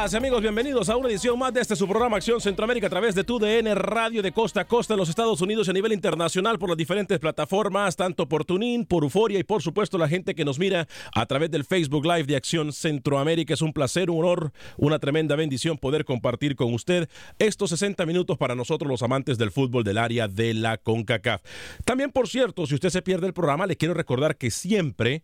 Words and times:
Amigas 0.03 0.13
y 0.13 0.17
amigos? 0.17 0.41
Bienvenidos 0.41 0.89
a 0.89 0.97
una 0.97 1.07
edición 1.07 1.39
más 1.39 1.53
de 1.53 1.61
este 1.61 1.77
su 1.77 1.87
programa 1.87 2.17
Acción 2.17 2.41
Centroamérica 2.41 2.87
a 2.87 2.89
través 2.89 3.15
de 3.15 3.23
tu 3.23 3.39
DN 3.39 3.73
Radio 3.73 4.21
de 4.21 4.33
costa 4.33 4.59
a 4.61 4.65
costa 4.65 4.95
en 4.95 4.99
los 4.99 5.07
Estados 5.07 5.39
Unidos 5.39 5.67
y 5.67 5.69
a 5.69 5.73
nivel 5.73 5.93
internacional 5.93 6.59
por 6.59 6.67
las 6.67 6.77
diferentes 6.77 7.19
plataformas, 7.19 7.95
tanto 7.95 8.27
por 8.27 8.43
Tunin, 8.43 8.85
por 8.85 9.03
Euforia 9.03 9.39
y 9.39 9.45
por 9.45 9.61
supuesto 9.61 9.97
la 9.97 10.09
gente 10.09 10.35
que 10.35 10.43
nos 10.43 10.59
mira 10.59 10.89
a 11.13 11.25
través 11.25 11.51
del 11.51 11.63
Facebook 11.63 12.05
Live 12.05 12.25
de 12.25 12.35
Acción 12.35 12.73
Centroamérica. 12.73 13.53
Es 13.53 13.61
un 13.61 13.71
placer, 13.71 14.09
un 14.09 14.25
honor, 14.25 14.51
una 14.75 14.99
tremenda 14.99 15.37
bendición 15.37 15.77
poder 15.77 16.03
compartir 16.03 16.57
con 16.57 16.73
usted 16.73 17.07
estos 17.39 17.69
60 17.69 18.05
minutos 18.05 18.37
para 18.37 18.55
nosotros 18.55 18.89
los 18.89 19.03
amantes 19.03 19.37
del 19.37 19.51
fútbol 19.51 19.85
del 19.85 19.97
área 19.97 20.27
de 20.27 20.53
la 20.53 20.77
CONCACAF. 20.77 21.43
También, 21.85 22.11
por 22.11 22.27
cierto, 22.27 22.65
si 22.65 22.75
usted 22.75 22.89
se 22.89 23.03
pierde 23.03 23.27
el 23.27 23.33
programa, 23.33 23.67
le 23.67 23.77
quiero 23.77 23.93
recordar 23.93 24.35
que 24.35 24.51
siempre 24.51 25.23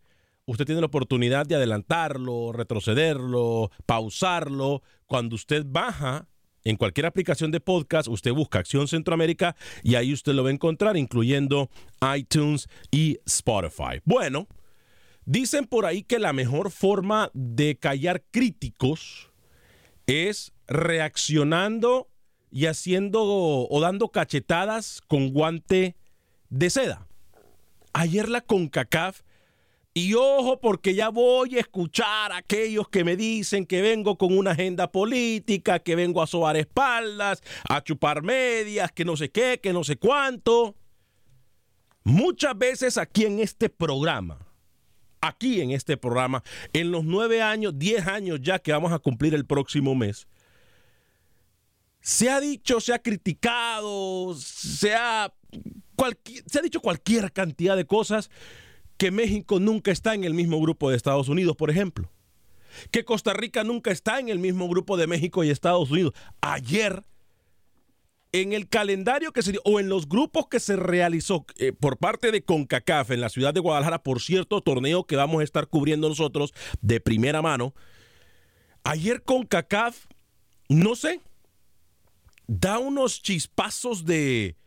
usted 0.49 0.65
tiene 0.65 0.81
la 0.81 0.87
oportunidad 0.87 1.45
de 1.45 1.55
adelantarlo, 1.55 2.51
retrocederlo, 2.51 3.69
pausarlo. 3.85 4.81
Cuando 5.05 5.35
usted 5.35 5.63
baja 5.67 6.27
en 6.63 6.75
cualquier 6.75 7.05
aplicación 7.05 7.51
de 7.51 7.59
podcast, 7.59 8.07
usted 8.07 8.33
busca 8.33 8.57
Acción 8.57 8.87
Centroamérica 8.87 9.55
y 9.83 9.93
ahí 9.93 10.11
usted 10.11 10.33
lo 10.33 10.43
va 10.43 10.49
a 10.49 10.53
encontrar, 10.53 10.97
incluyendo 10.97 11.69
iTunes 12.15 12.67
y 12.89 13.19
Spotify. 13.27 14.01
Bueno, 14.05 14.47
dicen 15.23 15.67
por 15.67 15.85
ahí 15.85 16.01
que 16.01 16.17
la 16.17 16.33
mejor 16.33 16.71
forma 16.71 17.29
de 17.33 17.77
callar 17.77 18.23
críticos 18.31 19.29
es 20.07 20.51
reaccionando 20.67 22.09
y 22.49 22.65
haciendo 22.65 23.21
o 23.23 23.79
dando 23.79 24.09
cachetadas 24.09 25.01
con 25.07 25.29
guante 25.29 25.95
de 26.49 26.71
seda. 26.71 27.07
Ayer 27.93 28.29
la 28.29 28.41
CONCACAF 28.41 29.21
y 29.93 30.13
ojo, 30.13 30.59
porque 30.59 30.93
ya 30.93 31.09
voy 31.09 31.57
a 31.57 31.61
escuchar 31.61 32.31
a 32.31 32.37
aquellos 32.37 32.89
que 32.89 33.03
me 33.03 33.15
dicen 33.15 33.65
que 33.65 33.81
vengo 33.81 34.17
con 34.17 34.37
una 34.37 34.51
agenda 34.51 34.91
política, 34.91 35.79
que 35.79 35.95
vengo 35.95 36.21
a 36.21 36.27
sobar 36.27 36.57
espaldas, 36.57 37.41
a 37.67 37.83
chupar 37.83 38.21
medias, 38.21 38.91
que 38.91 39.03
no 39.03 39.17
sé 39.17 39.31
qué, 39.31 39.59
que 39.61 39.73
no 39.73 39.83
sé 39.83 39.97
cuánto. 39.97 40.75
Muchas 42.03 42.57
veces 42.57 42.97
aquí 42.97 43.25
en 43.25 43.39
este 43.39 43.67
programa, 43.67 44.47
aquí 45.21 45.59
en 45.59 45.71
este 45.71 45.97
programa, 45.97 46.43
en 46.71 46.91
los 46.91 47.03
nueve 47.03 47.41
años, 47.41 47.73
diez 47.77 48.05
años 48.07 48.39
ya 48.41 48.59
que 48.59 48.71
vamos 48.71 48.93
a 48.93 48.99
cumplir 48.99 49.33
el 49.33 49.45
próximo 49.45 49.95
mes, 49.95 50.27
se 51.99 52.29
ha 52.29 52.39
dicho, 52.39 52.79
se 52.79 52.93
ha 52.93 52.99
criticado, 52.99 54.33
se 54.35 54.95
ha, 54.95 55.33
se 56.45 56.59
ha 56.59 56.61
dicho 56.61 56.79
cualquier 56.79 57.33
cantidad 57.33 57.75
de 57.75 57.85
cosas 57.85 58.29
que 58.99 59.11
México 59.11 59.61
nunca 59.61 59.91
está 59.91 60.13
en 60.13 60.25
el 60.25 60.33
mismo 60.33 60.59
grupo 60.59 60.89
de 60.89 60.97
Estados 60.97 61.29
Unidos, 61.29 61.55
por 61.55 61.71
ejemplo. 61.71 62.11
Que 62.91 63.05
Costa 63.05 63.33
Rica 63.33 63.63
nunca 63.63 63.91
está 63.91 64.19
en 64.19 64.27
el 64.27 64.39
mismo 64.39 64.67
grupo 64.67 64.97
de 64.97 65.07
México 65.07 65.43
y 65.43 65.49
Estados 65.49 65.89
Unidos. 65.89 66.13
Ayer 66.41 67.05
en 68.33 68.51
el 68.51 68.67
calendario 68.67 69.31
que 69.31 69.41
se 69.41 69.53
dio, 69.53 69.61
o 69.63 69.79
en 69.79 69.87
los 69.87 70.09
grupos 70.09 70.49
que 70.49 70.59
se 70.59 70.75
realizó 70.75 71.45
eh, 71.57 71.71
por 71.71 71.97
parte 71.97 72.31
de 72.31 72.43
CONCACAF 72.43 73.11
en 73.11 73.21
la 73.21 73.29
ciudad 73.29 73.53
de 73.53 73.61
Guadalajara, 73.61 74.03
por 74.03 74.21
cierto, 74.21 74.61
torneo 74.61 75.05
que 75.05 75.15
vamos 75.15 75.39
a 75.39 75.45
estar 75.45 75.67
cubriendo 75.67 76.09
nosotros 76.09 76.53
de 76.81 76.99
primera 76.99 77.41
mano. 77.41 77.73
Ayer 78.83 79.23
CONCACAF, 79.23 80.07
no 80.67 80.95
sé, 80.95 81.21
da 82.47 82.79
unos 82.79 83.23
chispazos 83.23 84.03
de, 84.03 84.57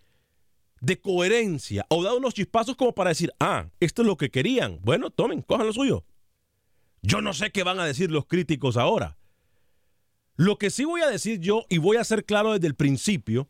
de 0.82 1.00
coherencia 1.00 1.86
o 1.88 2.02
da 2.02 2.12
unos 2.12 2.34
chispazos 2.34 2.76
como 2.76 2.92
para 2.92 3.10
decir, 3.10 3.32
ah, 3.40 3.66
esto 3.80 4.02
es 4.02 4.06
lo 4.06 4.16
que 4.16 4.30
querían. 4.30 4.80
Bueno, 4.82 5.10
tomen, 5.10 5.40
cojan 5.40 5.66
lo 5.66 5.72
suyo. 5.72 6.04
Yo 7.02 7.22
no 7.22 7.32
sé 7.32 7.52
qué 7.52 7.62
van 7.62 7.80
a 7.80 7.86
decir 7.86 8.10
los 8.10 8.26
críticos 8.26 8.76
ahora. 8.76 9.16
Lo 10.36 10.58
que 10.58 10.70
sí 10.70 10.84
voy 10.84 11.02
a 11.02 11.08
decir 11.08 11.38
yo, 11.38 11.64
y 11.68 11.78
voy 11.78 11.98
a 11.98 12.04
ser 12.04 12.24
claro 12.24 12.52
desde 12.52 12.66
el 12.66 12.74
principio, 12.74 13.48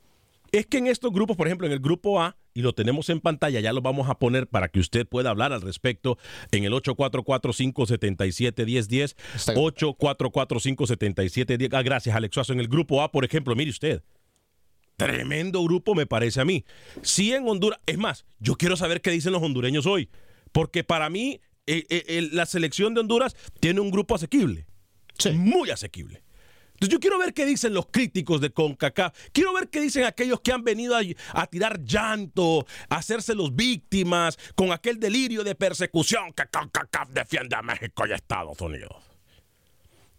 es 0.52 0.66
que 0.66 0.78
en 0.78 0.86
estos 0.86 1.12
grupos, 1.12 1.36
por 1.36 1.46
ejemplo, 1.46 1.66
en 1.66 1.72
el 1.72 1.80
grupo 1.80 2.20
A, 2.20 2.36
y 2.52 2.60
lo 2.60 2.74
tenemos 2.74 3.08
en 3.08 3.20
pantalla, 3.20 3.60
ya 3.60 3.72
lo 3.72 3.80
vamos 3.80 4.10
a 4.10 4.18
poner 4.18 4.46
para 4.46 4.68
que 4.68 4.80
usted 4.80 5.06
pueda 5.06 5.30
hablar 5.30 5.54
al 5.54 5.62
respecto 5.62 6.18
en 6.50 6.64
el 6.64 6.74
844-577-1010, 6.74 9.16
844-577-10. 9.54 11.70
Ah, 11.72 11.82
gracias, 11.82 12.14
Alex 12.14 12.50
En 12.50 12.60
el 12.60 12.68
grupo 12.68 13.00
A, 13.00 13.10
por 13.10 13.24
ejemplo, 13.24 13.56
mire 13.56 13.70
usted. 13.70 14.02
Tremendo 14.96 15.62
grupo 15.64 15.94
me 15.94 16.06
parece 16.06 16.40
a 16.40 16.44
mí. 16.44 16.64
Sí 17.02 17.32
en 17.32 17.48
Honduras, 17.48 17.80
es 17.86 17.98
más, 17.98 18.26
yo 18.38 18.56
quiero 18.56 18.76
saber 18.76 19.00
qué 19.00 19.10
dicen 19.10 19.32
los 19.32 19.42
hondureños 19.42 19.86
hoy, 19.86 20.08
porque 20.52 20.84
para 20.84 21.10
mí 21.10 21.40
eh, 21.66 21.84
eh, 21.88 22.28
la 22.32 22.46
selección 22.46 22.94
de 22.94 23.00
Honduras 23.00 23.36
tiene 23.60 23.80
un 23.80 23.90
grupo 23.90 24.14
asequible, 24.14 24.66
muy 25.34 25.70
asequible. 25.70 26.22
Entonces 26.82 26.94
yo 26.94 27.00
quiero 27.00 27.18
ver 27.18 27.32
qué 27.32 27.46
dicen 27.46 27.74
los 27.74 27.86
críticos 27.86 28.40
de 28.40 28.50
CONCACAF. 28.50 29.16
Quiero 29.32 29.52
ver 29.52 29.68
qué 29.68 29.80
dicen 29.80 30.02
aquellos 30.02 30.40
que 30.40 30.50
han 30.50 30.64
venido 30.64 30.96
a, 30.96 31.46
tirar 31.46 31.84
llanto, 31.84 32.66
a 32.88 32.96
hacerse 32.96 33.36
los 33.36 33.54
víctimas, 33.54 34.36
con 34.56 34.72
aquel 34.72 34.98
delirio 34.98 35.44
de 35.44 35.54
persecución 35.54 36.32
que 36.32 36.42
CONCACAF 36.46 37.10
defiende 37.10 37.54
a 37.54 37.62
México 37.62 38.04
y 38.04 38.10
a 38.10 38.16
Estados 38.16 38.60
Unidos. 38.60 39.11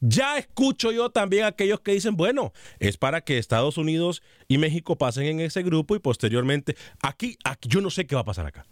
Ya 0.05 0.37
escucho 0.37 0.91
yo 0.91 1.11
también 1.11 1.45
aquellos 1.45 1.79
que 1.79 1.93
dicen, 1.93 2.17
bueno, 2.17 2.51
es 2.79 2.97
para 2.97 3.21
que 3.21 3.37
Estados 3.37 3.77
Unidos 3.77 4.21
y 4.49 4.57
México 4.57 4.97
pasen 4.97 5.27
en 5.27 5.39
ese 5.39 5.63
grupo 5.63 5.95
y 5.95 5.99
posteriormente, 5.99 6.75
aquí, 7.01 7.37
yo 7.61 7.79
no 7.79 7.89
sé 7.89 8.05
qué 8.05 8.13
va 8.13 8.19
a 8.19 8.25
pasar 8.25 8.45
acá. 8.45 8.65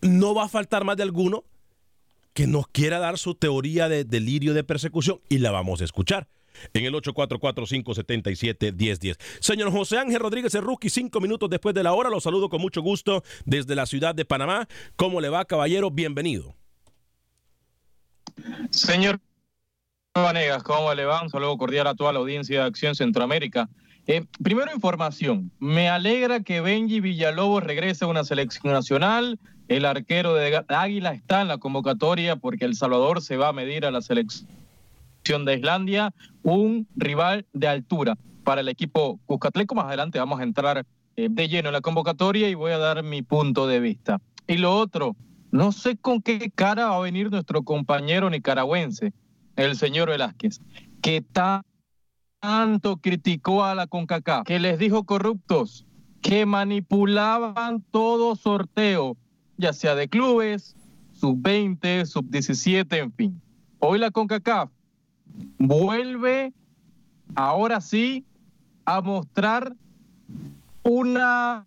No 0.00 0.34
va 0.34 0.46
a 0.46 0.48
faltar 0.48 0.82
más 0.82 0.96
de 0.96 1.04
alguno 1.04 1.44
que 2.34 2.48
nos 2.48 2.66
quiera 2.66 2.98
dar 2.98 3.16
su 3.16 3.36
teoría 3.36 3.88
de 3.88 4.02
delirio 4.02 4.54
de 4.54 4.64
persecución 4.64 5.20
y 5.28 5.38
la 5.38 5.52
vamos 5.52 5.82
a 5.82 5.84
escuchar 5.84 6.26
en 6.74 6.86
el 6.86 6.94
844-577-1010. 6.94 9.18
Señor 9.38 9.70
José 9.70 9.98
Ángel 9.98 10.18
Rodríguez 10.18 10.52
Rookie, 10.54 10.90
cinco 10.90 11.20
minutos 11.20 11.48
después 11.48 11.76
de 11.76 11.84
la 11.84 11.92
hora, 11.92 12.10
lo 12.10 12.20
saludo 12.20 12.48
con 12.48 12.60
mucho 12.60 12.82
gusto 12.82 13.22
desde 13.44 13.76
la 13.76 13.86
ciudad 13.86 14.16
de 14.16 14.24
Panamá. 14.24 14.66
¿Cómo 14.96 15.20
le 15.20 15.28
va, 15.28 15.44
caballero? 15.44 15.92
Bienvenido. 15.92 16.56
Señor 18.70 19.20
Vanegas, 20.22 20.62
¿cómo 20.62 20.92
le 20.94 21.04
va? 21.04 21.22
Un 21.22 21.30
saludo 21.30 21.56
cordial 21.56 21.86
a 21.86 21.94
toda 21.94 22.12
la 22.12 22.18
audiencia 22.18 22.60
de 22.60 22.66
Acción 22.66 22.94
Centroamérica. 22.94 23.68
Eh, 24.06 24.24
primero 24.42 24.72
información, 24.72 25.50
me 25.58 25.88
alegra 25.88 26.40
que 26.40 26.60
Benji 26.60 27.00
Villalobos 27.00 27.62
regrese 27.62 28.04
a 28.04 28.08
una 28.08 28.24
selección 28.24 28.72
nacional, 28.72 29.38
el 29.68 29.84
arquero 29.84 30.34
de 30.34 30.64
Águila 30.68 31.12
está 31.12 31.42
en 31.42 31.48
la 31.48 31.58
convocatoria 31.58 32.36
porque 32.36 32.64
El 32.64 32.74
Salvador 32.74 33.20
se 33.20 33.36
va 33.36 33.48
a 33.48 33.52
medir 33.52 33.84
a 33.84 33.90
la 33.90 34.00
selección 34.00 34.46
de 35.44 35.54
Islandia, 35.54 36.14
un 36.42 36.86
rival 36.96 37.44
de 37.52 37.68
altura 37.68 38.16
para 38.44 38.62
el 38.62 38.68
equipo 38.68 39.20
Cuscatleco. 39.26 39.74
Más 39.74 39.86
adelante 39.86 40.18
vamos 40.18 40.40
a 40.40 40.44
entrar 40.44 40.86
eh, 41.16 41.28
de 41.30 41.48
lleno 41.48 41.68
en 41.68 41.74
la 41.74 41.82
convocatoria 41.82 42.48
y 42.48 42.54
voy 42.54 42.72
a 42.72 42.78
dar 42.78 43.02
mi 43.02 43.20
punto 43.20 43.66
de 43.66 43.80
vista. 43.80 44.22
Y 44.46 44.56
lo 44.56 44.74
otro, 44.74 45.16
no 45.50 45.70
sé 45.70 45.98
con 45.98 46.22
qué 46.22 46.50
cara 46.54 46.86
va 46.86 46.96
a 46.96 47.00
venir 47.00 47.30
nuestro 47.30 47.62
compañero 47.62 48.30
nicaragüense, 48.30 49.12
el 49.58 49.76
señor 49.76 50.08
Velázquez, 50.08 50.60
que 51.02 51.24
tanto 52.40 52.96
criticó 52.98 53.64
a 53.64 53.74
la 53.74 53.86
CONCACAF, 53.86 54.46
que 54.46 54.58
les 54.58 54.78
dijo 54.78 55.04
corruptos, 55.04 55.84
que 56.22 56.46
manipulaban 56.46 57.82
todo 57.90 58.36
sorteo 58.36 59.16
ya 59.58 59.72
sea 59.72 59.96
de 59.96 60.08
clubes, 60.08 60.76
sub-20, 61.12 62.06
sub-17, 62.06 62.96
en 62.96 63.12
fin. 63.12 63.42
Hoy 63.80 63.98
la 63.98 64.12
CONCACAF 64.12 64.70
vuelve, 65.58 66.52
ahora 67.34 67.80
sí, 67.80 68.24
a 68.84 69.00
mostrar 69.00 69.74
una 70.84 71.66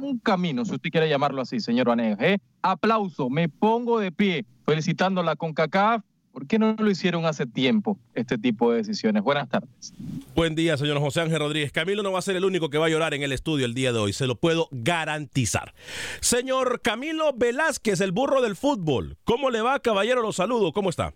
un 0.00 0.18
camino, 0.18 0.64
si 0.64 0.74
usted 0.74 0.90
quiere 0.90 1.08
llamarlo 1.08 1.40
así, 1.40 1.58
señor 1.58 1.88
Vanegas. 1.88 2.20
¿eh? 2.20 2.38
Aplauso, 2.60 3.30
me 3.30 3.48
pongo 3.48 3.98
de 3.98 4.12
pie 4.12 4.44
felicitando 4.64 5.20
a 5.22 5.24
la 5.24 5.36
CONCACAF 5.36 6.02
¿Por 6.36 6.46
qué 6.46 6.58
no 6.58 6.76
lo 6.78 6.90
hicieron 6.90 7.24
hace 7.24 7.46
tiempo 7.46 7.98
este 8.14 8.36
tipo 8.36 8.70
de 8.70 8.76
decisiones? 8.76 9.22
Buenas 9.22 9.48
tardes. 9.48 9.94
Buen 10.34 10.54
día, 10.54 10.76
señor 10.76 10.98
José 10.98 11.22
Ángel 11.22 11.38
Rodríguez. 11.38 11.72
Camilo 11.72 12.02
no 12.02 12.12
va 12.12 12.18
a 12.18 12.22
ser 12.22 12.36
el 12.36 12.44
único 12.44 12.68
que 12.68 12.76
va 12.76 12.84
a 12.84 12.88
llorar 12.90 13.14
en 13.14 13.22
el 13.22 13.32
estudio 13.32 13.64
el 13.64 13.72
día 13.72 13.90
de 13.90 14.00
hoy, 14.00 14.12
se 14.12 14.26
lo 14.26 14.34
puedo 14.38 14.68
garantizar. 14.70 15.72
Señor 16.20 16.82
Camilo 16.82 17.32
Velázquez, 17.34 18.02
el 18.02 18.12
burro 18.12 18.42
del 18.42 18.54
fútbol. 18.54 19.16
¿Cómo 19.24 19.48
le 19.48 19.62
va, 19.62 19.80
caballero? 19.80 20.20
Los 20.20 20.36
saludo. 20.36 20.74
¿Cómo 20.74 20.90
está? 20.90 21.14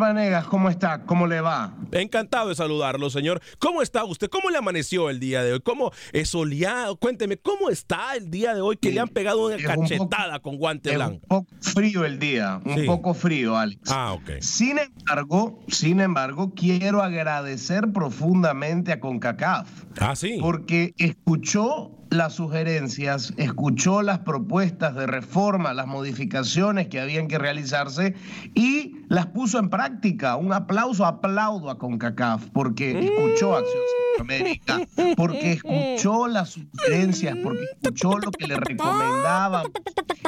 Vanegas, 0.00 0.46
¿cómo 0.46 0.68
está? 0.68 1.02
¿Cómo 1.02 1.26
le 1.26 1.40
va? 1.40 1.74
Encantado 1.92 2.48
de 2.48 2.54
saludarlo, 2.54 3.10
señor. 3.10 3.40
¿Cómo 3.58 3.82
está 3.82 4.04
usted? 4.04 4.28
¿Cómo 4.28 4.50
le 4.50 4.58
amaneció 4.58 5.10
el 5.10 5.20
día 5.20 5.44
de 5.44 5.52
hoy? 5.52 5.60
¿Cómo 5.60 5.92
es 6.12 6.30
soleado? 6.30 6.96
Cuénteme, 6.96 7.36
¿cómo 7.36 7.70
está 7.70 8.16
el 8.16 8.30
día 8.30 8.54
de 8.54 8.60
hoy 8.60 8.76
que 8.76 8.90
le 8.90 9.00
han 9.00 9.08
pegado 9.08 9.46
una 9.46 9.56
cachetada 9.58 10.40
con 10.40 10.56
guante 10.56 10.94
blanco? 10.94 11.14
Un 11.14 11.20
poco 11.28 11.46
frío 11.60 12.04
el 12.04 12.18
día, 12.18 12.60
un 12.64 12.86
poco 12.86 13.14
frío, 13.14 13.56
Alex. 13.56 13.90
Ah, 13.90 14.12
ok. 14.14 14.40
Sin 14.40 14.78
embargo, 14.78 15.62
sin 15.68 16.00
embargo, 16.00 16.52
quiero 16.54 17.02
agradecer 17.02 17.92
profundamente 17.92 18.92
a 18.92 19.00
CONCACAF. 19.00 19.68
Ah, 20.00 20.16
sí. 20.16 20.38
Porque 20.40 20.94
escuchó 20.96 21.99
las 22.10 22.34
sugerencias, 22.34 23.32
escuchó 23.36 24.02
las 24.02 24.18
propuestas 24.20 24.94
de 24.96 25.06
reforma, 25.06 25.72
las 25.72 25.86
modificaciones 25.86 26.88
que 26.88 27.00
habían 27.00 27.28
que 27.28 27.38
realizarse 27.38 28.14
y 28.54 28.96
las 29.08 29.26
puso 29.26 29.58
en 29.58 29.70
práctica. 29.70 30.36
Un 30.36 30.52
aplauso, 30.52 31.06
aplaudo 31.06 31.70
a 31.70 31.78
CONCACAF 31.78 32.50
porque 32.50 32.98
escuchó 32.98 33.56
Acción 33.56 33.82
Centroamérica, 34.16 34.80
porque 35.16 35.52
escuchó 35.52 36.26
las 36.26 36.50
sugerencias, 36.50 37.36
porque 37.42 37.64
escuchó 37.80 38.18
lo 38.18 38.32
que 38.32 38.48
le 38.48 38.56
recomendaban 38.56 39.66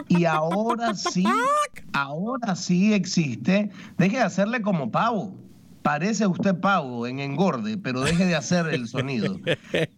y 0.08 0.24
ahora 0.24 0.94
sí, 0.94 1.24
ahora 1.92 2.54
sí 2.54 2.94
existe. 2.94 3.70
Deje 3.98 4.18
de 4.18 4.22
hacerle 4.22 4.62
como 4.62 4.90
pavo 4.90 5.36
parece 5.82 6.26
usted 6.26 6.58
pavo 6.60 7.06
en 7.06 7.18
engorde, 7.18 7.76
pero 7.76 8.02
deje 8.02 8.24
de 8.24 8.36
hacer 8.36 8.66
el 8.68 8.88
sonido. 8.88 9.38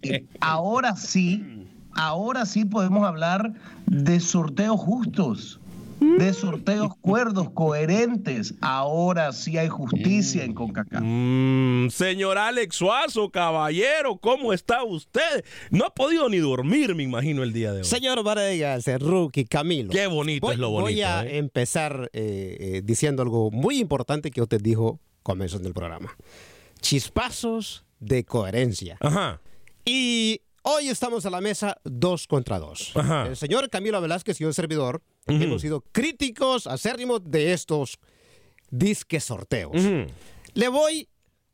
Eh, 0.03 0.27
ahora 0.41 0.97
sí, 0.97 1.64
ahora 1.95 2.47
sí 2.47 2.65
podemos 2.65 3.07
hablar 3.07 3.53
de 3.87 4.21
sorteos 4.21 4.81
justos, 4.81 5.61
de 6.01 6.33
sorteos 6.33 6.95
cuerdos, 7.01 7.51
coherentes. 7.51 8.55
Ahora 8.61 9.33
sí 9.33 9.57
hay 9.59 9.69
justicia 9.69 10.45
en 10.45 10.55
CONCACAF. 10.55 11.03
Mm, 11.03 11.89
señor 11.89 12.39
Alex 12.39 12.77
Suazo, 12.77 13.31
caballero, 13.31 14.17
¿cómo 14.17 14.53
está 14.53 14.85
usted? 14.85 15.45
No 15.71 15.85
ha 15.87 15.91
podido 15.91 16.29
ni 16.29 16.39
dormir, 16.39 16.95
me 16.95 17.03
imagino, 17.03 17.43
el 17.43 17.53
día 17.53 17.73
de 17.73 17.79
hoy. 17.79 17.85
Señor 17.85 18.23
Vargas, 18.23 18.87
Rookie, 19.01 19.45
Camilo. 19.45 19.91
Qué 19.91 20.07
bonito 20.07 20.53
es 20.53 20.59
lo 20.59 20.71
bonito. 20.71 20.91
Voy 20.91 21.03
a 21.03 21.25
¿eh? 21.25 21.39
empezar 21.39 22.11
eh, 22.13 22.57
eh, 22.61 22.83
diciendo 22.85 23.23
algo 23.23 23.51
muy 23.51 23.79
importante 23.79 24.31
que 24.31 24.43
usted 24.43 24.61
dijo 24.61 25.01
comienzo 25.23 25.59
del 25.59 25.73
programa. 25.73 26.15
Chispazos 26.81 27.85
de 27.99 28.25
coherencia. 28.25 28.99
Ajá. 29.01 29.41
Y 29.85 30.43
Hoy 30.67 30.89
estamos 30.89 31.27
a 31.27 31.31
la 31.31 31.43
mesa 31.43 31.77
dos 31.85 32.27
contra 32.27 32.59
dos. 32.59 32.95
El 33.27 33.37
señor 33.37 33.69
Camilo 33.69 34.01
Velázquez 34.01 34.41
y 34.41 34.45
un 34.45 34.55
servidor 34.55 35.03
hemos 35.27 35.61
sido 35.61 35.83
críticos 35.93 36.67
acérrimos 36.67 37.21
de 37.23 37.53
estos 37.53 37.99
disque 38.71 39.21
sorteos. 39.21 39.77
Le 40.55 40.69
voy 40.69 41.07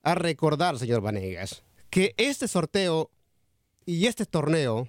a 0.04 0.14
recordar, 0.14 0.78
señor 0.78 1.00
Vanegas, 1.00 1.64
que 1.90 2.14
este 2.18 2.46
sorteo 2.46 3.10
Y 3.90 4.06
este 4.06 4.24
torneo, 4.24 4.86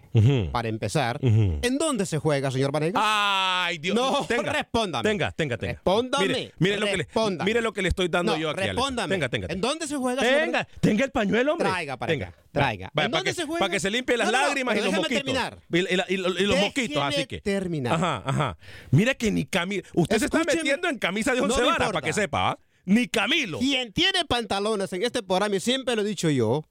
para 0.51 0.69
empezar. 0.69 1.19
¿en 1.23 1.77
dónde 1.79 2.05
se 2.05 2.19
juega, 2.19 2.51
señor 2.51 2.71
Vanegas? 2.71 3.01
Ay, 3.03 3.79
Dios. 3.79 3.95
No, 3.95 4.25
tenga, 4.27 4.53
respóndame. 4.53 5.09
Tenga, 5.09 5.31
tenga, 5.31 5.57
tenga. 5.57 5.73
Respóndame. 5.73 6.27
Mire, 6.27 6.53
mire 6.59 6.79
lo 6.79 6.85
que 6.85 6.97
le, 6.97 7.07
mire 7.43 7.61
lo 7.61 7.73
que 7.73 7.81
le 7.81 7.89
estoy 7.89 8.07
dando 8.09 8.33
No, 8.33 8.37
yo 8.37 8.49
aquí. 8.51 8.61
Respóndame. 8.61 9.15
Tenga, 9.15 9.29
tenga. 9.29 9.47
¿En 9.49 9.59
dónde 9.59 9.87
se 9.87 9.95
juega, 9.95 10.21
señor 10.21 10.39
Tenga, 10.41 10.67
tenga 10.79 11.05
el 11.05 11.11
pañuelo, 11.11 11.53
hombre. 11.53 11.67
Traiga 11.69 11.97
para 11.97 12.11
tenga. 12.11 12.27
acá, 12.27 12.37
traiga. 12.51 12.91
Vaya, 12.93 13.05
¿En 13.07 13.11
para 13.11 13.17
dónde 13.19 13.29
que, 13.31 13.33
se 13.35 13.45
juega? 13.45 13.59
para 13.59 13.71
que 13.71 13.79
se 13.79 13.89
limpie 13.89 14.17
las 14.17 14.31
No, 14.31 14.37
no, 14.39 14.45
lágrimas 14.47 14.75
y 14.75 14.77
los 14.77 14.85
déjame 14.85 14.99
mosquitos. 14.99 15.23
terminar. 15.23 15.57
Y, 15.71 15.77
y 15.77 15.95
la- 15.97 16.05
y 16.07 16.17
lo- 16.17 16.39
y 16.39 16.43
los 16.45 16.59
mosquitos, 16.59 17.03
así 17.03 17.25
que. 17.25 17.41
terminar. 17.41 17.93
Ajá, 17.93 18.23
ajá. 18.25 18.57
Mira 18.91 19.15
que 19.15 19.31
ni 19.31 19.45
Camilo. 19.45 19.83
Usted 19.95 20.19
se 20.19 20.25
está 20.25 20.39
metiendo 20.43 20.87
en 20.89 20.99
camisa 20.99 21.33
de 21.33 21.41
once 21.41 21.61
varas, 21.63 21.91
para 21.91 22.01
que 22.05 22.13
sepa. 22.13 22.51
¿ah? 22.51 22.59
Ni 22.85 23.07
Camilo. 23.07 23.59
Quien 23.59 23.93
tiene 23.93 24.25
pantalones 24.25 24.91
en 24.93 25.03
este 25.03 25.23
programa, 25.23 25.55
y 25.55 25.59
siempre 25.59 25.95
lo 25.95 26.01
he 26.01 26.05
dicho 26.05 26.29
yo, 26.29 26.63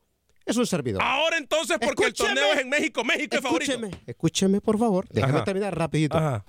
es 0.47 0.57
un 0.57 0.67
servidor. 0.67 1.03
Ahora 1.03 1.37
entonces, 1.39 1.79
porque 1.81 2.05
Escúcheme. 2.05 2.31
el 2.31 2.37
torneo 2.37 2.55
es 2.55 2.61
en 2.61 2.69
México, 2.69 3.05
México 3.05 3.37
es 3.37 3.43
favorito. 3.43 3.73
Escúcheme, 3.73 4.03
escúcheme, 4.07 4.61
por 4.61 4.79
favor. 4.79 5.07
Déjame 5.11 5.35
Ajá. 5.37 5.45
terminar 5.45 5.77
rapidito. 5.77 6.17
Ajá. 6.17 6.45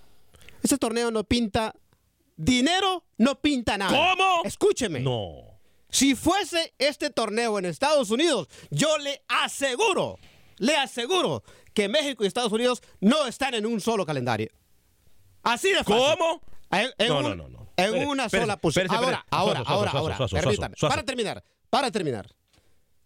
Este 0.64 0.78
torneo 0.78 1.12
no 1.12 1.24
pinta 1.24 1.74
dinero, 2.38 3.04
no 3.18 3.40
pinta 3.40 3.78
nada. 3.78 3.92
¿Cómo? 3.92 4.42
Escúcheme. 4.44 5.00
No. 5.02 5.60
Si 5.90 6.16
fuese 6.16 6.74
este 6.78 7.10
torneo 7.10 7.60
en 7.60 7.66
Estados 7.66 8.10
Unidos, 8.12 8.48
yo 8.70 8.98
le 9.00 9.22
aseguro, 9.28 10.18
le 10.58 10.76
aseguro 10.78 11.44
que 11.74 11.90
México 11.90 12.24
y 12.24 12.28
Estados 12.28 12.52
Unidos 12.54 12.82
no 13.02 13.28
están 13.28 13.54
en 13.56 13.66
un 13.66 13.82
solo 13.82 14.06
calendario. 14.06 14.50
Así 15.44 15.70
de 15.70 15.84
fácil. 15.84 15.96
¿Cómo? 15.96 16.42
En, 16.72 16.90
en 16.98 17.08
No, 17.10 17.18
un- 17.18 17.24
no, 17.24 17.36
no, 17.36 17.50
no. 17.50 17.62
En 17.78 18.08
una 18.08 18.30
sola 18.30 18.58
posición. 18.58 18.88
Ahora, 18.92 19.26
ahora, 19.32 19.60
Suazo, 19.64 19.72
ahora, 19.74 19.92
suazo, 19.92 19.98
ahora. 20.06 20.16
suazo, 20.16 20.28
suazo, 20.30 20.44
Permítame. 20.46 20.76
Para 20.80 21.04
terminar, 21.04 21.44
para 21.70 21.92
terminar. 21.92 22.28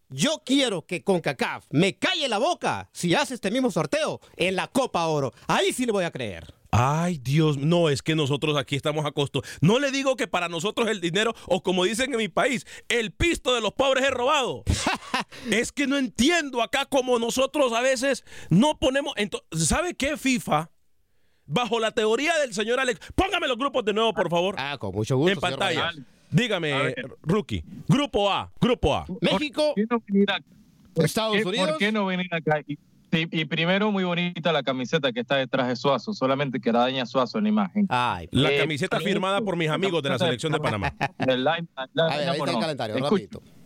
Yo 0.09 0.43
quiero 0.45 0.85
que 0.85 1.03
CONCACAF 1.03 1.65
me 1.71 1.97
calle 1.97 2.29
la 2.29 2.37
boca 2.37 2.89
si 2.93 3.15
hace 3.15 3.33
este 3.33 3.49
mismo 3.49 3.71
sorteo 3.71 4.19
en 4.37 4.55
la 4.55 4.67
Copa 4.67 5.05
Oro. 5.07 5.33
Ahí 5.47 5.73
sí 5.73 5.85
le 5.85 5.91
voy 5.91 6.03
a 6.03 6.11
creer. 6.11 6.53
Ay, 6.71 7.17
Dios, 7.17 7.57
no, 7.57 7.89
es 7.89 8.01
que 8.01 8.15
nosotros 8.15 8.57
aquí 8.57 8.75
estamos 8.75 9.05
acostumbrados. 9.05 9.57
No 9.61 9.79
le 9.79 9.91
digo 9.91 10.15
que 10.15 10.27
para 10.27 10.49
nosotros 10.49 10.89
el 10.89 10.99
dinero, 10.99 11.33
o 11.47 11.63
como 11.63 11.85
dicen 11.85 12.11
en 12.11 12.17
mi 12.17 12.27
país, 12.27 12.67
el 12.89 13.13
pisto 13.13 13.55
de 13.55 13.61
los 13.61 13.73
pobres 13.73 14.03
es 14.03 14.11
robado. 14.11 14.63
es 15.51 15.71
que 15.71 15.87
no 15.87 15.97
entiendo 15.97 16.61
acá 16.61 16.85
como 16.85 17.17
nosotros 17.17 17.73
a 17.73 17.81
veces 17.81 18.25
no 18.49 18.77
ponemos. 18.77 19.13
¿Sabe 19.53 19.95
qué, 19.95 20.17
FIFA? 20.17 20.69
Bajo 21.45 21.79
la 21.79 21.91
teoría 21.91 22.37
del 22.39 22.53
señor 22.53 22.79
Alex. 22.79 22.99
Póngame 23.15 23.47
los 23.47 23.57
grupos 23.57 23.85
de 23.85 23.93
nuevo, 23.93 24.13
por 24.13 24.29
favor. 24.29 24.55
Ah, 24.57 24.77
con 24.77 24.93
mucho 24.93 25.15
gusto. 25.15 25.31
en 25.31 25.39
pantalla. 25.39 25.93
Dígame, 26.31 26.95
rookie. 27.23 27.63
Grupo 27.87 28.29
A, 28.31 28.51
grupo 28.59 28.95
A. 28.95 29.05
México, 29.21 29.73
¿Por 29.73 29.75
qué 29.75 29.85
no 29.89 30.01
venir 30.07 30.31
acá? 30.31 30.43
¿Por 30.93 31.05
Estados 31.05 31.35
Unidos. 31.45 31.69
¿Por 31.69 31.77
qué 31.77 31.91
no 31.91 32.05
venir 32.05 32.27
acá? 32.33 32.61
Y, 33.11 33.45
primero, 33.45 33.91
muy 33.93 34.03
bonita 34.03 34.51
la 34.51 34.61
camiseta 34.61 35.13
que 35.13 35.21
está 35.21 35.37
detrás 35.37 35.69
de 35.69 35.75
Suazo, 35.77 36.13
solamente 36.13 36.59
que 36.59 36.71
la 36.73 36.79
daña 36.79 37.05
Suazo 37.05 37.37
en 37.37 37.45
la 37.45 37.49
imagen. 37.49 37.85
Ay, 37.89 38.27
La 38.31 38.51
Eh, 38.51 38.57
camiseta 38.57 38.99
firmada 38.99 39.39
por 39.41 39.55
mis 39.55 39.69
amigos 39.69 40.03
de 40.03 40.09
la 40.09 40.17
selección 40.19 40.51
de 40.51 40.59
Panamá. 40.59 40.93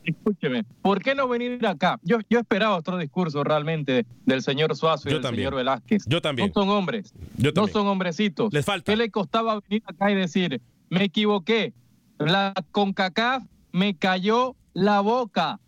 Escúcheme, 0.04 0.64
¿por 0.82 1.02
qué 1.04 1.14
no 1.14 1.28
venir 1.28 1.66
acá? 1.68 2.00
Yo, 2.04 2.18
yo 2.30 2.40
esperaba 2.40 2.78
otro 2.78 2.98
discurso 2.98 3.44
realmente 3.44 4.06
del 4.26 4.42
señor 4.42 4.76
Suazo 4.76 5.08
y 5.10 5.12
Yo 5.12 5.18
del 5.18 5.24
también. 5.24 5.46
señor 5.48 5.56
Velázquez. 5.56 6.04
Yo 6.08 6.22
también. 6.22 6.52
No 6.54 6.62
son 6.62 6.70
hombres, 6.70 7.14
Yo 7.38 7.52
no 7.54 7.68
son 7.68 7.88
hombrecitos. 7.88 8.52
Les 8.54 8.66
falta. 8.66 8.92
¿Qué 8.92 8.98
le 8.98 9.12
costaba 9.12 9.60
venir 9.68 9.84
acá 9.86 10.10
y 10.12 10.16
decir, 10.16 10.62
me 10.90 11.04
equivoqué? 11.04 11.74
La 12.20 12.54
CONCACAF 12.72 13.44
me 13.72 13.96
cayó 13.96 14.56
la 14.74 15.00
boca. 15.00 15.60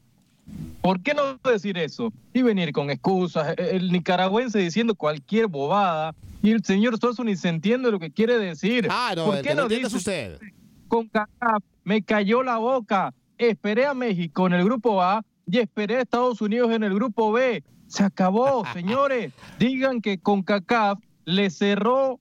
¿Por 0.81 1.01
qué 1.01 1.13
no 1.13 1.37
decir 1.49 1.77
eso? 1.77 2.11
Y 2.33 2.41
venir 2.41 2.73
con 2.73 2.89
excusas, 2.89 3.55
el 3.57 3.91
nicaragüense 3.91 4.59
diciendo 4.59 4.95
cualquier 4.95 5.47
bobada 5.47 6.13
y 6.43 6.51
el 6.51 6.63
señor 6.63 6.97
Suazo 6.99 7.23
ni 7.23 7.37
se 7.37 7.47
entiende 7.47 7.89
lo 7.89 7.99
que 7.99 8.11
quiere 8.11 8.37
decir. 8.37 8.87
Ah, 8.89 9.13
no, 9.15 9.27
¿Por 9.27 9.41
qué 9.41 9.55
no 9.55 9.69
dice 9.69 9.95
usted. 9.95 10.39
con 10.89 11.07
CACAF, 11.07 11.63
me 11.85 12.01
cayó 12.01 12.43
la 12.43 12.57
boca. 12.57 13.13
Esperé 13.37 13.85
a 13.85 13.93
México 13.93 14.45
en 14.47 14.53
el 14.53 14.65
grupo 14.65 15.01
A 15.01 15.23
y 15.49 15.59
esperé 15.59 15.97
a 15.97 16.01
Estados 16.01 16.41
Unidos 16.41 16.71
en 16.71 16.83
el 16.83 16.93
grupo 16.93 17.31
B. 17.31 17.63
Se 17.87 18.03
acabó, 18.03 18.63
señores. 18.73 19.31
Digan 19.57 20.01
que 20.01 20.17
con 20.17 20.43
CACAF 20.43 20.99
le 21.23 21.49
cerró 21.49 22.19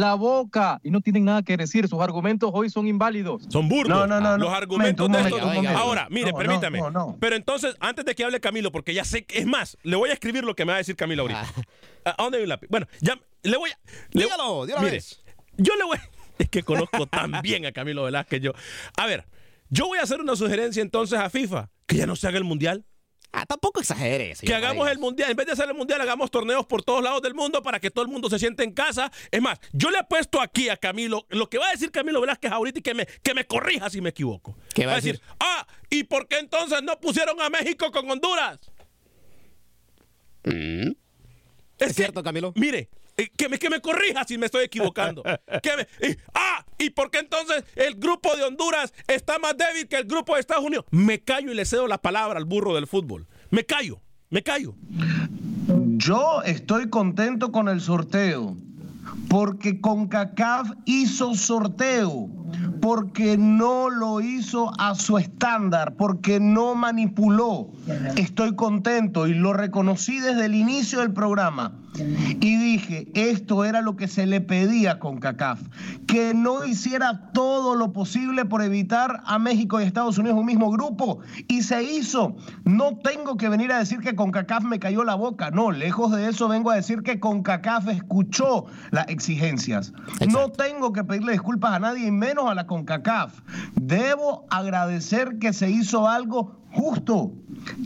la 0.00 0.14
boca 0.14 0.80
y 0.82 0.90
no 0.90 1.00
tienen 1.00 1.24
nada 1.24 1.42
que 1.42 1.56
decir. 1.56 1.88
Sus 1.88 2.00
argumentos 2.00 2.50
hoy 2.52 2.70
son 2.70 2.86
inválidos. 2.86 3.42
Son 3.48 3.68
burdos. 3.68 3.96
No, 3.96 4.06
no, 4.06 4.20
no, 4.20 4.36
Los 4.38 4.48
no. 4.50 4.54
argumentos 4.54 5.06
Un 5.06 5.12
de 5.12 5.18
momento, 5.18 5.36
estos. 5.38 5.54
momento. 5.54 5.78
Ahora, 5.78 6.08
mire, 6.10 6.32
No, 6.32 6.38
permítame. 6.38 6.78
no, 6.78 6.90
no. 6.90 7.16
Pero 7.20 7.36
entonces, 7.36 7.76
antes 7.80 8.04
de 8.04 8.14
que 8.14 8.24
hable 8.24 8.40
Camilo, 8.40 8.72
porque 8.72 8.94
ya 8.94 9.04
sé 9.04 9.24
que 9.24 9.38
es 9.38 9.46
más, 9.46 9.76
le 9.82 9.96
voy 9.96 10.10
a 10.10 10.12
escribir 10.12 10.44
lo 10.44 10.54
que 10.54 10.64
me 10.64 10.70
va 10.72 10.76
a 10.76 10.78
decir 10.78 10.96
Camilo 10.96 11.22
ahorita. 11.22 11.46
¿A 12.04 12.22
dónde 12.22 12.38
hay 12.38 12.42
un 12.44 12.48
lápiz? 12.48 12.68
Bueno, 12.70 12.86
ya 13.00 13.18
le 13.42 13.56
voy 13.56 13.70
a. 13.70 13.78
le- 14.12 14.24
Dígalo, 14.24 14.62
una 14.62 14.76
mire, 14.78 14.90
vez. 14.92 15.22
Yo 15.56 15.74
le 15.76 15.84
voy. 15.84 15.98
Es 16.38 16.50
que 16.50 16.62
conozco 16.62 17.06
tan 17.06 17.32
bien 17.42 17.64
a 17.64 17.72
Camilo 17.72 18.02
Velázquez. 18.04 18.42
Yo. 18.42 18.52
A 18.98 19.06
ver, 19.06 19.24
yo 19.70 19.86
voy 19.86 19.98
a 19.98 20.02
hacer 20.02 20.20
una 20.20 20.36
sugerencia 20.36 20.82
entonces 20.82 21.18
a 21.18 21.30
FIFA: 21.30 21.70
que 21.86 21.96
ya 21.96 22.06
no 22.06 22.14
se 22.14 22.28
haga 22.28 22.36
el 22.36 22.44
mundial. 22.44 22.84
Ah, 23.38 23.44
tampoco 23.44 23.80
exagere, 23.80 24.32
Que 24.40 24.54
hagamos 24.54 24.88
el 24.90 24.98
mundial, 24.98 25.30
en 25.30 25.36
vez 25.36 25.44
de 25.44 25.52
hacer 25.52 25.68
el 25.68 25.74
mundial, 25.74 26.00
hagamos 26.00 26.30
torneos 26.30 26.64
por 26.64 26.82
todos 26.82 27.04
lados 27.04 27.20
del 27.20 27.34
mundo 27.34 27.62
para 27.62 27.78
que 27.78 27.90
todo 27.90 28.02
el 28.06 28.10
mundo 28.10 28.30
se 28.30 28.38
siente 28.38 28.64
en 28.64 28.72
casa. 28.72 29.12
Es 29.30 29.42
más, 29.42 29.58
yo 29.74 29.90
le 29.90 29.98
apuesto 29.98 30.40
aquí 30.40 30.70
a 30.70 30.78
Camilo, 30.78 31.26
lo 31.28 31.50
que 31.50 31.58
va 31.58 31.68
a 31.68 31.72
decir 31.72 31.90
Camilo 31.90 32.22
Velázquez 32.22 32.50
ahorita 32.50 32.78
y 32.78 32.82
que 32.82 32.94
me, 32.94 33.04
que 33.04 33.34
me 33.34 33.46
corrija 33.46 33.90
si 33.90 34.00
me 34.00 34.08
equivoco. 34.08 34.56
¿Qué 34.74 34.86
va 34.86 34.92
a 34.92 34.96
decir? 34.96 35.20
ah, 35.38 35.66
¿y 35.90 36.04
por 36.04 36.28
qué 36.28 36.38
entonces 36.38 36.82
no 36.82 36.98
pusieron 36.98 37.38
a 37.42 37.50
México 37.50 37.90
con 37.92 38.10
Honduras? 38.10 38.58
Mm. 40.44 40.92
Es, 41.78 41.88
¿Es 41.90 41.94
cierto, 41.96 42.22
Camilo? 42.22 42.52
Mire, 42.56 42.88
eh, 43.18 43.28
que 43.36 43.50
me, 43.50 43.58
que 43.58 43.68
me 43.68 43.80
corrija 43.80 44.24
si 44.24 44.38
me 44.38 44.46
estoy 44.46 44.64
equivocando. 44.64 45.22
Que 45.62 45.76
me- 45.76 46.08
y- 46.08 46.16
ah, 46.34 46.55
¿y 46.78 46.90
por 46.90 47.10
qué 47.10 47.18
entonces 47.18 47.64
el 47.74 47.96
grupo 47.96 48.36
de 48.36 48.44
Honduras 48.44 48.92
está 49.06 49.38
más 49.38 49.56
débil 49.56 49.88
que 49.88 49.96
el 49.96 50.04
grupo 50.04 50.34
de 50.34 50.40
Estados 50.40 50.64
Unidos? 50.64 50.84
Me 50.90 51.20
callo 51.20 51.52
y 51.52 51.54
le 51.54 51.64
cedo 51.64 51.86
la 51.86 51.98
palabra 51.98 52.38
al 52.38 52.44
burro 52.44 52.74
del 52.74 52.86
fútbol. 52.86 53.26
Me 53.50 53.64
callo, 53.64 54.00
me 54.30 54.42
callo. 54.42 54.74
Yo 55.98 56.42
estoy 56.42 56.88
contento 56.88 57.50
con 57.50 57.68
el 57.68 57.80
sorteo, 57.80 58.56
porque 59.28 59.80
CONCACAF 59.80 60.70
hizo 60.84 61.34
sorteo, 61.34 62.28
porque 62.80 63.36
no 63.36 63.90
lo 63.90 64.20
hizo 64.20 64.72
a 64.78 64.94
su 64.94 65.18
estándar, 65.18 65.94
porque 65.94 66.40
no 66.40 66.74
manipuló. 66.74 67.70
Estoy 68.16 68.54
contento 68.54 69.26
y 69.26 69.34
lo 69.34 69.52
reconocí 69.52 70.18
desde 70.18 70.46
el 70.46 70.54
inicio 70.54 71.00
del 71.00 71.12
programa. 71.12 71.72
Y 72.40 72.56
dije, 72.56 73.08
esto 73.14 73.64
era 73.64 73.80
lo 73.80 73.96
que 73.96 74.06
se 74.08 74.26
le 74.26 74.40
pedía 74.40 74.92
a 74.92 74.98
CONCACAF, 74.98 75.60
que 76.06 76.34
no 76.34 76.64
hiciera 76.64 77.30
todo 77.32 77.74
lo 77.74 77.92
posible 77.92 78.44
por 78.44 78.62
evitar 78.62 79.22
a 79.24 79.38
México 79.38 79.80
y 79.80 79.84
Estados 79.84 80.18
Unidos 80.18 80.38
un 80.38 80.46
mismo 80.46 80.70
grupo. 80.70 81.20
Y 81.48 81.62
se 81.62 81.82
hizo. 81.82 82.36
No 82.64 82.98
tengo 82.98 83.36
que 83.36 83.48
venir 83.48 83.72
a 83.72 83.78
decir 83.78 84.00
que 84.00 84.14
CONCACAF 84.14 84.64
me 84.64 84.78
cayó 84.78 85.04
la 85.04 85.14
boca. 85.14 85.50
No, 85.50 85.70
lejos 85.70 86.12
de 86.12 86.28
eso 86.28 86.48
vengo 86.48 86.70
a 86.70 86.76
decir 86.76 87.02
que 87.02 87.18
CONCACAF 87.18 87.88
escuchó 87.88 88.66
las 88.90 89.08
exigencias. 89.08 89.92
No 90.28 90.50
tengo 90.50 90.92
que 90.92 91.04
pedirle 91.04 91.32
disculpas 91.32 91.72
a 91.72 91.78
nadie, 91.78 92.08
y 92.08 92.10
menos 92.10 92.45
a 92.50 92.54
la 92.54 92.66
CONCACAF. 92.66 93.40
Debo 93.74 94.46
agradecer 94.50 95.38
que 95.38 95.52
se 95.52 95.70
hizo 95.70 96.08
algo 96.08 96.60
justo, 96.72 97.32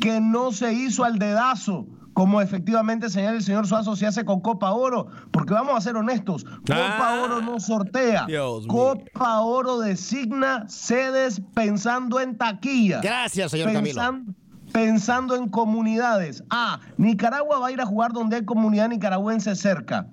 que 0.00 0.20
no 0.20 0.52
se 0.52 0.72
hizo 0.72 1.04
al 1.04 1.18
dedazo 1.18 1.86
como 2.12 2.40
efectivamente 2.42 3.08
señala 3.08 3.36
el 3.36 3.42
señor 3.42 3.66
Suazo 3.68 3.94
se 3.96 4.04
hace 4.06 4.24
con 4.24 4.40
Copa 4.40 4.72
Oro, 4.72 5.06
porque 5.30 5.54
vamos 5.54 5.74
a 5.76 5.80
ser 5.80 5.96
honestos, 5.96 6.44
Copa 6.44 6.74
Ah, 6.98 7.20
Oro 7.24 7.40
no 7.40 7.60
sortea, 7.60 8.26
Dios 8.26 8.64
mío. 8.66 8.68
Copa 9.14 9.40
Oro 9.40 9.78
designa 9.78 10.64
sedes 10.68 11.40
pensando 11.54 12.20
en 12.20 12.36
taquilla. 12.36 13.00
Gracias, 13.00 13.52
señor 13.52 13.72
Camilo. 13.72 14.00
Pensan- 14.02 14.34
Pensando 14.72 15.34
en 15.34 15.48
comunidades. 15.48 16.44
Ah, 16.50 16.78
Nicaragua 16.96 17.58
va 17.58 17.68
a 17.68 17.72
ir 17.72 17.80
a 17.80 17.86
jugar 17.86 18.12
donde 18.12 18.36
hay 18.36 18.44
comunidad 18.44 18.88
nicaragüense 18.88 19.54
cerca. 19.56 20.06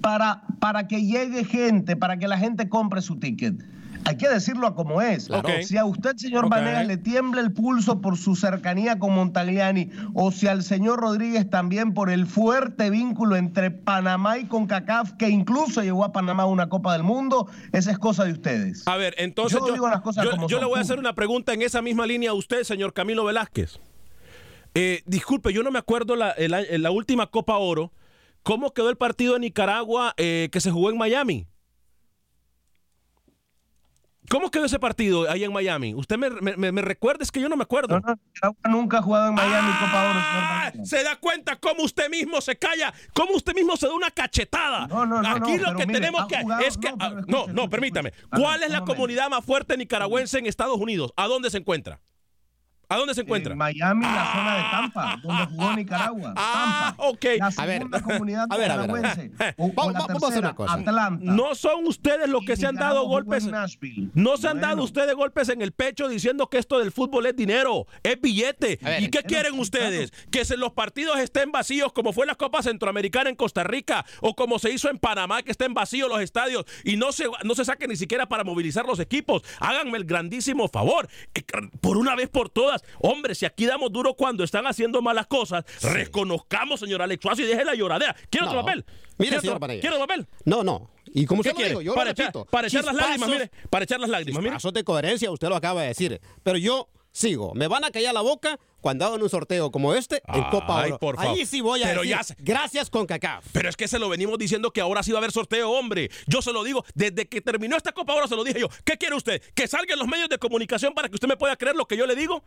Para, 0.00 0.42
para 0.60 0.86
que 0.88 1.04
llegue 1.04 1.44
gente, 1.44 1.96
para 1.96 2.16
que 2.18 2.28
la 2.28 2.38
gente 2.38 2.68
compre 2.68 3.02
su 3.02 3.18
ticket. 3.18 3.54
Hay 4.04 4.16
que 4.18 4.28
decirlo 4.28 4.68
a 4.68 4.76
como 4.76 5.02
es. 5.02 5.28
Si 5.64 5.76
a 5.76 5.84
usted, 5.84 6.14
señor 6.16 6.44
Ok. 6.44 6.52
Vanegas, 6.52 6.86
le 6.86 6.96
tiembla 6.96 7.40
el 7.40 7.52
pulso 7.52 8.00
por 8.00 8.16
su 8.16 8.36
cercanía 8.36 9.00
con 9.00 9.12
Montagliani, 9.12 9.90
o 10.14 10.30
si 10.30 10.46
al 10.46 10.62
señor 10.62 11.00
Rodríguez 11.00 11.50
también 11.50 11.92
por 11.92 12.08
el 12.08 12.26
fuerte 12.28 12.88
vínculo 12.90 13.34
entre 13.34 13.72
Panamá 13.72 14.38
y 14.38 14.44
CONCACAF, 14.44 15.14
que 15.14 15.28
incluso 15.28 15.82
llevó 15.82 16.04
a 16.04 16.12
Panamá 16.12 16.44
a 16.44 16.46
una 16.46 16.68
Copa 16.68 16.92
del 16.92 17.02
Mundo, 17.02 17.48
esa 17.72 17.90
es 17.90 17.98
cosa 17.98 18.24
de 18.24 18.32
ustedes. 18.32 18.86
A 18.86 18.96
ver, 18.96 19.16
entonces 19.18 19.58
Yo 19.58 19.72
digo 19.72 19.88
las 19.88 20.02
cosas 20.02 20.24
yo- 20.24 20.30
como 20.30 20.46
yo 20.48 20.58
son, 20.58 20.60
le 20.64 20.70
voy 20.70 20.78
a 20.78 20.82
hacer 20.82 21.00
una 21.00 21.14
pregunta 21.14 21.52
en 21.52 21.62
esa 21.62 21.82
misma 21.82 22.06
línea 22.06 22.30
a 22.30 22.34
usted, 22.34 22.62
señor 22.62 22.92
Camilo 22.92 23.24
Velázquez. 23.24 23.80
Eh, 24.74 25.02
disculpe, 25.06 25.52
yo 25.52 25.64
no 25.64 25.72
me 25.72 25.80
acuerdo 25.80 26.14
la, 26.14 26.30
el 26.30 26.54
a- 26.54 26.62
la 26.62 26.90
última 26.92 27.26
Copa 27.26 27.56
Oro. 27.56 27.90
¿Cómo 28.46 28.72
quedó 28.72 28.90
el 28.90 28.96
partido 28.96 29.34
de 29.34 29.40
Nicaragua 29.40 30.14
eh, 30.16 30.50
que 30.52 30.60
se 30.60 30.70
jugó 30.70 30.90
en 30.90 30.96
Miami? 30.96 31.48
¿Cómo 34.30 34.52
quedó 34.52 34.64
ese 34.66 34.78
partido 34.78 35.28
ahí 35.28 35.42
en 35.42 35.52
Miami? 35.52 35.94
Usted 35.94 36.16
me, 36.16 36.30
me, 36.56 36.70
me 36.70 36.80
recuerda, 36.80 37.24
es 37.24 37.32
que 37.32 37.40
yo 37.40 37.48
no 37.48 37.56
me 37.56 37.64
acuerdo. 37.64 38.00
nunca 38.68 38.98
ha 38.98 39.02
jugado 39.02 39.30
en 39.30 39.34
Miami 39.34 39.72
Copa 39.80 40.10
Oro. 40.10 40.20
Ah, 40.22 40.72
¿Se 40.84 41.02
da 41.02 41.16
cuenta 41.16 41.56
cómo 41.56 41.82
usted 41.82 42.08
mismo 42.08 42.40
se 42.40 42.56
calla? 42.56 42.94
¿Cómo 43.12 43.32
usted 43.34 43.52
mismo 43.52 43.76
se 43.76 43.88
da 43.88 43.94
una 43.94 44.12
cachetada? 44.12 44.86
No, 44.86 45.04
no, 45.04 45.20
no, 45.22 45.28
Aquí 45.28 45.56
no, 45.56 45.72
lo 45.72 45.78
que 45.78 45.86
mire, 45.88 45.98
tenemos 45.98 46.26
que 46.28 46.38
jugado- 46.40 46.62
es 46.62 46.78
que 46.78 46.90
no, 46.90 46.96
ah, 47.00 47.08
no, 47.10 47.18
escuche, 47.40 47.52
no, 47.52 47.68
permítame. 47.68 48.12
¿Cuál 48.30 48.62
es 48.62 48.70
la 48.70 48.84
comunidad 48.84 49.28
más 49.28 49.44
fuerte 49.44 49.76
nicaragüense 49.76 50.38
en 50.38 50.46
Estados 50.46 50.76
Unidos? 50.78 51.12
¿A 51.16 51.26
dónde 51.26 51.50
se 51.50 51.58
encuentra? 51.58 52.00
¿A 52.88 52.96
dónde 52.96 53.14
se 53.14 53.22
encuentra? 53.22 53.52
En 53.52 53.58
Miami, 53.58 54.04
la 54.04 54.32
zona 54.32 54.56
de 54.56 54.62
Tampa, 54.70 55.20
donde 55.22 55.46
jugó 55.46 55.72
Nicaragua. 55.74 56.34
Ah, 56.36 56.94
Tampa. 56.96 57.08
ok. 57.08 57.24
La 57.38 57.46
A 57.56 57.66
ver, 57.66 57.76
segunda 57.78 58.00
comunidad 58.02 58.46
a 58.48 58.56
ver, 58.56 58.70
a 58.70 58.76
ver, 58.76 58.90
a 58.90 58.92
ver. 58.94 59.02
nicaragüense. 59.02 59.54
O- 59.58 59.66
o 59.66 59.72
Vamos- 59.72 59.92
la 59.92 59.98
vamos 60.06 60.22
a 60.22 60.26
hacer 60.28 60.38
una 60.40 60.54
cosa. 60.54 60.72
Atlanta. 60.74 61.18
No 61.20 61.54
son 61.54 61.86
ustedes 61.86 62.28
los 62.28 62.44
que 62.44 62.56
se 62.56 62.66
han 62.66 62.76
dado 62.76 63.04
golpes. 63.06 63.44
en 63.44 63.50
Nashville. 63.52 64.10
No 64.14 64.36
se 64.36 64.48
han 64.48 64.60
dado 64.60 64.82
ustedes 64.84 65.14
golpes 65.14 65.48
en 65.48 65.62
el 65.62 65.72
pecho 65.72 66.08
diciendo 66.08 66.48
que 66.48 66.58
esto 66.58 66.78
del 66.78 66.92
fútbol 66.92 67.26
es 67.26 67.34
dinero, 67.36 67.86
es 68.02 68.20
billete. 68.20 68.78
ver, 68.82 69.02
¿Y 69.02 69.10
qué 69.10 69.22
quieren 69.24 69.58
ustedes? 69.58 70.12
Que 70.30 70.44
se- 70.44 70.56
los 70.56 70.72
partidos 70.72 71.18
estén 71.18 71.50
vacíos 71.52 71.92
como 71.92 72.12
fue 72.12 72.26
la 72.26 72.34
Copa 72.36 72.62
Centroamericana 72.62 73.30
en 73.30 73.36
Costa 73.36 73.64
Rica 73.64 74.04
o 74.20 74.34
como 74.36 74.58
se 74.58 74.70
hizo 74.70 74.88
en 74.90 74.98
Panamá 74.98 75.42
que 75.42 75.50
estén 75.50 75.74
vacíos 75.74 76.08
los 76.08 76.20
estadios 76.20 76.64
y 76.84 76.96
no 76.96 77.10
se, 77.12 77.24
no 77.44 77.54
se 77.54 77.64
saquen 77.64 77.90
ni 77.90 77.96
siquiera 77.96 78.26
para 78.26 78.44
movilizar 78.44 78.84
los 78.86 79.00
equipos. 79.00 79.42
Háganme 79.58 79.98
el 79.98 80.04
grandísimo 80.04 80.68
favor. 80.68 81.08
Eh, 81.34 81.42
Por 81.80 81.96
una 81.96 82.14
vez 82.14 82.28
por 82.28 82.48
todas. 82.48 82.75
Hombre, 83.00 83.34
si 83.34 83.46
aquí 83.46 83.66
damos 83.66 83.92
duro 83.92 84.14
cuando 84.14 84.44
están 84.44 84.66
haciendo 84.66 85.02
malas 85.02 85.26
cosas, 85.26 85.64
reconozcamos, 85.82 86.80
señor 86.80 87.02
Alex 87.02 87.22
Suazo, 87.22 87.42
y 87.42 87.46
deje 87.46 87.64
la 87.64 87.74
lloradera. 87.74 88.14
¿Quiere 88.30 88.46
otro 88.46 88.60
papel? 88.64 88.84
Mire, 89.18 89.30
¿Quiere 89.30 89.40
señor 89.40 89.56
otro-. 89.56 89.68
¿Quiere 89.68 89.88
otro 89.88 90.06
papel? 90.06 90.26
No, 90.44 90.62
no. 90.62 90.90
Y 91.06 91.24
como 91.26 91.42
¿Qué 91.42 91.48
usted 91.48 91.52
lo 91.52 91.56
quiere? 91.56 91.70
dijo, 91.70 91.82
yo 91.82 91.94
para 91.94 92.10
echar, 92.10 92.32
para 92.50 92.66
echar 92.68 92.84
las 92.84 92.94
lágrimas, 92.94 93.28
mire. 93.28 93.50
Para 93.70 93.84
echar 93.84 94.00
las 94.00 94.10
lágrimas, 94.10 94.42
mire. 94.42 94.56
De 94.72 94.84
coherencia, 94.84 95.30
usted 95.30 95.48
lo 95.48 95.56
acaba 95.56 95.82
de 95.82 95.88
decir. 95.88 96.20
Pero 96.42 96.58
yo 96.58 96.88
sigo. 97.12 97.54
Me 97.54 97.68
van 97.68 97.84
a 97.84 97.90
callar 97.90 98.12
la 98.12 98.20
boca 98.20 98.58
cuando 98.86 99.04
hagan 99.04 99.20
un 99.20 99.28
sorteo 99.28 99.72
como 99.72 99.94
este 99.94 100.22
en 100.28 100.44
Copa 100.44 100.84
Oro. 100.86 100.98
por 101.00 101.16
favor. 101.16 101.36
Ahí 101.36 101.44
sí 101.44 101.60
voy 101.60 101.82
a 101.82 101.86
Pero 101.86 102.02
decir, 102.02 102.16
ya 102.16 102.22
se- 102.22 102.36
gracias 102.38 102.88
con 102.88 103.04
CACAF. 103.04 103.44
Pero 103.52 103.68
es 103.68 103.74
que 103.76 103.88
se 103.88 103.98
lo 103.98 104.08
venimos 104.08 104.38
diciendo 104.38 104.70
que 104.70 104.80
ahora 104.80 105.02
sí 105.02 105.10
va 105.10 105.18
a 105.18 105.22
haber 105.22 105.32
sorteo, 105.32 105.72
hombre. 105.72 106.08
Yo 106.28 106.40
se 106.40 106.52
lo 106.52 106.62
digo, 106.62 106.84
desde 106.94 107.26
que 107.28 107.40
terminó 107.40 107.76
esta 107.76 107.90
Copa 107.90 108.12
ahora 108.12 108.28
se 108.28 108.36
lo 108.36 108.44
dije 108.44 108.60
yo. 108.60 108.68
¿Qué 108.84 108.96
quiere 108.96 109.16
usted? 109.16 109.42
¿Que 109.56 109.66
salgan 109.66 109.98
los 109.98 110.06
medios 110.06 110.28
de 110.28 110.38
comunicación 110.38 110.94
para 110.94 111.08
que 111.08 111.16
usted 111.16 111.26
me 111.26 111.36
pueda 111.36 111.56
creer 111.56 111.74
lo 111.74 111.84
que 111.86 111.96
yo 111.96 112.06
le 112.06 112.14
digo? 112.14 112.44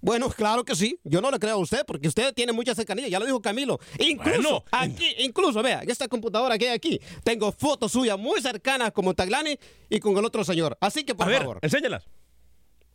Bueno, 0.00 0.30
claro 0.30 0.64
que 0.64 0.76
sí. 0.76 1.00
Yo 1.02 1.20
no 1.20 1.32
le 1.32 1.40
creo 1.40 1.54
a 1.56 1.58
usted 1.58 1.84
porque 1.84 2.06
usted 2.06 2.32
tiene 2.32 2.52
mucha 2.52 2.72
cercanía. 2.76 3.08
Ya 3.08 3.18
lo 3.18 3.26
dijo 3.26 3.42
Camilo. 3.42 3.80
Incluso 3.98 4.40
Bueno. 4.40 4.64
aquí, 4.70 5.16
incluso, 5.18 5.64
vea, 5.64 5.82
esta 5.84 6.06
computadora 6.06 6.56
que 6.58 6.68
hay 6.68 6.74
aquí, 6.76 7.00
tengo 7.24 7.50
fotos 7.50 7.90
suyas 7.90 8.16
muy 8.16 8.40
cercanas 8.40 8.92
con 8.92 9.04
Montaglani 9.04 9.58
y 9.88 9.98
con 9.98 10.16
el 10.16 10.24
otro 10.24 10.44
señor. 10.44 10.78
Así 10.80 11.02
que, 11.02 11.16
por 11.16 11.26
a 11.26 11.28
ver, 11.30 11.38
favor. 11.40 11.58
enséñalas. 11.60 12.04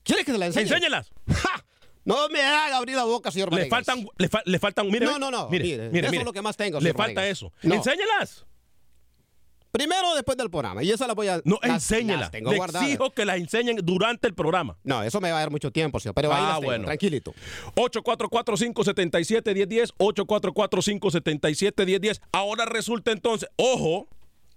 ¿Quiere 0.03 0.24
que 0.24 0.31
se 0.31 0.38
la 0.38 0.45
enseñe? 0.45 0.63
Enséñalas. 0.67 1.12
¡Ja! 1.27 1.64
No 2.05 2.29
me 2.29 2.41
haga 2.41 2.77
abrir 2.77 2.95
la 2.95 3.03
boca, 3.03 3.31
señor 3.31 3.50
Le 3.51 3.67
Vanegas. 3.67 3.85
faltan, 3.85 4.07
le, 4.17 4.29
fa- 4.29 4.43
le 4.45 4.59
faltan, 4.59 4.88
mire. 4.88 5.05
No, 5.05 5.19
no, 5.19 5.29
no, 5.31 5.50
Mire, 5.50 5.63
mire, 5.65 5.89
mire, 5.89 6.00
eso 6.01 6.12
mire. 6.12 6.21
es 6.21 6.25
lo 6.25 6.31
que 6.33 6.41
más 6.41 6.55
tengo, 6.55 6.79
Le 6.79 6.91
señor 6.91 6.97
falta 6.97 7.27
eso. 7.27 7.51
No. 7.63 7.75
Enséñalas. 7.75 8.45
Primero 9.71 10.15
después 10.15 10.38
del 10.38 10.50
programa. 10.50 10.81
Y 10.83 10.91
esa 10.91 11.05
la 11.05 11.13
voy 11.13 11.27
a. 11.27 11.41
No, 11.43 11.59
las- 11.62 11.85
tengo 12.31 12.51
Le 12.51 12.57
guardadas. 12.57 12.88
exijo 12.88 13.09
que 13.12 13.25
las 13.25 13.35
enseñen 13.38 13.77
durante 13.83 14.25
el 14.27 14.33
programa. 14.33 14.77
No, 14.83 15.03
eso 15.03 15.19
me 15.19 15.29
va 15.31 15.38
a 15.38 15.39
dar 15.41 15.51
mucho 15.51 15.69
tiempo, 15.71 16.00
señor. 16.00 16.15
Pero 16.15 16.31
ahí 16.31 16.38
Ah, 16.41 16.47
las 16.47 16.55
tengo, 16.59 16.65
bueno. 16.69 16.85
tranquilito. 16.85 17.33
844-577-1010, 17.75 19.93
844-577-1010. 19.97 22.21
Ahora 22.31 22.65
resulta 22.65 23.12
entonces, 23.12 23.50
ojo, 23.57 24.07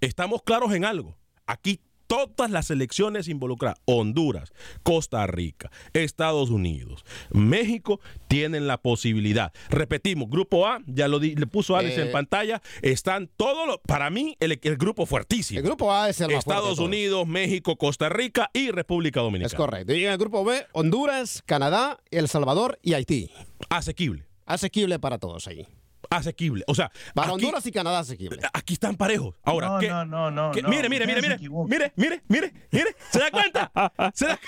estamos 0.00 0.42
claros 0.42 0.72
en 0.72 0.84
algo. 0.84 1.16
Aquí 1.46 1.80
todas 2.08 2.50
las 2.50 2.66
selecciones 2.66 3.28
involucradas, 3.28 3.78
Honduras, 3.84 4.52
Costa 4.82 5.24
Rica, 5.28 5.70
Estados 5.92 6.50
Unidos, 6.50 7.04
México, 7.30 8.00
tienen 8.26 8.66
la 8.66 8.78
posibilidad. 8.78 9.52
Repetimos, 9.70 10.28
grupo 10.28 10.66
A, 10.66 10.80
ya 10.86 11.06
lo 11.06 11.20
di- 11.20 11.36
le 11.36 11.46
puso 11.46 11.76
Alex 11.76 11.96
Eh, 11.98 12.06
en 12.06 12.12
pantalla, 12.12 12.60
están 12.82 13.30
todos 13.36 13.66
los, 13.68 13.78
para 13.86 14.10
mí, 14.10 14.36
el, 14.40 14.58
el 14.60 14.76
grupo 14.76 15.06
fuertísimo. 15.06 15.60
El 15.60 15.66
grupo 15.66 15.92
A 15.92 16.08
es 16.08 16.20
el 16.20 16.28
más 16.32 16.38
Estados. 16.38 16.78
Unidos, 16.80 17.26
México, 17.26 17.76
Costa 17.76 18.08
Rica 18.08 18.50
y 18.52 18.70
República 18.70 19.20
Dominicana. 19.20 19.46
Es 19.46 19.54
correcto. 19.54 19.92
Y 19.94 20.04
en 20.04 20.12
el 20.12 20.18
grupo 20.18 20.44
B, 20.44 20.66
Honduras, 20.72 21.42
Canadá, 21.46 21.98
El 22.10 22.26
Salvador 22.28 22.78
y 22.82 22.94
Haití. 22.94 23.30
Asequible. 23.68 24.26
Asequible 24.46 24.98
para 24.98 25.18
todos 25.18 25.46
ahí. 25.46 25.68
Asequible. 26.10 26.64
O 26.66 26.74
sea, 26.74 26.90
Para 27.14 27.28
aquí- 27.28 27.34
Honduras 27.44 27.66
y 27.66 27.72
Canadá 27.72 27.98
asequible. 28.00 28.40
Aquí 28.52 28.74
están 28.74 28.96
parejos. 28.96 29.34
Ahora, 29.44 29.68
No, 29.68 29.78
¿qué- 29.78 29.88
no, 29.88 30.04
no, 30.04 30.30
no, 30.30 30.50
qué- 30.52 30.62
no, 30.62 30.68
mire, 30.68 30.88
mire, 30.88 31.06
mire, 31.06 31.20
mire, 31.20 31.38
mire, 31.38 31.92
mire, 31.96 32.22
mire, 32.28 32.52
mire, 32.70 32.96
¿se 33.10 33.18
da 33.18 33.30
cuenta? 33.30 33.70
¿Se 34.14 34.26
da- 34.26 34.38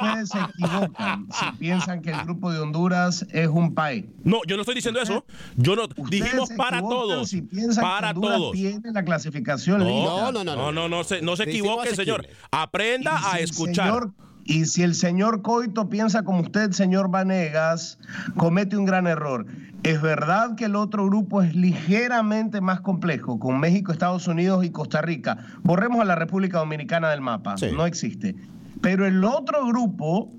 Ustedes 0.00 0.28
se 0.30 0.38
equivocan 0.40 1.28
si 1.32 1.44
piensan 1.58 2.02
que 2.02 2.10
el 2.10 2.20
grupo 2.22 2.50
de 2.52 2.58
Honduras 2.60 3.24
es 3.30 3.48
un 3.48 3.74
país. 3.74 4.04
No, 4.24 4.40
yo 4.46 4.56
no 4.56 4.62
estoy 4.62 4.74
diciendo 4.74 5.00
eso. 5.00 5.24
Yo 5.56 5.76
no 5.76 5.84
Ustedes 5.84 6.10
dijimos 6.10 6.48
se 6.48 6.56
para 6.56 6.80
todos. 6.80 7.28
Si 7.28 7.42
piensan 7.42 7.82
Para 7.82 8.08
que 8.12 8.16
Honduras 8.18 8.38
todos. 8.38 8.52
tiene 8.52 8.92
la 8.92 9.04
clasificación 9.04 9.78
No, 9.78 9.84
lista. 9.84 10.32
no, 10.32 10.44
no, 10.44 10.56
no, 10.56 10.72
no, 10.72 10.88
no, 10.88 11.04
se, 11.04 11.22
no 11.22 11.36
se 11.36 11.44
equivoque, 11.44 11.94
señor. 11.94 12.26
Aprenda 12.50 13.32
a 13.32 13.38
escuchar. 13.38 13.86
señor- 13.86 14.12
y 14.44 14.64
si 14.66 14.82
el 14.82 14.94
señor 14.94 15.42
Coito 15.42 15.88
piensa 15.88 16.22
como 16.24 16.40
usted, 16.40 16.72
señor 16.72 17.10
Vanegas, 17.10 17.98
comete 18.36 18.76
un 18.76 18.84
gran 18.84 19.06
error. 19.06 19.46
Es 19.82 20.00
verdad 20.00 20.54
que 20.54 20.66
el 20.66 20.76
otro 20.76 21.06
grupo 21.06 21.42
es 21.42 21.54
ligeramente 21.56 22.60
más 22.60 22.80
complejo, 22.80 23.38
con 23.38 23.58
México, 23.58 23.92
Estados 23.92 24.28
Unidos 24.28 24.64
y 24.64 24.70
Costa 24.70 25.02
Rica. 25.02 25.38
Borremos 25.62 26.00
a 26.00 26.04
la 26.04 26.14
República 26.14 26.58
Dominicana 26.58 27.10
del 27.10 27.20
mapa, 27.20 27.56
Sí. 27.56 27.66
no 27.76 27.84
existe. 27.86 28.36
Pero 28.80 29.06
el 29.06 29.24
otro 29.24 29.66
grupo 29.66 30.30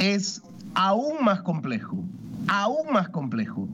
es 0.00 0.42
aún 0.74 1.22
más 1.24 1.42
complejo, 1.42 2.02
aún 2.48 2.92
más 2.92 3.08
complejo, 3.08 3.68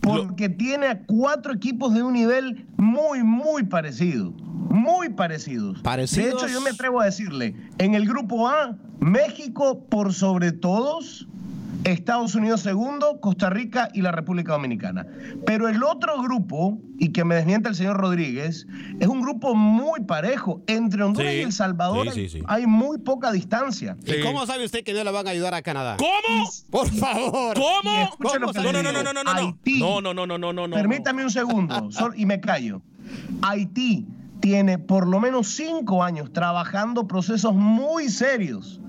porque 0.00 0.48
tiene 0.48 0.86
a 0.86 1.02
cuatro 1.04 1.52
equipos 1.54 1.94
de 1.94 2.02
un 2.02 2.12
nivel 2.14 2.66
muy, 2.76 3.22
muy 3.22 3.62
parecido, 3.64 4.32
muy 4.72 5.10
parecidos. 5.10 5.80
Parecidos. 5.82 6.24
De 6.40 6.46
hecho, 6.46 6.48
yo 6.48 6.60
me 6.60 6.70
atrevo 6.70 7.00
a 7.00 7.04
decirle, 7.04 7.54
en 7.78 7.94
el 7.94 8.06
grupo 8.08 8.48
A, 8.48 8.76
México 9.00 9.84
por 9.88 10.14
sobre 10.14 10.52
todos, 10.52 11.26
Estados 11.84 12.36
Unidos 12.36 12.60
segundo, 12.60 13.18
Costa 13.20 13.50
Rica 13.50 13.88
y 13.92 14.02
la 14.02 14.12
República 14.12 14.52
Dominicana. 14.52 15.04
Pero 15.44 15.68
el 15.68 15.82
otro 15.82 16.22
grupo, 16.22 16.78
y 16.96 17.08
que 17.08 17.24
me 17.24 17.34
desmienta 17.34 17.68
el 17.68 17.74
señor 17.74 17.96
Rodríguez, 17.96 18.68
es 19.00 19.08
un 19.08 19.20
grupo 19.20 19.56
muy 19.56 20.00
parejo. 20.04 20.62
Entre 20.68 21.02
Honduras 21.02 21.32
Sí, 21.32 21.38
y 21.38 21.42
El 21.42 21.52
Salvador 21.52 22.04
sí, 22.12 22.20
hay- 22.20 22.28
sí, 22.28 22.38
sí. 22.38 22.44
hay 22.46 22.66
muy 22.68 22.98
poca 22.98 23.32
distancia. 23.32 23.96
Sí. 24.06 24.14
¿Y 24.18 24.22
cómo 24.22 24.46
sabe 24.46 24.64
usted 24.64 24.84
que 24.84 24.94
no 24.94 25.02
le 25.02 25.10
van 25.10 25.26
a 25.26 25.30
ayudar 25.30 25.54
a 25.54 25.62
Canadá? 25.62 25.96
¿Cómo? 25.98 26.48
Por 26.70 26.88
favor. 26.92 27.54
¿Cómo? 27.56 28.16
No, 28.20 28.38
no, 28.38 28.82
no, 28.82 28.92
no, 28.92 29.02
no, 29.02 29.12
no, 29.12 29.24
no. 29.24 29.30
Haití. 29.32 29.80
No, 29.80 30.00
no, 30.00 30.14
no, 30.14 30.24
no, 30.26 30.38
no, 30.38 30.52
no, 30.52 30.68
no. 30.68 30.76
Permítame 30.76 31.24
un 31.24 31.30
segundo 31.30 31.90
y 32.14 32.26
me 32.26 32.40
callo. 32.40 32.80
Haití 33.42 34.06
tiene 34.42 34.78
por 34.78 35.06
lo 35.08 35.20
menos 35.20 35.46
cinco 35.48 36.02
años 36.04 36.30
trabajando 36.34 37.06
procesos 37.06 37.54
muy 37.54 38.10
serios 38.10 38.80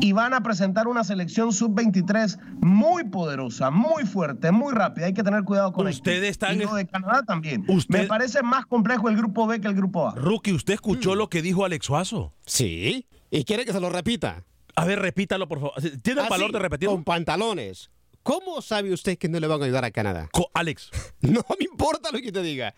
y 0.00 0.12
van 0.12 0.32
a 0.34 0.42
presentar 0.42 0.88
una 0.88 1.04
selección 1.04 1.52
sub-23 1.52 2.38
muy 2.60 3.04
poderosa, 3.04 3.70
muy 3.70 4.04
fuerte, 4.04 4.50
muy 4.52 4.72
rápida. 4.72 5.06
Hay 5.06 5.14
que 5.14 5.22
tener 5.22 5.42
cuidado 5.44 5.72
con. 5.72 5.86
Ustedes 5.86 6.30
están- 6.30 6.56
Y 6.56 6.64
lo 6.64 6.74
de 6.74 6.86
Canadá 6.86 7.22
también. 7.24 7.64
Usted- 7.68 8.00
Me 8.02 8.06
parece 8.06 8.42
más 8.42 8.66
complejo 8.66 9.08
el 9.08 9.16
grupo 9.16 9.46
B 9.46 9.60
que 9.60 9.68
el 9.68 9.74
grupo 9.74 10.08
A. 10.08 10.14
Rookie, 10.14 10.52
¿usted 10.54 10.74
Mm. 10.74 10.76
escuchó 10.76 11.14
lo 11.14 11.28
que 11.28 11.42
dijo 11.42 11.64
Alex 11.64 11.84
Suazo? 11.86 12.32
Sí. 12.46 13.06
¿Y 13.30 13.44
quiere 13.44 13.64
que 13.64 13.72
se 13.72 13.80
lo 13.80 13.90
repita? 13.90 14.44
A 14.76 14.84
ver, 14.84 15.00
repítalo, 15.00 15.46
por 15.48 15.60
favor. 15.60 15.74
¿Tiene 16.02 16.20
el 16.20 16.26
Así, 16.26 16.30
valor 16.30 16.52
de 16.52 16.58
repetirlo? 16.60 16.94
Con 16.94 17.04
pantalones. 17.04 17.90
¿Cómo 18.22 18.60
sabe 18.62 18.92
usted 18.92 19.18
que 19.18 19.28
no 19.28 19.40
le 19.40 19.46
van 19.46 19.60
a 19.62 19.64
ayudar 19.64 19.84
a 19.84 19.90
Canadá? 19.90 20.28
Co- 20.32 20.50
Alex. 20.54 20.90
No 21.20 21.44
me 21.58 21.64
importa 21.70 22.10
lo 22.12 22.20
que 22.20 22.30
te 22.32 22.42
diga. 22.42 22.74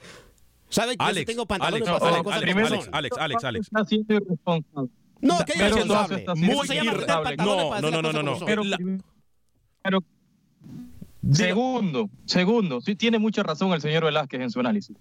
¿Sabe 0.73 0.93
que 0.97 1.05
yo 1.05 1.09
Alex, 1.09 1.27
tengo 1.27 1.47
pantalones 1.47 1.87
Alex, 1.89 2.01
para 2.01 2.11
hacer 2.17 2.25
las 2.25 2.35
Alex, 2.37 2.55
cosas 2.55 2.63
Alex, 2.65 2.73
Alex? 2.73 2.89
Alex, 2.93 3.17
Alex, 3.19 3.45
Alex. 3.45 3.67
Está 3.67 3.85
siendo 3.85 4.15
irresponsable. 4.15 4.91
No, 5.21 5.39
que 5.45 5.53
Pero 5.53 5.69
irresponsable. 5.69 6.17
tener 6.25 6.85
irresponsable. 6.85 7.37
No, 7.37 7.45
no, 7.57 7.73
hacer 7.75 7.93
no, 7.93 8.03
no, 8.03 8.13
no, 8.13 8.23
no. 8.23 8.47
Pero, 8.47 8.65
La- 8.65 8.79
pero 9.83 10.01
segundo, 11.31 12.11
segundo, 12.25 12.81
sí 12.81 12.97
tiene 12.97 13.19
mucha 13.19 13.43
razón 13.43 13.73
el 13.73 13.81
señor 13.81 14.05
Velázquez 14.05 14.41
en 14.41 14.51
su 14.51 14.61
análisis. 14.61 14.97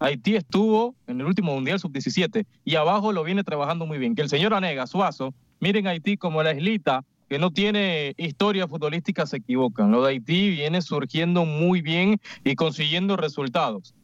Haití 0.00 0.36
estuvo 0.36 0.94
en 1.06 1.20
el 1.20 1.26
último 1.26 1.54
Mundial 1.54 1.80
Sub-17 1.80 2.46
y 2.64 2.74
abajo 2.76 3.12
lo 3.12 3.24
viene 3.24 3.42
trabajando 3.42 3.84
muy 3.86 3.98
bien. 3.98 4.14
Que 4.14 4.22
el 4.22 4.28
señor 4.28 4.54
Anega, 4.54 4.86
Suazo, 4.86 5.34
miren 5.60 5.86
Haití 5.86 6.16
como 6.16 6.42
la 6.42 6.52
islita 6.52 7.04
que 7.28 7.38
no 7.38 7.50
tiene 7.50 8.14
historia 8.16 8.68
futbolística, 8.68 9.26
se 9.26 9.36
equivocan. 9.38 9.90
Lo 9.90 10.02
de 10.02 10.10
Haití 10.12 10.50
viene 10.50 10.80
surgiendo 10.82 11.44
muy 11.44 11.82
bien 11.82 12.20
y 12.44 12.54
consiguiendo 12.54 13.16
resultados. 13.16 13.94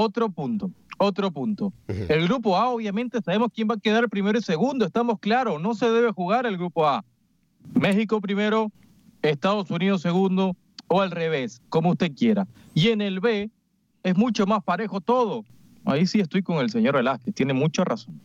Otro 0.00 0.30
punto, 0.30 0.70
otro 0.98 1.32
punto. 1.32 1.72
El 1.88 2.28
grupo 2.28 2.56
A, 2.56 2.68
obviamente, 2.68 3.20
sabemos 3.20 3.48
quién 3.52 3.66
va 3.68 3.74
a 3.74 3.80
quedar 3.80 4.08
primero 4.08 4.38
y 4.38 4.42
segundo, 4.42 4.86
estamos 4.86 5.18
claros, 5.18 5.60
no 5.60 5.74
se 5.74 5.90
debe 5.90 6.12
jugar 6.12 6.46
el 6.46 6.56
grupo 6.56 6.86
A. 6.86 7.04
México 7.74 8.20
primero, 8.20 8.70
Estados 9.22 9.68
Unidos 9.72 10.00
segundo 10.00 10.54
o 10.86 11.00
al 11.00 11.10
revés, 11.10 11.60
como 11.68 11.90
usted 11.90 12.14
quiera. 12.14 12.46
Y 12.74 12.90
en 12.90 13.00
el 13.00 13.18
B 13.18 13.50
es 14.04 14.16
mucho 14.16 14.46
más 14.46 14.62
parejo 14.62 15.00
todo. 15.00 15.44
Ahí 15.90 16.06
sí 16.06 16.20
estoy 16.20 16.42
con 16.42 16.58
el 16.58 16.70
señor 16.70 16.94
Velázquez, 16.96 17.34
tiene 17.34 17.52
mucha 17.54 17.84
razón. 17.84 18.20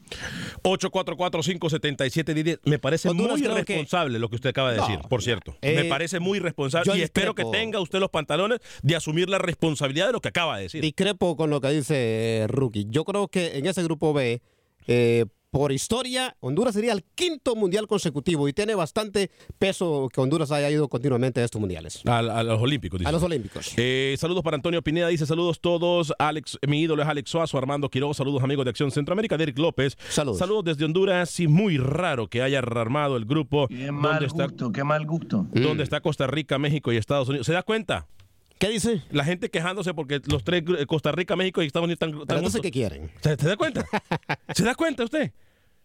844-577-10. 0.63 2.59
Me 2.65 2.79
parece 2.79 3.09
Honduras 3.09 3.33
muy 3.39 3.41
que- 3.41 3.51
irresponsable 3.53 4.19
lo 4.19 4.29
que 4.29 4.35
usted 4.35 4.49
acaba 4.49 4.71
de 4.71 4.77
No, 4.77 4.87
decir, 4.87 4.99
por 5.09 5.21
cierto. 5.23 5.55
eh, 5.61 5.75
Me 5.75 5.85
parece 5.85 6.19
muy 6.19 6.37
irresponsable 6.37 6.97
y 6.97 7.01
espero 7.01 7.33
que 7.35 7.45
tenga 7.45 7.79
usted 7.79 7.99
los 7.99 8.09
pantalones 8.09 8.59
de 8.81 8.95
asumir 8.95 9.29
la 9.29 9.37
responsabilidad 9.37 10.07
de 10.07 10.13
lo 10.13 10.21
que 10.21 10.29
acaba 10.29 10.57
de 10.57 10.63
decir. 10.63 10.81
Discrepo 10.81 11.35
con 11.35 11.49
lo 11.49 11.61
que 11.61 11.69
dice 11.69 11.93
eh, 12.43 12.47
Rookie. 12.47 12.87
Yo 12.89 13.03
creo 13.05 13.27
que 13.27 13.57
en 13.57 13.65
ese 13.65 13.83
grupo 13.83 14.13
B, 14.13 14.41
eh, 14.87 15.25
por 15.53 15.71
historia, 15.71 16.35
Honduras 16.39 16.73
sería 16.73 16.93
el 16.93 17.03
quinto 17.13 17.55
mundial 17.55 17.85
consecutivo 17.87 18.47
y 18.47 18.53
tiene 18.53 18.73
bastante 18.73 19.29
peso 19.59 20.09
que 20.11 20.19
Honduras 20.19 20.51
haya 20.51 20.67
ido 20.71 20.87
continuamente 20.87 21.41
a 21.41 21.45
estos 21.45 21.61
mundiales. 21.61 22.01
A, 22.07 22.17
a 22.17 22.41
los 22.43 22.59
Olímpicos, 22.59 22.97
dice. 22.99 23.07
A 23.07 23.11
los 23.11 23.21
Olímpicos. 23.21 23.71
Eh, 23.77 24.15
saludos 24.17 24.41
para 24.41 24.55
Antonio 24.55 24.81
Pineda, 24.81 25.09
dice 25.09 25.27
saludos 25.27 25.61
todos. 25.61 26.11
Alex, 26.17 26.57
mi 26.67 26.81
ídolo 26.81 27.03
es 27.03 27.07
Alex 27.07 27.29
Suazo, 27.29 27.59
Armando 27.59 27.87
Quiroga, 27.87 28.15
saludos 28.15 28.41
amigos 28.41 28.65
de 28.65 28.71
Acción 28.71 28.89
Centroamérica, 28.89 29.37
Derek 29.37 29.59
López. 29.59 29.95
Saludos. 30.09 30.39
Saludos 30.39 30.63
desde 30.63 30.85
Honduras. 30.85 31.29
Sí, 31.29 31.47
muy 31.47 31.77
raro 31.77 32.27
que 32.27 32.41
haya 32.41 32.57
armado 32.57 33.15
el 33.15 33.25
grupo. 33.25 33.67
Qué 33.67 33.91
mal 33.91 34.23
está, 34.23 34.45
gusto, 34.45 34.71
qué 34.71 34.83
mal 34.83 35.05
gusto. 35.05 35.45
donde 35.51 35.83
está 35.83 36.01
Costa 36.01 36.25
Rica, 36.25 36.57
México 36.57 36.91
y 36.91 36.97
Estados 36.97 37.29
Unidos. 37.29 37.45
¿Se 37.45 37.53
da 37.53 37.61
cuenta? 37.61 38.07
¿Qué 38.63 38.69
dice? 38.69 39.01
La 39.11 39.25
gente 39.25 39.49
quejándose 39.49 39.93
porque 39.93 40.21
los 40.25 40.43
tres, 40.45 40.63
eh, 40.79 40.85
Costa 40.85 41.11
Rica, 41.11 41.35
México 41.35 41.61
y 41.61 41.65
Estados 41.65 41.83
Unidos 41.83 41.97
están, 41.97 42.09
están 42.11 42.27
Pero 42.27 42.37
entonces. 42.39 42.61
¿qué 42.61 42.71
quieren? 42.71 43.11
¿Se, 43.21 43.35
se 43.35 43.47
da 43.47 43.57
cuenta? 43.57 43.85
¿Se 44.55 44.63
da 44.63 44.73
cuenta 44.73 45.03
usted? 45.03 45.33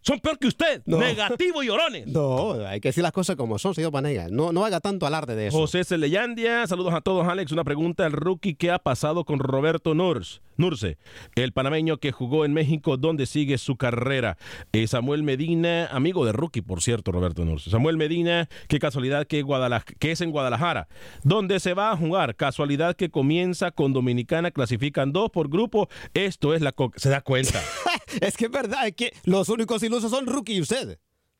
Son 0.01 0.19
peor 0.19 0.39
que 0.39 0.47
usted. 0.47 0.81
No. 0.85 0.97
Negativo 0.97 1.61
y 1.63 1.69
orones. 1.69 2.07
No, 2.19 2.53
hay 2.65 2.79
que 2.79 2.89
decir 2.89 3.03
las 3.03 3.11
cosas 3.11 3.35
como 3.35 3.59
son, 3.59 3.73
señor 3.75 3.91
Vanega. 3.91 4.27
No, 4.29 4.51
no 4.51 4.65
haga 4.65 4.79
tanto 4.79 5.05
alarde 5.05 5.35
de 5.35 5.47
eso. 5.47 5.57
José 5.57 5.83
Celeyandia, 5.83 6.65
saludos 6.67 6.93
a 6.93 7.01
todos, 7.01 7.27
Alex. 7.27 7.51
Una 7.51 7.63
pregunta 7.63 8.05
al 8.05 8.11
rookie: 8.13 8.55
¿qué 8.55 8.71
ha 8.71 8.79
pasado 8.79 9.25
con 9.25 9.39
Roberto 9.39 9.93
Nurs, 9.93 10.41
Nurse, 10.57 10.97
el 11.35 11.51
panameño 11.51 11.97
que 11.97 12.11
jugó 12.11 12.45
en 12.45 12.53
México, 12.53 12.97
donde 12.97 13.25
sigue 13.25 13.57
su 13.57 13.75
carrera? 13.75 14.37
Eh, 14.71 14.87
Samuel 14.87 15.23
Medina, 15.23 15.87
amigo 15.91 16.25
de 16.25 16.31
rookie, 16.31 16.61
por 16.61 16.81
cierto, 16.81 17.11
Roberto 17.11 17.43
Nurse. 17.45 17.69
Samuel 17.69 17.97
Medina, 17.97 18.47
qué 18.67 18.79
casualidad 18.79 19.27
que, 19.27 19.43
Guadalaj- 19.43 19.95
que 19.99 20.11
es 20.11 20.21
en 20.21 20.31
Guadalajara, 20.31 20.87
donde 21.23 21.59
se 21.59 21.73
va 21.73 21.91
a 21.91 21.97
jugar. 21.97 22.35
Casualidad 22.35 22.95
que 22.95 23.09
comienza 23.09 23.71
con 23.71 23.93
Dominicana, 23.93 24.51
clasifican 24.51 25.11
dos 25.11 25.29
por 25.29 25.49
grupo. 25.49 25.89
Esto 26.13 26.53
es 26.53 26.61
la. 26.61 26.71
co- 26.71 26.91
¿Se 26.95 27.09
da 27.09 27.21
cuenta? 27.21 27.61
es 28.21 28.37
que 28.37 28.45
es 28.45 28.51
verdad, 28.51 28.87
es 28.87 28.95
que 28.95 29.13
los 29.25 29.49
únicos 29.49 29.81
ilusos 29.83 30.11
son 30.11 30.25
Rookie 30.27 30.53
y 30.55 30.61
usted. 30.61 30.99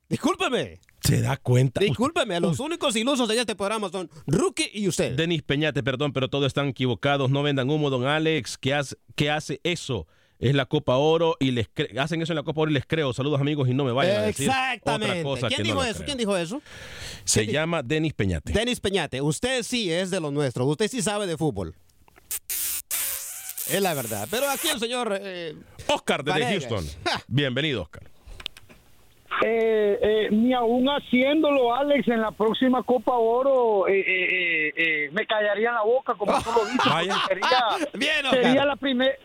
Discúlpeme. 0.10 0.80
¿Se 1.02 1.22
da 1.22 1.38
cuenta? 1.38 1.80
Discúlpeme, 1.80 2.40
los 2.40 2.60
únicos 2.60 2.96
ilusos 2.96 3.28
de 3.28 3.40
este 3.40 3.56
programa 3.56 3.90
son 3.90 4.10
Rookie 4.28 4.70
y 4.74 4.88
usted. 4.88 5.16
Denis 5.16 5.44
Peñate, 5.44 5.84
perdón, 5.84 6.14
pero 6.14 6.30
todos 6.30 6.48
están 6.48 6.68
equivocados. 6.70 7.30
No 7.30 7.44
vendan 7.44 7.70
humo, 7.70 7.90
don 7.90 8.06
Alex. 8.06 8.58
¿Qué 8.58 8.74
hace, 8.74 8.96
qué 9.16 9.30
hace 9.30 9.62
eso? 9.64 10.08
Es 10.40 10.56
la 10.56 10.66
Copa 10.66 10.96
Oro 10.96 11.36
y 11.40 11.52
les 11.52 11.68
cre- 11.74 11.98
hacen 12.00 12.22
eso 12.22 12.32
en 12.32 12.38
la 12.38 12.44
Copa 12.44 12.62
Oro 12.62 12.72
y 12.72 12.74
les 12.74 12.86
creo. 12.86 13.12
Saludos 13.14 13.40
amigos 13.42 13.68
y 13.70 13.74
no 13.74 13.84
me 13.84 13.92
vayan 13.92 14.18
a 14.18 14.22
decir 14.24 14.48
Exactamente. 14.48 15.20
otra 15.20 15.24
cosa 15.24 15.48
¿Quién 15.48 15.58
que 15.58 15.64
dijo 15.64 15.76
no 15.76 15.82
lo 15.84 15.88
eso? 15.88 15.96
creo. 15.98 16.06
¿Quién 16.06 16.18
dijo 16.18 16.38
eso? 16.38 16.62
Se 17.26 17.46
llama 17.46 17.84
Denis 17.84 18.14
Peñate. 18.14 18.52
Denis 18.54 18.80
Peñate, 18.80 19.22
usted 19.22 19.64
sí 19.64 19.92
es 19.92 20.10
de 20.12 20.20
los 20.20 20.32
nuestros, 20.34 20.68
usted 20.68 20.88
sí 20.90 21.02
sabe 21.02 21.28
de 21.28 21.38
fútbol. 21.38 21.76
Es 23.72 23.82
la 23.82 23.94
verdad. 23.94 24.28
Pero 24.32 24.50
aquí 24.50 24.68
el 24.70 24.80
señor... 24.80 25.18
eh, 25.22 25.56
Oscar 25.88 26.24
desde 26.24 26.40
Vanegas. 26.42 26.66
Houston. 26.68 26.86
Bienvenido, 27.28 27.84
Oscar. 27.84 28.04
Eh, 29.46 30.00
eh, 30.02 30.28
ni 30.32 30.54
aún 30.54 30.88
haciéndolo, 30.90 31.74
Alex, 31.74 32.08
en 32.10 32.20
la 32.22 32.32
próxima 32.32 32.84
Copa 32.84 33.14
Oro 33.14 33.88
eh, 33.88 34.00
eh, 34.00 34.04
eh, 34.08 34.74
eh, 34.76 35.10
me 35.14 35.26
callaría 35.26 35.70
en 35.70 35.76
la 35.76 35.84
boca, 35.84 36.14
como 36.16 36.34
tú 36.44 36.50
lo 36.52 36.66
dices. 36.66 36.82
Sería, 37.28 37.48
Bien, 37.94 38.26
Oscar. 38.26 38.44
sería, 38.44 38.66
la 38.66 38.76
primer, 38.76 39.18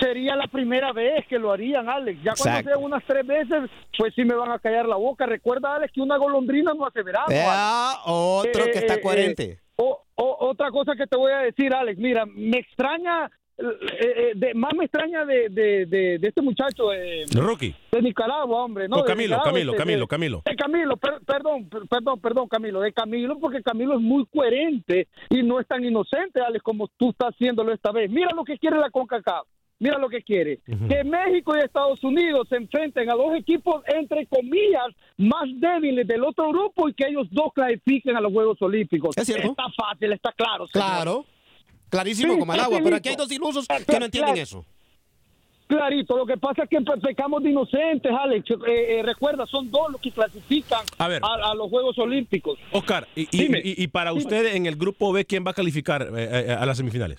sería 0.00 0.34
la 0.34 0.46
primera 0.48 0.92
vez 0.92 1.24
que 1.28 1.38
lo 1.38 1.52
harían, 1.52 1.88
Alex. 1.88 2.18
Ya 2.24 2.32
cuando 2.36 2.58
Exacto. 2.58 2.70
sean 2.70 2.82
unas 2.84 3.04
tres 3.06 3.24
veces, 3.26 3.70
pues 3.96 4.12
sí 4.16 4.24
me 4.24 4.34
van 4.34 4.50
a 4.50 4.58
callar 4.58 4.86
la 4.86 4.96
boca. 4.96 5.24
Recuerda, 5.26 5.76
Alex, 5.76 5.92
que 5.92 6.00
una 6.00 6.16
golondrina 6.16 6.72
no 6.74 6.86
hace 6.86 7.02
verano. 7.02 7.26
Vea, 7.28 7.92
otro 8.06 8.64
Eh, 8.64 8.70
que 8.72 8.78
está 8.78 9.00
coherente. 9.00 9.44
eh, 9.44 9.60
o- 9.76 10.02
o- 10.16 10.48
otra 10.48 10.70
cosa 10.72 10.92
que 10.96 11.06
te 11.06 11.16
voy 11.16 11.32
a 11.32 11.38
decir, 11.38 11.72
Alex, 11.72 11.96
mira, 11.98 12.24
me 12.26 12.58
extraña, 12.58 13.30
eh, 13.60 14.14
eh, 14.16 14.32
de- 14.34 14.54
más 14.54 14.72
me 14.74 14.84
extraña 14.84 15.24
de, 15.24 15.48
de, 15.50 15.86
de, 15.86 16.18
de 16.18 16.28
este 16.28 16.40
muchacho 16.42 16.92
eh, 16.92 17.24
Rookie. 17.34 17.74
de 17.92 18.02
Nicaragua, 18.02 18.64
hombre, 18.64 18.88
¿no? 18.88 19.04
Camilo, 19.04 19.36
Nicaragua, 19.36 19.44
Camilo, 19.44 19.72
de- 19.72 19.78
Camilo, 19.78 20.00
de- 20.02 20.08
Camilo. 20.08 20.42
de 20.44 20.56
Camilo, 20.56 20.96
per- 20.96 21.20
perdón, 21.26 21.68
per- 21.68 21.86
perdón, 21.88 22.20
perdón, 22.20 22.48
Camilo, 22.48 22.80
de 22.80 22.92
Camilo, 22.92 23.38
porque 23.38 23.62
Camilo 23.62 23.94
es 23.96 24.00
muy 24.00 24.24
coherente 24.26 25.08
y 25.28 25.42
no 25.42 25.60
es 25.60 25.66
tan 25.66 25.84
inocente, 25.84 26.40
Alex, 26.40 26.62
como 26.62 26.88
tú 26.96 27.10
estás 27.10 27.30
haciéndolo 27.34 27.72
esta 27.72 27.92
vez. 27.92 28.10
Mira 28.10 28.30
lo 28.34 28.44
que 28.44 28.58
quiere 28.58 28.78
la 28.78 28.90
CONCACAF. 28.90 29.46
Mira 29.82 29.96
lo 29.96 30.10
que 30.10 30.22
quiere. 30.22 30.60
Que 30.90 31.02
México 31.04 31.56
y 31.56 31.60
Estados 31.60 32.04
Unidos 32.04 32.46
se 32.50 32.56
enfrenten 32.56 33.08
a 33.10 33.14
dos 33.14 33.34
equipos, 33.34 33.82
entre 33.86 34.26
comillas, 34.26 34.88
más 35.16 35.44
débiles 35.54 36.06
del 36.06 36.22
otro 36.22 36.50
grupo 36.50 36.86
y 36.90 36.92
que 36.92 37.06
ellos 37.08 37.26
dos 37.30 37.50
clasifiquen 37.54 38.14
a 38.14 38.20
los 38.20 38.30
Juegos 38.30 38.60
Olímpicos. 38.60 39.16
Es 39.16 39.26
cierto. 39.26 39.48
Está 39.48 39.64
fácil, 39.74 40.12
está 40.12 40.32
claro. 40.32 40.66
señor. 40.66 40.86
Claro. 40.86 41.24
Clarísimo 41.90 42.34
Sí, 42.34 42.38
como 42.40 42.54
el 42.54 42.60
agua, 42.60 42.80
pero 42.82 42.96
aquí 42.96 43.08
hay 43.10 43.16
dos 43.16 43.30
ilusos 43.30 43.66
que 43.86 43.98
no 43.98 44.04
entienden 44.06 44.36
eso. 44.38 44.64
Clarito, 45.66 46.16
lo 46.16 46.26
que 46.26 46.36
pasa 46.36 46.64
es 46.64 46.68
que 46.68 46.80
pe- 46.80 46.98
pecamos 47.00 47.42
de 47.44 47.50
inocentes, 47.50 48.10
Alex. 48.12 48.50
Eh, 48.66 48.98
eh, 48.98 49.02
recuerda, 49.04 49.46
son 49.46 49.70
dos 49.70 49.92
los 49.92 50.00
que 50.00 50.10
clasifican 50.10 50.80
A 50.98 51.06
ver. 51.06 51.22
a, 51.24 51.50
a 51.50 51.54
los 51.54 51.68
Juegos 51.70 51.96
Olímpicos. 51.98 52.58
Oscar, 52.72 53.06
y, 53.14 53.26
Dime. 53.26 53.60
y- 53.62 53.80
y 53.84 53.86
para 53.86 54.10
Dime. 54.10 54.22
usted 54.22 54.54
en 54.56 54.66
el 54.66 54.74
grupo 54.74 55.12
B, 55.12 55.24
¿quién 55.24 55.44
va 55.46 55.52
a 55.52 55.54
calificar 55.54 56.02
eh, 56.16 56.46
eh, 56.48 56.52
a 56.58 56.66
las 56.66 56.76
semifinales? 56.76 57.18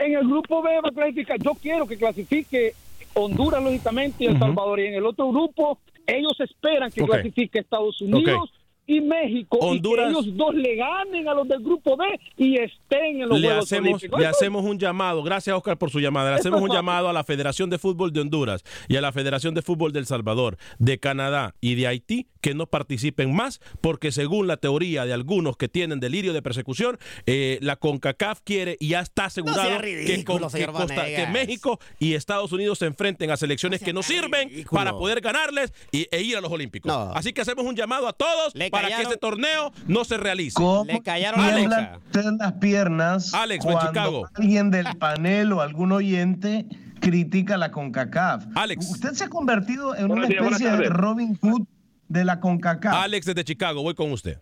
En 0.00 0.14
el 0.16 0.26
grupo 0.26 0.62
B 0.62 0.70
va 0.82 0.88
a 0.88 0.92
clasificar. 0.92 1.38
Yo 1.40 1.52
quiero 1.60 1.86
que 1.86 1.96
clasifique 1.96 2.74
Honduras, 3.14 3.62
lógicamente, 3.62 4.24
y 4.24 4.26
El. 4.26 4.38
Salvador. 4.40 4.80
Y 4.80 4.86
en 4.86 4.94
el 4.94 5.06
otro 5.06 5.30
grupo, 5.30 5.78
ellos 6.08 6.34
esperan 6.40 6.90
que 6.90 7.04
clasifique 7.04 7.60
Estados 7.60 8.00
Unidos. 8.00 8.50
Y 8.86 9.00
México, 9.00 9.56
Honduras- 9.60 10.10
y 10.10 10.14
que 10.14 10.20
ellos 10.20 10.36
dos 10.36 10.54
le 10.54 10.76
ganen 10.76 11.26
a 11.28 11.34
los 11.34 11.48
del 11.48 11.60
grupo 11.62 11.96
B 11.96 12.04
y 12.36 12.58
estén 12.58 13.22
en 13.22 13.28
los 13.30 13.40
Le 13.40 13.46
Juegos 13.48 13.64
hacemos, 13.64 13.88
Olímpicos. 13.94 14.20
le 14.20 14.26
hacemos 14.26 14.64
un 14.64 14.78
llamado, 14.78 15.22
gracias 15.22 15.56
Oscar 15.56 15.78
por 15.78 15.90
su 15.90 16.00
llamada, 16.00 16.30
le 16.32 16.36
hacemos 16.36 16.60
un 16.60 16.70
llamado 16.70 17.08
a 17.08 17.12
la 17.14 17.24
Federación 17.24 17.70
de 17.70 17.78
Fútbol 17.78 18.12
de 18.12 18.20
Honduras 18.20 18.62
y 18.88 18.96
a 18.96 19.00
la 19.00 19.10
Federación 19.12 19.54
de 19.54 19.62
Fútbol 19.62 19.92
del 19.92 20.04
Salvador, 20.06 20.58
de 20.78 20.98
Canadá 20.98 21.54
y 21.62 21.76
de 21.76 21.86
Haití 21.86 22.26
que 22.42 22.52
no 22.54 22.66
participen 22.66 23.34
más 23.34 23.58
porque 23.80 24.12
según 24.12 24.46
la 24.46 24.58
teoría 24.58 25.06
de 25.06 25.14
algunos 25.14 25.56
que 25.56 25.66
tienen 25.68 25.98
delirio 25.98 26.34
de 26.34 26.42
persecución, 26.42 26.98
eh, 27.24 27.58
la 27.62 27.76
CONCACAF 27.76 28.40
quiere 28.44 28.76
y 28.80 28.88
ya 28.88 29.00
está 29.00 29.24
asegurado 29.26 29.66
que, 29.66 29.78
ridículo, 29.78 30.40
con- 30.40 30.50
que 30.50 30.58
señor 30.58 30.72
Costa- 30.72 30.94
Vanegas. 30.94 31.24
que 31.24 31.32
México 31.32 31.78
y 31.98 32.12
Estados 32.12 32.52
Unidos 32.52 32.80
se 32.80 32.84
enfrenten 32.86 33.30
a 33.30 33.38
selecciones 33.38 33.80
que 33.82 33.94
no 33.94 34.02
sirven 34.02 34.50
ridículo. 34.50 34.78
para 34.78 34.92
poder 34.92 35.22
ganarles 35.22 35.72
y, 35.90 36.06
e 36.10 36.20
ir 36.20 36.36
a 36.36 36.42
los 36.42 36.52
Olímpicos. 36.52 36.92
No. 36.92 37.12
Así 37.14 37.32
que 37.32 37.40
hacemos 37.40 37.64
un 37.64 37.74
llamado 37.76 38.06
a 38.08 38.12
todos 38.12 38.54
Le 38.54 38.70
para 38.74 38.88
callaron. 38.88 39.06
que 39.06 39.10
ese 39.10 39.18
torneo 39.18 39.72
no 39.86 40.04
se 40.04 40.16
realice. 40.16 40.54
¿Cómo 40.54 40.84
Le 40.84 41.00
callaron 41.02 41.40
la 41.70 41.98
ustedes 42.04 42.32
las 42.38 42.52
piernas 42.54 43.32
Alex, 43.34 43.64
cuando 43.64 43.86
Chicago. 43.86 44.28
alguien 44.34 44.70
del 44.70 44.86
panel 44.98 45.52
o 45.52 45.60
algún 45.60 45.92
oyente 45.92 46.66
critica 47.00 47.56
la 47.56 47.70
CONCACAF? 47.70 48.44
Alex. 48.54 48.90
Usted 48.90 49.12
se 49.12 49.24
ha 49.24 49.28
convertido 49.28 49.94
en 49.94 50.08
Buenos 50.08 50.26
una 50.26 50.28
días, 50.28 50.44
especie 50.44 50.70
de. 50.70 50.88
Robin 50.88 51.36
Hood 51.36 51.62
de 52.08 52.24
la 52.24 52.40
CONCACAF. 52.40 52.94
Alex 52.94 53.26
desde 53.26 53.44
Chicago, 53.44 53.82
voy 53.82 53.94
con 53.94 54.12
usted. 54.12 54.38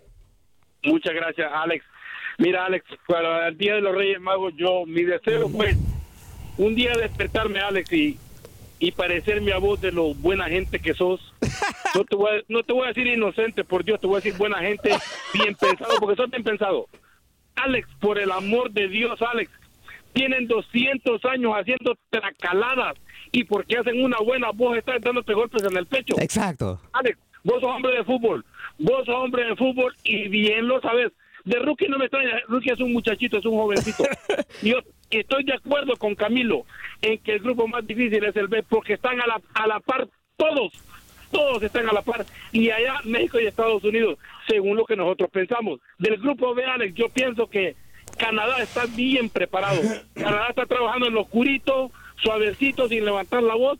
Muchas 0.85 1.15
gracias, 1.15 1.51
Alex. 1.53 1.85
Mira, 2.39 2.65
Alex, 2.67 2.85
para 3.07 3.49
el 3.49 3.57
Día 3.59 3.75
de 3.75 3.83
los 3.83 3.95
Reyes 3.95 4.21
Magos, 4.21 4.53
yo, 4.57 4.85
mi 4.87 5.03
deseo 5.03 5.49
fue 5.49 5.77
un 6.59 6.75
día 6.75 6.93
despertarme, 6.97 7.61
Alex, 7.61 7.93
y, 7.93 8.19
y 8.83 8.91
parecerme 8.91 9.53
a 9.53 9.59
vos 9.59 9.81
de 9.81 9.93
lo 9.93 10.13
buena 10.13 10.47
gente 10.47 10.81
que 10.81 10.93
sos. 10.93 11.21
No 11.95 12.05
te, 12.05 12.17
voy 12.17 12.31
a, 12.31 12.43
no 12.49 12.63
te 12.63 12.73
voy 12.73 12.85
a 12.85 12.89
decir 12.89 13.07
inocente, 13.07 13.65
por 13.65 13.85
Dios, 13.85 14.01
te 14.01 14.07
voy 14.07 14.17
a 14.17 14.21
decir 14.21 14.35
buena 14.39 14.61
gente, 14.61 14.97
bien 15.35 15.55
pensado, 15.55 15.93
porque 16.01 16.17
sos 16.17 16.31
bien 16.31 16.43
pensado. 16.43 16.89
Alex, 17.55 17.87
por 18.01 18.19
el 18.19 18.31
amor 18.33 18.71
de 18.71 18.89
Dios, 18.89 19.21
Alex, 19.21 19.51
tienen 20.15 20.49
200 20.49 21.23
años 21.27 21.53
haciendo 21.53 21.95
tracaladas 22.09 22.95
y 23.31 23.45
porque 23.45 23.77
hacen 23.77 24.03
una 24.03 24.17
buena 24.21 24.53
voz 24.53 24.79
están 24.79 25.03
dándote 25.03 25.35
golpes 25.35 25.63
en 25.65 25.77
el 25.77 25.87
pecho. 25.87 26.15
Exacto. 26.19 26.81
Alex, 26.95 27.19
vos 27.45 27.61
sos 27.61 27.71
hombre 27.71 27.95
de 27.95 28.05
fútbol, 28.05 28.43
vos 28.79 29.05
sos 29.05 29.15
hombre 29.15 29.45
de 29.45 29.57
fútbol 29.57 29.95
y 30.05 30.29
bien 30.29 30.67
lo 30.67 30.81
sabes. 30.81 31.13
De 31.45 31.59
Rookie 31.59 31.89
no 31.89 31.99
me 31.99 32.07
extraña, 32.07 32.41
Rookie 32.49 32.71
es 32.71 32.81
un 32.81 32.95
muchachito, 32.95 33.37
es 33.37 33.45
un 33.45 33.59
jovencito. 33.59 34.05
Yo 34.63 34.79
estoy 35.21 35.45
de 35.45 35.55
acuerdo 35.55 35.97
con 35.97 36.15
Camilo 36.15 36.65
en 37.01 37.19
que 37.19 37.33
el 37.33 37.41
grupo 37.41 37.67
más 37.69 37.87
difícil 37.87 38.25
es 38.25 38.37
el 38.37 38.49
B 38.49 38.63
porque 38.63 38.95
están 38.95 39.21
a 39.21 39.27
la, 39.27 39.41
a 39.55 39.67
la 39.67 39.81
par 39.81 40.09
todos, 40.37 40.73
todos 41.31 41.63
están 41.63 41.89
a 41.89 41.93
la 41.93 42.03
par. 42.03 42.25
Y 42.53 42.71
allá 42.71 43.01
México 43.05 43.41
y 43.41 43.47
Estados 43.47 43.83
Unidos, 43.85 44.19
según 44.49 44.77
lo 44.77 44.85
que 44.85 44.97
nosotros 44.97 45.31
pensamos. 45.31 45.81
Del 45.99 46.19
grupo 46.19 46.55
B, 46.55 46.65
Alex, 46.65 46.95
yo 46.95 47.09
pienso 47.09 47.49
que 47.49 47.77
Canadá 48.19 48.63
está 48.63 48.87
bien 48.87 49.29
preparado. 49.31 49.81
Canadá 50.15 50.49
está 50.49 50.67
trabajando 50.67 51.07
en 51.07 51.15
lo 51.15 51.23
oscurito, 51.23 51.91
suavecito, 52.17 52.89
sin 52.89 53.05
levantar 53.05 53.43
la 53.43 53.55
voz. 53.55 53.79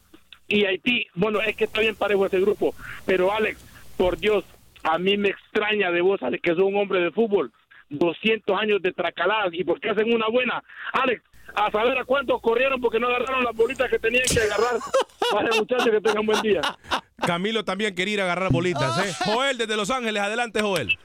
Y 0.49 0.65
Haití, 0.65 1.07
bueno, 1.15 1.41
es 1.41 1.57
que 1.57 1.65
está 1.65 1.81
bien 1.81 1.97
parejo 1.97 2.27
ese 2.27 2.41
grupo. 2.41 2.75
Pero 3.07 3.33
Alex, 3.33 3.59
por 3.97 4.19
Dios, 4.19 4.45
a 4.83 4.99
mí 4.99 5.17
me 5.17 5.29
extraña 5.29 5.91
de 5.91 6.01
vos, 6.01 6.23
Alex, 6.23 6.43
que 6.43 6.55
sos 6.55 6.65
un 6.65 6.77
hombre 6.77 7.01
de 7.01 7.11
fútbol. 7.11 7.53
200 7.93 8.61
años 8.61 8.83
de 8.83 8.93
tracaladas 8.93 9.53
y 9.53 9.65
porque 9.65 9.91
hacen 9.91 10.13
una 10.13 10.29
buena. 10.29 10.63
Alex, 10.93 11.23
a 11.55 11.71
saber 11.71 11.99
a 11.99 12.05
cuántos 12.05 12.41
corrieron 12.41 12.81
porque 12.81 12.99
no 12.99 13.09
agarraron 13.09 13.45
las 13.45 13.55
bolitas 13.55 13.91
que 13.91 13.99
tenían 13.99 14.25
que 14.33 14.41
agarrar. 14.41 14.81
Vale, 15.33 15.51
muchachos, 15.59 15.89
que 15.91 16.01
tengan 16.01 16.27
buen 16.27 16.41
día. 16.43 16.61
Camilo 17.27 17.65
también 17.65 17.95
quería 17.95 18.15
ir 18.15 18.21
a 18.21 18.25
agarrar 18.25 18.51
bolitas, 18.51 18.99
¿eh? 18.99 19.13
Joel, 19.25 19.59
desde 19.59 19.77
Los 19.77 19.91
Ángeles, 19.91 20.23
adelante, 20.23 20.61
Joel. 20.61 20.99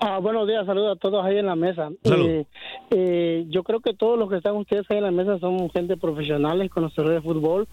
Ah, 0.00 0.18
buenos 0.18 0.46
días, 0.46 0.64
saludos 0.64 0.96
a 0.96 1.00
todos 1.00 1.24
ahí 1.24 1.38
en 1.38 1.46
la 1.46 1.56
mesa. 1.56 1.88
Eh, 2.04 2.44
eh, 2.90 3.44
yo 3.48 3.64
creo 3.64 3.80
que 3.80 3.94
todos 3.94 4.16
los 4.16 4.30
que 4.30 4.36
están 4.36 4.54
ustedes 4.54 4.86
ahí 4.90 4.98
en 4.98 5.04
la 5.04 5.10
mesa 5.10 5.40
son 5.40 5.68
gente 5.70 5.96
profesionales, 5.96 6.70
conocedores 6.70 7.16
de 7.16 7.28
fútbol, 7.28 7.66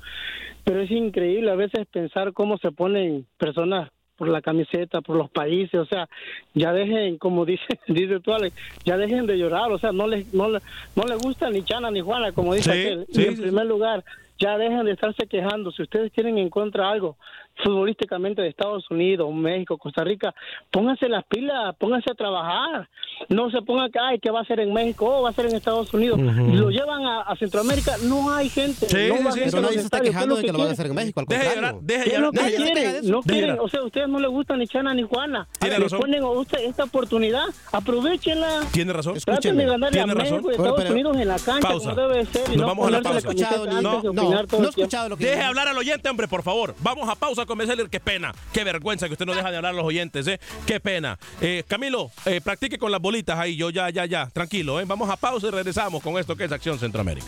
pero 0.63 0.81
es 0.81 0.89
increíble 0.89 1.51
a 1.51 1.55
veces 1.55 1.85
pensar 1.85 2.33
cómo 2.33 2.57
se 2.57 2.71
ponen 2.71 3.27
personas 3.37 3.91
por 4.17 4.27
la 4.29 4.41
camiseta, 4.41 5.01
por 5.01 5.15
los 5.17 5.29
países, 5.29 5.79
o 5.79 5.85
sea, 5.85 6.07
ya 6.53 6.71
dejen, 6.73 7.17
como 7.17 7.45
dice, 7.45 7.65
dice 7.87 8.19
tú, 8.19 8.33
Alex, 8.33 8.55
ya 8.85 8.97
dejen 8.97 9.25
de 9.27 9.37
llorar, 9.37 9.71
o 9.71 9.77
sea, 9.79 9.91
no 9.91 10.07
les, 10.07 10.33
no, 10.33 10.49
le- 10.49 10.59
no 10.95 11.03
les 11.03 11.17
gusta 11.21 11.49
ni 11.49 11.63
Chana 11.63 11.91
ni 11.91 12.01
Juana, 12.01 12.31
como 12.31 12.53
dice 12.53 12.71
Sí, 12.71 12.79
aquel. 12.81 13.05
sí, 13.11 13.21
y 13.21 13.25
en 13.27 13.35
sí, 13.35 13.41
primer 13.43 13.65
lugar, 13.65 14.03
ya 14.39 14.57
dejen 14.57 14.85
de 14.85 14.91
estarse 14.91 15.27
quejando. 15.27 15.71
Si 15.71 15.81
ustedes 15.81 16.11
tienen 16.11 16.37
en 16.37 16.49
contra 16.49 16.89
algo 16.89 17.15
futbolísticamente 17.63 18.41
de 18.41 18.49
Estados 18.49 18.89
Unidos, 18.91 19.33
México, 19.33 19.77
Costa 19.77 20.03
Rica, 20.03 20.33
pónganse 20.71 21.07
las 21.09 21.23
pilas, 21.25 21.75
pónganse 21.77 22.11
a 22.11 22.15
trabajar. 22.15 22.89
No 23.29 23.49
se 23.49 23.61
pongan 23.61 23.91
que, 23.91 23.99
ay, 23.99 24.19
que 24.19 24.29
va 24.29 24.41
a 24.41 24.45
ser 24.45 24.59
en 24.59 24.73
México 24.73 25.05
o 25.19 25.23
va 25.23 25.29
a 25.29 25.33
ser 25.33 25.45
en 25.45 25.55
Estados 25.55 25.93
Unidos. 25.93 26.19
Ujú. 26.19 26.53
Lo 26.55 26.69
llevan 26.69 27.03
a, 27.05 27.21
a 27.21 27.35
Centroamérica, 27.37 27.93
no 28.03 28.31
hay 28.33 28.49
gente. 28.49 28.87
Sí, 28.87 29.07
no 29.09 29.17
sí, 29.17 29.23
va 29.23 29.31
sí, 29.31 29.39
pero 29.45 29.61
nadie 29.61 29.79
se 29.79 29.85
está 29.85 29.97
estadios. 29.97 30.01
¿Qué 30.01 30.07
es 30.09 30.13
quejando 30.13 30.35
de 30.35 30.43
que 30.43 30.51
lo 30.51 30.57
van 30.59 30.67
a 30.67 30.71
hacer 30.71 30.85
en 30.87 30.95
México, 30.95 31.19
al 31.21 31.25
Deje 31.27 31.39
de 31.43 31.45
contrario. 31.49 31.71
llorar, 31.71 31.85
deje 31.85 31.99
de 31.99 32.05
¿Qué 32.09 32.15
es 32.15 32.19
lo 32.21 32.31
llorar, 32.31 32.45
que 32.51 32.57
llorar. 32.57 32.73
quieren? 32.73 33.11
No 33.11 33.21
quieren, 33.21 33.57
o 33.59 33.69
sea, 33.69 33.83
ustedes 33.83 34.07
no 34.09 34.19
les 34.19 34.29
gusta 34.31 34.57
ni 34.57 34.67
Chana 34.67 34.93
ni 34.93 35.03
Juana. 35.03 35.47
Tiene 35.59 35.75
Les 35.75 35.83
razón. 35.83 35.99
ponen 36.01 36.23
a 36.23 36.27
usted 36.29 36.59
esta 36.65 36.83
oportunidad, 36.83 37.43
aprovechenla. 37.71 38.61
Tiene 38.71 38.93
razón. 38.93 39.15
Traten 39.23 39.57
de 39.57 39.65
ganarle 39.65 39.99
a 39.99 40.03
Tiene 40.03 40.13
razón. 40.19 40.37
México 40.37 40.51
y 40.51 40.55
Estados 40.55 40.89
Unidos 40.89 41.17
en 41.17 41.27
la 41.27 41.39
cancha 41.39 41.67
Pausa. 41.67 41.89
como 41.95 42.07
debe 42.07 42.25
ser 42.25 42.47
Nos 42.49 42.57
no 42.57 42.67
vamos 42.67 42.87
a 42.87 42.91
la 42.91 43.01
pausa. 43.01 43.21
camiseta 43.21 43.55
antes 43.55 44.01
de 44.01 44.09
opinar 44.09 44.47
todo 44.47 44.63
el 44.67 44.73
tiempo. 44.75 45.15
Deje 45.17 45.41
hablar 45.41 45.67
al 45.67 45.77
oyente, 45.77 46.09
hombre, 46.09 46.27
por 46.27 46.43
favor. 46.43 46.75
Vamos 46.81 47.07
a 47.09 47.15
pausa 47.15 47.44
comercial. 47.45 47.89
Qué 47.89 47.99
pena, 47.99 48.33
qué 48.53 48.63
vergüenza 48.63 49.07
que 49.07 49.13
usted 49.13 49.25
no 49.25 49.33
deja 49.33 49.51
de 49.51 49.57
hablar 49.57 49.73
a 49.73 49.75
los 49.75 49.85
oyentes, 49.85 50.27
¿eh? 50.27 50.39
Qué 50.65 50.79
pena. 50.79 51.17
Eh, 51.41 51.63
Camilo, 51.67 52.11
eh, 52.25 52.41
practique 52.41 52.77
con 52.77 52.91
las 52.91 53.01
bolitas 53.01 53.37
ahí. 53.37 53.55
Yo 53.55 53.69
ya, 53.69 53.89
ya, 53.89 54.05
ya. 54.05 54.27
Tranquilo. 54.27 54.79
Vamos 54.85 55.09
a 55.09 55.17
pausa 55.17 55.47
y 55.47 55.51
regresamos 55.51 56.01
con 56.01 56.17
esto 56.17 56.35
que 56.35 56.45
es 56.45 56.51
Acción 56.51 56.79
Centroamérica. 56.79 57.27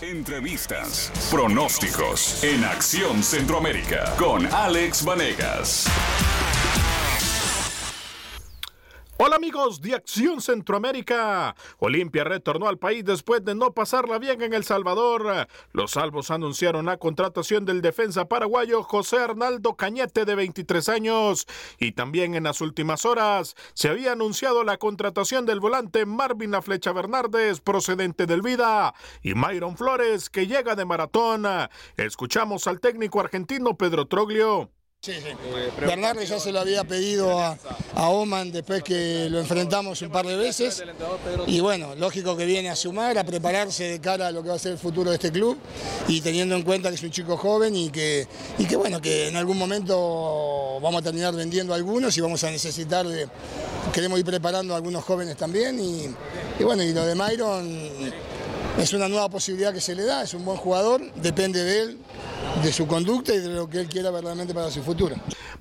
Entrevistas, 0.00 1.10
pronósticos 1.30 2.44
en 2.44 2.62
Acción 2.64 3.22
Centroamérica 3.22 4.14
con 4.18 4.46
Alex 4.52 5.02
Vanegas. 5.04 5.86
Hola 9.16 9.36
amigos 9.36 9.80
de 9.80 9.94
Acción 9.94 10.40
Centroamérica. 10.40 11.54
Olimpia 11.78 12.24
retornó 12.24 12.66
al 12.66 12.78
país 12.78 13.04
después 13.04 13.44
de 13.44 13.54
no 13.54 13.72
pasarla 13.72 14.18
bien 14.18 14.42
en 14.42 14.52
El 14.52 14.64
Salvador. 14.64 15.46
Los 15.72 15.92
salvos 15.92 16.32
anunciaron 16.32 16.86
la 16.86 16.96
contratación 16.96 17.64
del 17.64 17.80
defensa 17.80 18.24
paraguayo 18.24 18.82
José 18.82 19.18
Arnaldo 19.18 19.76
Cañete 19.76 20.24
de 20.24 20.34
23 20.34 20.88
años. 20.88 21.46
Y 21.78 21.92
también 21.92 22.34
en 22.34 22.42
las 22.42 22.60
últimas 22.60 23.04
horas 23.04 23.54
se 23.72 23.88
había 23.88 24.10
anunciado 24.10 24.64
la 24.64 24.78
contratación 24.78 25.46
del 25.46 25.60
volante 25.60 26.06
Marvin 26.06 26.50
La 26.50 26.60
Flecha 26.60 26.92
Bernardes 26.92 27.60
procedente 27.60 28.26
del 28.26 28.42
Vida 28.42 28.94
y 29.22 29.34
Myron 29.34 29.76
Flores 29.76 30.28
que 30.28 30.48
llega 30.48 30.74
de 30.74 30.86
maratón. 30.86 31.46
Escuchamos 31.96 32.66
al 32.66 32.80
técnico 32.80 33.20
argentino 33.20 33.78
Pedro 33.78 34.08
Troglio. 34.08 34.72
Sí, 35.04 35.12
sí. 35.12 35.36
Bernardo 35.78 36.22
ya 36.22 36.40
se 36.40 36.50
lo 36.50 36.60
había 36.60 36.82
pedido 36.82 37.38
a, 37.38 37.58
a 37.94 38.08
Oman 38.08 38.50
después 38.50 38.82
que 38.82 39.28
lo 39.28 39.38
enfrentamos 39.38 40.00
un 40.00 40.08
par 40.08 40.24
de 40.24 40.34
veces. 40.34 40.82
Y 41.46 41.60
bueno, 41.60 41.94
lógico 41.94 42.34
que 42.38 42.46
viene 42.46 42.70
a 42.70 42.76
sumar, 42.76 43.18
a 43.18 43.24
prepararse 43.24 43.84
de 43.84 44.00
cara 44.00 44.28
a 44.28 44.30
lo 44.30 44.42
que 44.42 44.48
va 44.48 44.54
a 44.54 44.58
ser 44.58 44.72
el 44.72 44.78
futuro 44.78 45.10
de 45.10 45.16
este 45.16 45.30
club. 45.30 45.58
Y 46.08 46.22
teniendo 46.22 46.54
en 46.54 46.62
cuenta 46.62 46.88
que 46.88 46.94
es 46.94 47.02
un 47.02 47.10
chico 47.10 47.36
joven 47.36 47.76
y 47.76 47.90
que, 47.90 48.26
y 48.56 48.64
que 48.64 48.76
bueno, 48.76 48.98
que 49.02 49.28
en 49.28 49.36
algún 49.36 49.58
momento 49.58 50.80
vamos 50.80 51.02
a 51.02 51.04
terminar 51.04 51.34
vendiendo 51.34 51.74
algunos 51.74 52.16
y 52.16 52.22
vamos 52.22 52.42
a 52.44 52.50
necesitar 52.50 53.06
de. 53.06 53.28
Queremos 53.92 54.18
ir 54.18 54.24
preparando 54.24 54.72
a 54.72 54.78
algunos 54.78 55.04
jóvenes 55.04 55.36
también. 55.36 55.78
Y, 55.78 56.08
y 56.58 56.64
bueno, 56.64 56.82
y 56.82 56.94
lo 56.94 57.04
de 57.04 57.14
Myron 57.14 57.90
es 58.78 58.92
una 58.92 59.08
nueva 59.08 59.28
posibilidad 59.28 59.72
que 59.72 59.80
se 59.80 59.94
le 59.94 60.04
da, 60.04 60.22
es 60.22 60.34
un 60.34 60.44
buen 60.44 60.56
jugador, 60.56 61.00
depende 61.14 61.62
de 61.62 61.82
él, 61.82 61.98
de 62.62 62.72
su 62.72 62.86
conducta 62.86 63.32
y 63.32 63.38
de 63.38 63.48
lo 63.48 63.68
que 63.68 63.80
él 63.80 63.88
quiera 63.88 64.10
verdaderamente 64.10 64.52
para 64.52 64.70
su 64.70 64.82
futuro. 64.82 65.16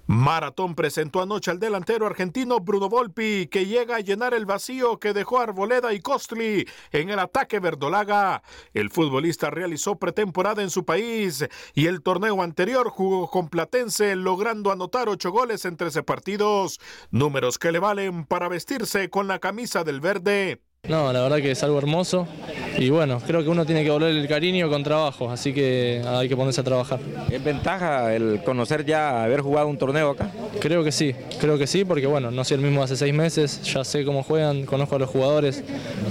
Maratón 0.06 0.76
presentó 0.76 1.22
anoche 1.22 1.50
al 1.50 1.60
delantero 1.60 2.06
argentino 2.06 2.60
Bruno 2.60 2.90
Volpi, 2.90 3.48
que 3.48 3.66
llega 3.66 3.98
a 3.98 4.00
llenar 4.00 4.34
el 4.34 4.46
vacío 4.46 5.00
que 5.00 5.14
dejó 5.14 5.40
Arboleda 5.40 5.94
y 5.94 6.02
Costly 6.02 6.68
en 6.92 7.10
el 7.10 7.20
ataque 7.20 7.60
verdolaga. 7.60 8.44
El 8.74 8.90
futbolista 8.90 9.50
realizó 9.50 9.96
pretemporada 9.96 10.62
en 10.62 10.70
su 10.70 10.84
país 10.84 11.46
y 11.74 11.86
el 11.86 12.02
torneo 12.02 12.42
anterior 12.42 12.90
jugó 12.90 13.30
con 13.30 13.48
Platense, 13.48 14.16
logrando 14.16 14.72
anotar 14.72 15.08
ocho 15.08 15.32
goles 15.32 15.66
en 15.66 15.78
13 15.78 16.04
partidos, 16.04 16.80
números 17.12 17.58
que 17.58 17.72
le 17.72 17.80
valen 17.80 18.26
para 18.26 18.50
vestirse 18.50 19.10
con 19.10 19.28
la 19.28 19.40
camisa 19.40 19.84
del 19.84 20.02
verde. 20.02 20.62
No, 20.84 21.14
la 21.14 21.22
verdad 21.22 21.38
que 21.38 21.52
es 21.52 21.64
algo 21.64 21.78
hermoso 21.78 22.28
y 22.78 22.90
bueno, 22.90 23.20
creo 23.26 23.44
que 23.44 23.50
uno 23.50 23.66
tiene 23.66 23.84
que 23.84 23.92
volver 23.92 24.16
el 24.16 24.28
cariño 24.28 24.70
con 24.70 24.84
trabajo, 24.84 25.30
así 25.30 25.54
que 25.54 26.02
hay 26.06 26.28
que 26.28 26.36
ponerse 26.36 26.62
a 26.62 26.64
trabajar. 26.64 27.00
¿Es 27.30 27.44
ventaja 27.44 28.14
el 28.16 28.42
conocer 28.44 28.86
ya, 28.86 29.24
haber 29.24 29.42
jugado 29.42 29.68
un 29.68 29.78
torneo 29.78 30.12
acá? 30.12 30.32
Creo 30.60 30.84
que 30.84 30.92
sí, 30.92 31.14
creo 31.40 31.58
que 31.58 31.68
sí, 31.68 31.86
porque 31.86 32.08
bueno, 32.08 32.32
no 32.32 32.44
soy 32.44 32.56
el 32.56 32.62
mismo 32.62 32.84
hace 32.84 32.96
seis 32.96 33.14
meses, 33.14 33.62
ya 33.64 33.84
sé 33.84 34.06
cómo 34.06 34.24
juegan, 34.24 34.66
conozco 34.66 34.96
a 34.96 35.00
los 35.00 35.10
jugadores 35.10 35.64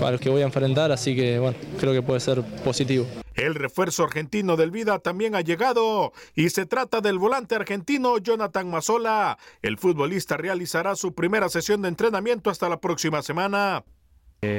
a 0.03 0.11
los 0.11 0.21
que 0.21 0.31
voy 0.31 0.43
a 0.43 0.45
enfrentar, 0.45 0.93
así 0.93 1.15
que 1.15 1.39
bueno, 1.39 1.57
creo 1.79 1.93
que 1.93 2.03
puede 2.03 2.21
ser 2.21 2.43
positivo. 2.65 3.07
El 3.35 3.55
refuerzo 3.55 4.05
argentino 4.05 4.57
del 4.57 4.71
Vida 4.71 4.99
también 4.99 5.35
ha 5.35 5.41
llegado 5.41 6.13
y 6.35 6.51
se 6.51 6.67
trata 6.67 7.01
del 7.01 7.19
volante 7.19 7.55
argentino 7.55 8.19
Jonathan 8.19 8.71
Mazzola. 8.71 9.39
El 9.63 9.79
futbolista 9.79 10.37
realizará 10.37 10.97
su 10.97 11.15
primera 11.15 11.49
sesión 11.49 11.83
de 11.83 11.89
entrenamiento 11.89 12.51
hasta 12.51 12.69
la 12.69 12.81
próxima 12.81 13.23
semana. 13.23 13.85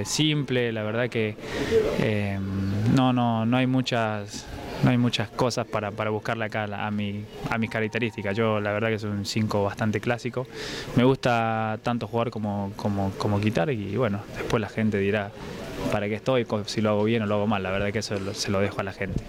Simple, 0.05 0.71
la 0.71 0.81
verdad 0.83 1.09
que 1.09 1.35
eh, 1.99 2.39
no, 2.95 3.11
no, 3.11 3.45
no 3.45 3.57
hay 3.57 3.67
muchas 3.67 4.45
no 4.81 4.91
hay 4.91 4.97
muchas 4.97 5.27
cosas 5.27 5.67
para, 5.67 5.91
para 5.91 6.09
buscarle 6.09 6.45
acá 6.45 6.63
a, 6.63 6.89
mi, 6.89 7.25
a 7.49 7.57
mis 7.57 7.69
características. 7.69 8.37
Yo 8.37 8.61
la 8.61 8.71
verdad 8.71 8.87
que 8.87 8.99
soy 8.99 9.09
un 9.09 9.25
5 9.25 9.61
bastante 9.61 9.99
clásico. 9.99 10.47
Me 10.95 11.03
gusta 11.03 11.79
tanto 11.83 12.07
jugar 12.07 12.31
como, 12.31 12.71
como, 12.77 13.11
como 13.17 13.41
quitar 13.41 13.71
y 13.71 13.97
bueno, 13.97 14.21
después 14.37 14.61
la 14.61 14.69
gente 14.69 14.99
dirá 14.99 15.31
para 15.91 16.07
qué 16.07 16.15
estoy, 16.15 16.47
si 16.65 16.79
lo 16.79 16.91
hago 16.91 17.03
bien 17.03 17.21
o 17.23 17.25
lo 17.25 17.35
hago 17.35 17.47
mal. 17.47 17.61
La 17.61 17.71
verdad 17.71 17.91
que 17.91 17.99
eso 17.99 18.33
se 18.33 18.51
lo 18.51 18.61
dejo 18.61 18.79
a 18.79 18.83
la 18.83 18.93
gente. 18.93 19.21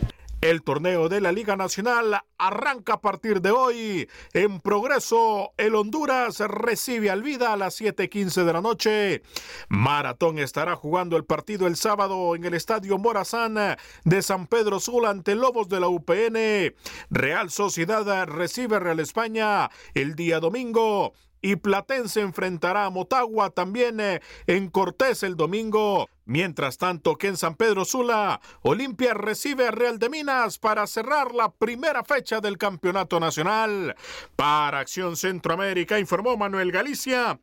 El 0.44 0.62
torneo 0.62 1.08
de 1.08 1.22
la 1.22 1.32
Liga 1.32 1.56
Nacional 1.56 2.20
arranca 2.36 2.92
a 2.92 3.00
partir 3.00 3.40
de 3.40 3.50
hoy. 3.50 4.10
En 4.34 4.60
progreso, 4.60 5.54
el 5.56 5.74
Honduras 5.74 6.38
recibe 6.40 7.08
al 7.08 7.22
Vida 7.22 7.54
a 7.54 7.56
las 7.56 7.80
7:15 7.80 8.44
de 8.44 8.52
la 8.52 8.60
noche. 8.60 9.22
Maratón 9.70 10.38
estará 10.38 10.76
jugando 10.76 11.16
el 11.16 11.24
partido 11.24 11.66
el 11.66 11.76
sábado 11.76 12.36
en 12.36 12.44
el 12.44 12.52
Estadio 12.52 12.98
Morazán 12.98 13.56
de 14.04 14.20
San 14.20 14.46
Pedro 14.46 14.80
Sula 14.80 15.08
ante 15.08 15.34
Lobos 15.34 15.70
de 15.70 15.80
la 15.80 15.88
UPN. 15.88 16.74
Real 17.08 17.50
Sociedad 17.50 18.26
recibe 18.26 18.78
Real 18.78 19.00
España 19.00 19.70
el 19.94 20.14
día 20.14 20.40
domingo. 20.40 21.14
Y 21.40 21.56
Platense 21.56 22.20
enfrentará 22.20 22.84
a 22.84 22.90
Motagua 22.90 23.48
también 23.48 23.98
en 24.46 24.68
Cortés 24.68 25.22
el 25.22 25.36
domingo. 25.36 26.06
Mientras 26.26 26.78
tanto 26.78 27.16
que 27.16 27.26
en 27.26 27.36
San 27.36 27.54
Pedro 27.54 27.84
Sula, 27.84 28.40
Olimpia 28.62 29.12
recibe 29.12 29.68
a 29.68 29.70
Real 29.70 29.98
de 29.98 30.08
Minas 30.08 30.58
para 30.58 30.86
cerrar 30.86 31.34
la 31.34 31.52
primera 31.52 32.02
fecha 32.02 32.40
del 32.40 32.56
campeonato 32.56 33.20
nacional. 33.20 33.94
Para 34.34 34.80
Acción 34.80 35.16
Centroamérica 35.16 35.98
informó 35.98 36.36
Manuel 36.36 36.72
Galicia. 36.72 37.38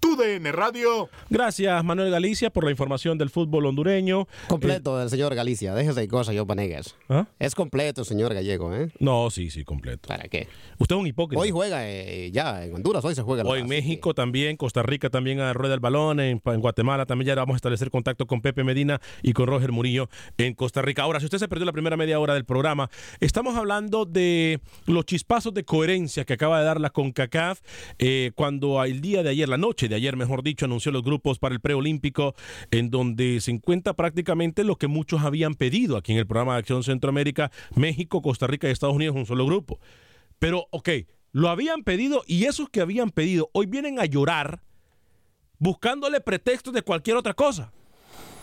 TUDN 0.00 0.52
Radio. 0.52 1.08
Gracias, 1.28 1.84
Manuel 1.84 2.12
Galicia, 2.12 2.50
por 2.50 2.64
la 2.64 2.70
información 2.70 3.18
del 3.18 3.30
fútbol 3.30 3.66
hondureño. 3.66 4.28
Completo 4.46 5.02
el 5.02 5.10
señor 5.10 5.34
Galicia, 5.34 5.74
déjese 5.74 6.00
de 6.00 6.08
cosas, 6.08 6.36
yo 6.36 6.46
Panegas. 6.46 6.94
Es 7.40 7.54
completo, 7.56 8.04
señor 8.04 8.32
Gallego, 8.32 8.74
¿eh? 8.74 8.92
No, 9.00 9.28
sí, 9.30 9.50
sí, 9.50 9.64
completo. 9.64 10.06
¿Para 10.06 10.28
qué? 10.28 10.46
Usted 10.78 10.94
es 10.94 11.00
un 11.00 11.06
hipócrita. 11.08 11.42
Hoy 11.42 11.50
juega 11.50 11.88
eh, 11.88 12.30
ya 12.30 12.64
en 12.64 12.76
Honduras, 12.76 13.04
hoy 13.04 13.16
se 13.16 13.22
juega. 13.22 13.42
Hoy 13.44 13.60
en 13.60 13.68
México 13.68 14.14
también, 14.14 14.56
Costa 14.56 14.84
Rica 14.84 15.10
también 15.10 15.40
a 15.40 15.52
rueda 15.52 15.74
el 15.74 15.80
balón, 15.80 16.20
en, 16.20 16.40
en 16.44 16.60
Guatemala 16.60 17.04
también 17.04 17.26
ya 17.26 17.34
vamos 17.34 17.54
a 17.54 17.56
establecer 17.56 17.90
contacto 17.90 18.17
con 18.26 18.40
Pepe 18.40 18.64
Medina 18.64 19.00
y 19.22 19.32
con 19.32 19.46
Roger 19.46 19.72
Murillo 19.72 20.08
en 20.36 20.54
Costa 20.54 20.82
Rica. 20.82 21.02
Ahora, 21.02 21.20
si 21.20 21.26
usted 21.26 21.38
se 21.38 21.48
perdió 21.48 21.66
la 21.66 21.72
primera 21.72 21.96
media 21.96 22.18
hora 22.18 22.34
del 22.34 22.44
programa, 22.44 22.90
estamos 23.20 23.56
hablando 23.56 24.04
de 24.04 24.60
los 24.86 25.04
chispazos 25.04 25.54
de 25.54 25.64
coherencia 25.64 26.24
que 26.24 26.32
acaba 26.32 26.58
de 26.58 26.64
dar 26.64 26.80
la 26.80 26.90
CONCACAF 26.90 27.60
eh, 27.98 28.32
cuando 28.34 28.82
el 28.84 29.00
día 29.00 29.22
de 29.22 29.30
ayer, 29.30 29.48
la 29.48 29.58
noche 29.58 29.88
de 29.88 29.94
ayer, 29.94 30.16
mejor 30.16 30.42
dicho, 30.42 30.64
anunció 30.64 30.92
los 30.92 31.02
grupos 31.02 31.38
para 31.38 31.54
el 31.54 31.60
preolímpico, 31.60 32.34
en 32.70 32.90
donde 32.90 33.40
se 33.40 33.50
encuentra 33.50 33.94
prácticamente 33.94 34.64
lo 34.64 34.76
que 34.76 34.88
muchos 34.88 35.22
habían 35.22 35.54
pedido 35.54 35.96
aquí 35.96 36.12
en 36.12 36.18
el 36.18 36.26
programa 36.26 36.54
de 36.54 36.60
Acción 36.60 36.82
Centroamérica, 36.82 37.50
México, 37.74 38.22
Costa 38.22 38.46
Rica 38.46 38.68
y 38.68 38.72
Estados 38.72 38.96
Unidos, 38.96 39.16
un 39.16 39.26
solo 39.26 39.46
grupo. 39.46 39.78
Pero, 40.38 40.66
ok, 40.70 40.88
lo 41.32 41.48
habían 41.48 41.82
pedido 41.82 42.22
y 42.26 42.44
esos 42.44 42.68
que 42.68 42.80
habían 42.80 43.10
pedido 43.10 43.50
hoy 43.52 43.66
vienen 43.66 43.98
a 43.98 44.04
llorar 44.06 44.62
buscándole 45.58 46.20
pretextos 46.20 46.72
de 46.72 46.82
cualquier 46.82 47.16
otra 47.16 47.34
cosa. 47.34 47.72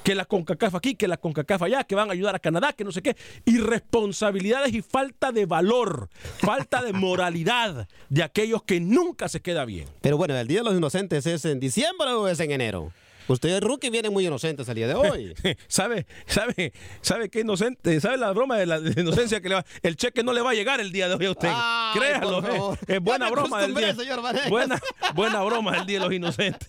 Que 0.06 0.14
la 0.14 0.26
CONCACAF 0.26 0.76
aquí, 0.76 0.94
que 0.94 1.08
la 1.08 1.18
CONCACAF 1.18 1.64
allá, 1.64 1.84
que 1.84 1.96
van 1.96 2.10
a 2.10 2.14
ayudar 2.14 2.36
a 2.36 2.40
Canadá, 2.40 2.74
que 2.74 2.84
no 2.84 2.92
sé 2.92 3.02
qué. 3.02 3.18
Irresponsabilidades 3.46 4.72
y 4.72 4.84
falta 4.84 5.32
de 5.32 5.48
valor, 5.48 6.10
falta 6.38 6.84
de 6.84 6.94
moralidad 6.94 7.90
de 8.10 8.22
aquellos 8.22 8.62
que 8.62 8.80
nunca 8.80 9.30
se 9.30 9.42
queda 9.42 9.66
bien. 9.66 9.88
Pero 10.02 10.18
bueno, 10.18 10.38
el 10.38 10.48
Día 10.48 10.60
de 10.60 10.66
los 10.66 10.76
Inocentes 10.76 11.26
es 11.26 11.44
en 11.46 11.60
diciembre 11.60 12.10
o 12.12 12.28
es 12.28 12.40
en 12.40 12.52
enero. 12.52 12.94
Ustedes, 13.28 13.62
rookie, 13.62 13.90
vienen 13.90 14.14
muy 14.14 14.26
inocentes 14.26 14.68
al 14.70 14.76
día 14.76 14.88
de 14.88 14.94
hoy. 14.94 15.34
¿Sabe, 15.68 16.06
sabe, 16.28 16.74
sabe 17.02 17.30
qué 17.30 17.42
inocente? 17.42 18.00
¿Sabe 18.00 18.18
la 18.18 18.32
broma 18.32 18.58
de 18.58 18.66
la 18.66 18.78
inocencia 18.78 19.42
que 19.42 19.50
le 19.50 19.56
va? 19.56 19.66
El 19.82 19.96
cheque 19.96 20.24
no 20.24 20.34
le 20.34 20.42
va 20.42 20.52
a 20.52 20.54
llegar 20.54 20.80
el 20.80 20.92
día 20.92 21.10
de 21.10 21.16
hoy 21.16 21.26
a 21.26 21.32
usted. 21.32 21.50
Ay, 21.52 22.00
Créalo, 22.00 22.74
eh. 22.74 22.78
es 22.88 23.02
buena 23.02 23.30
broma 23.30 23.62
del 23.62 23.74
día. 23.74 23.96
señor. 23.96 24.22
Buena, 24.50 24.80
buena 25.14 25.44
broma 25.44 25.72
del 25.74 25.86
día 25.86 26.00
de 26.00 26.06
los 26.06 26.14
inocentes. 26.14 26.68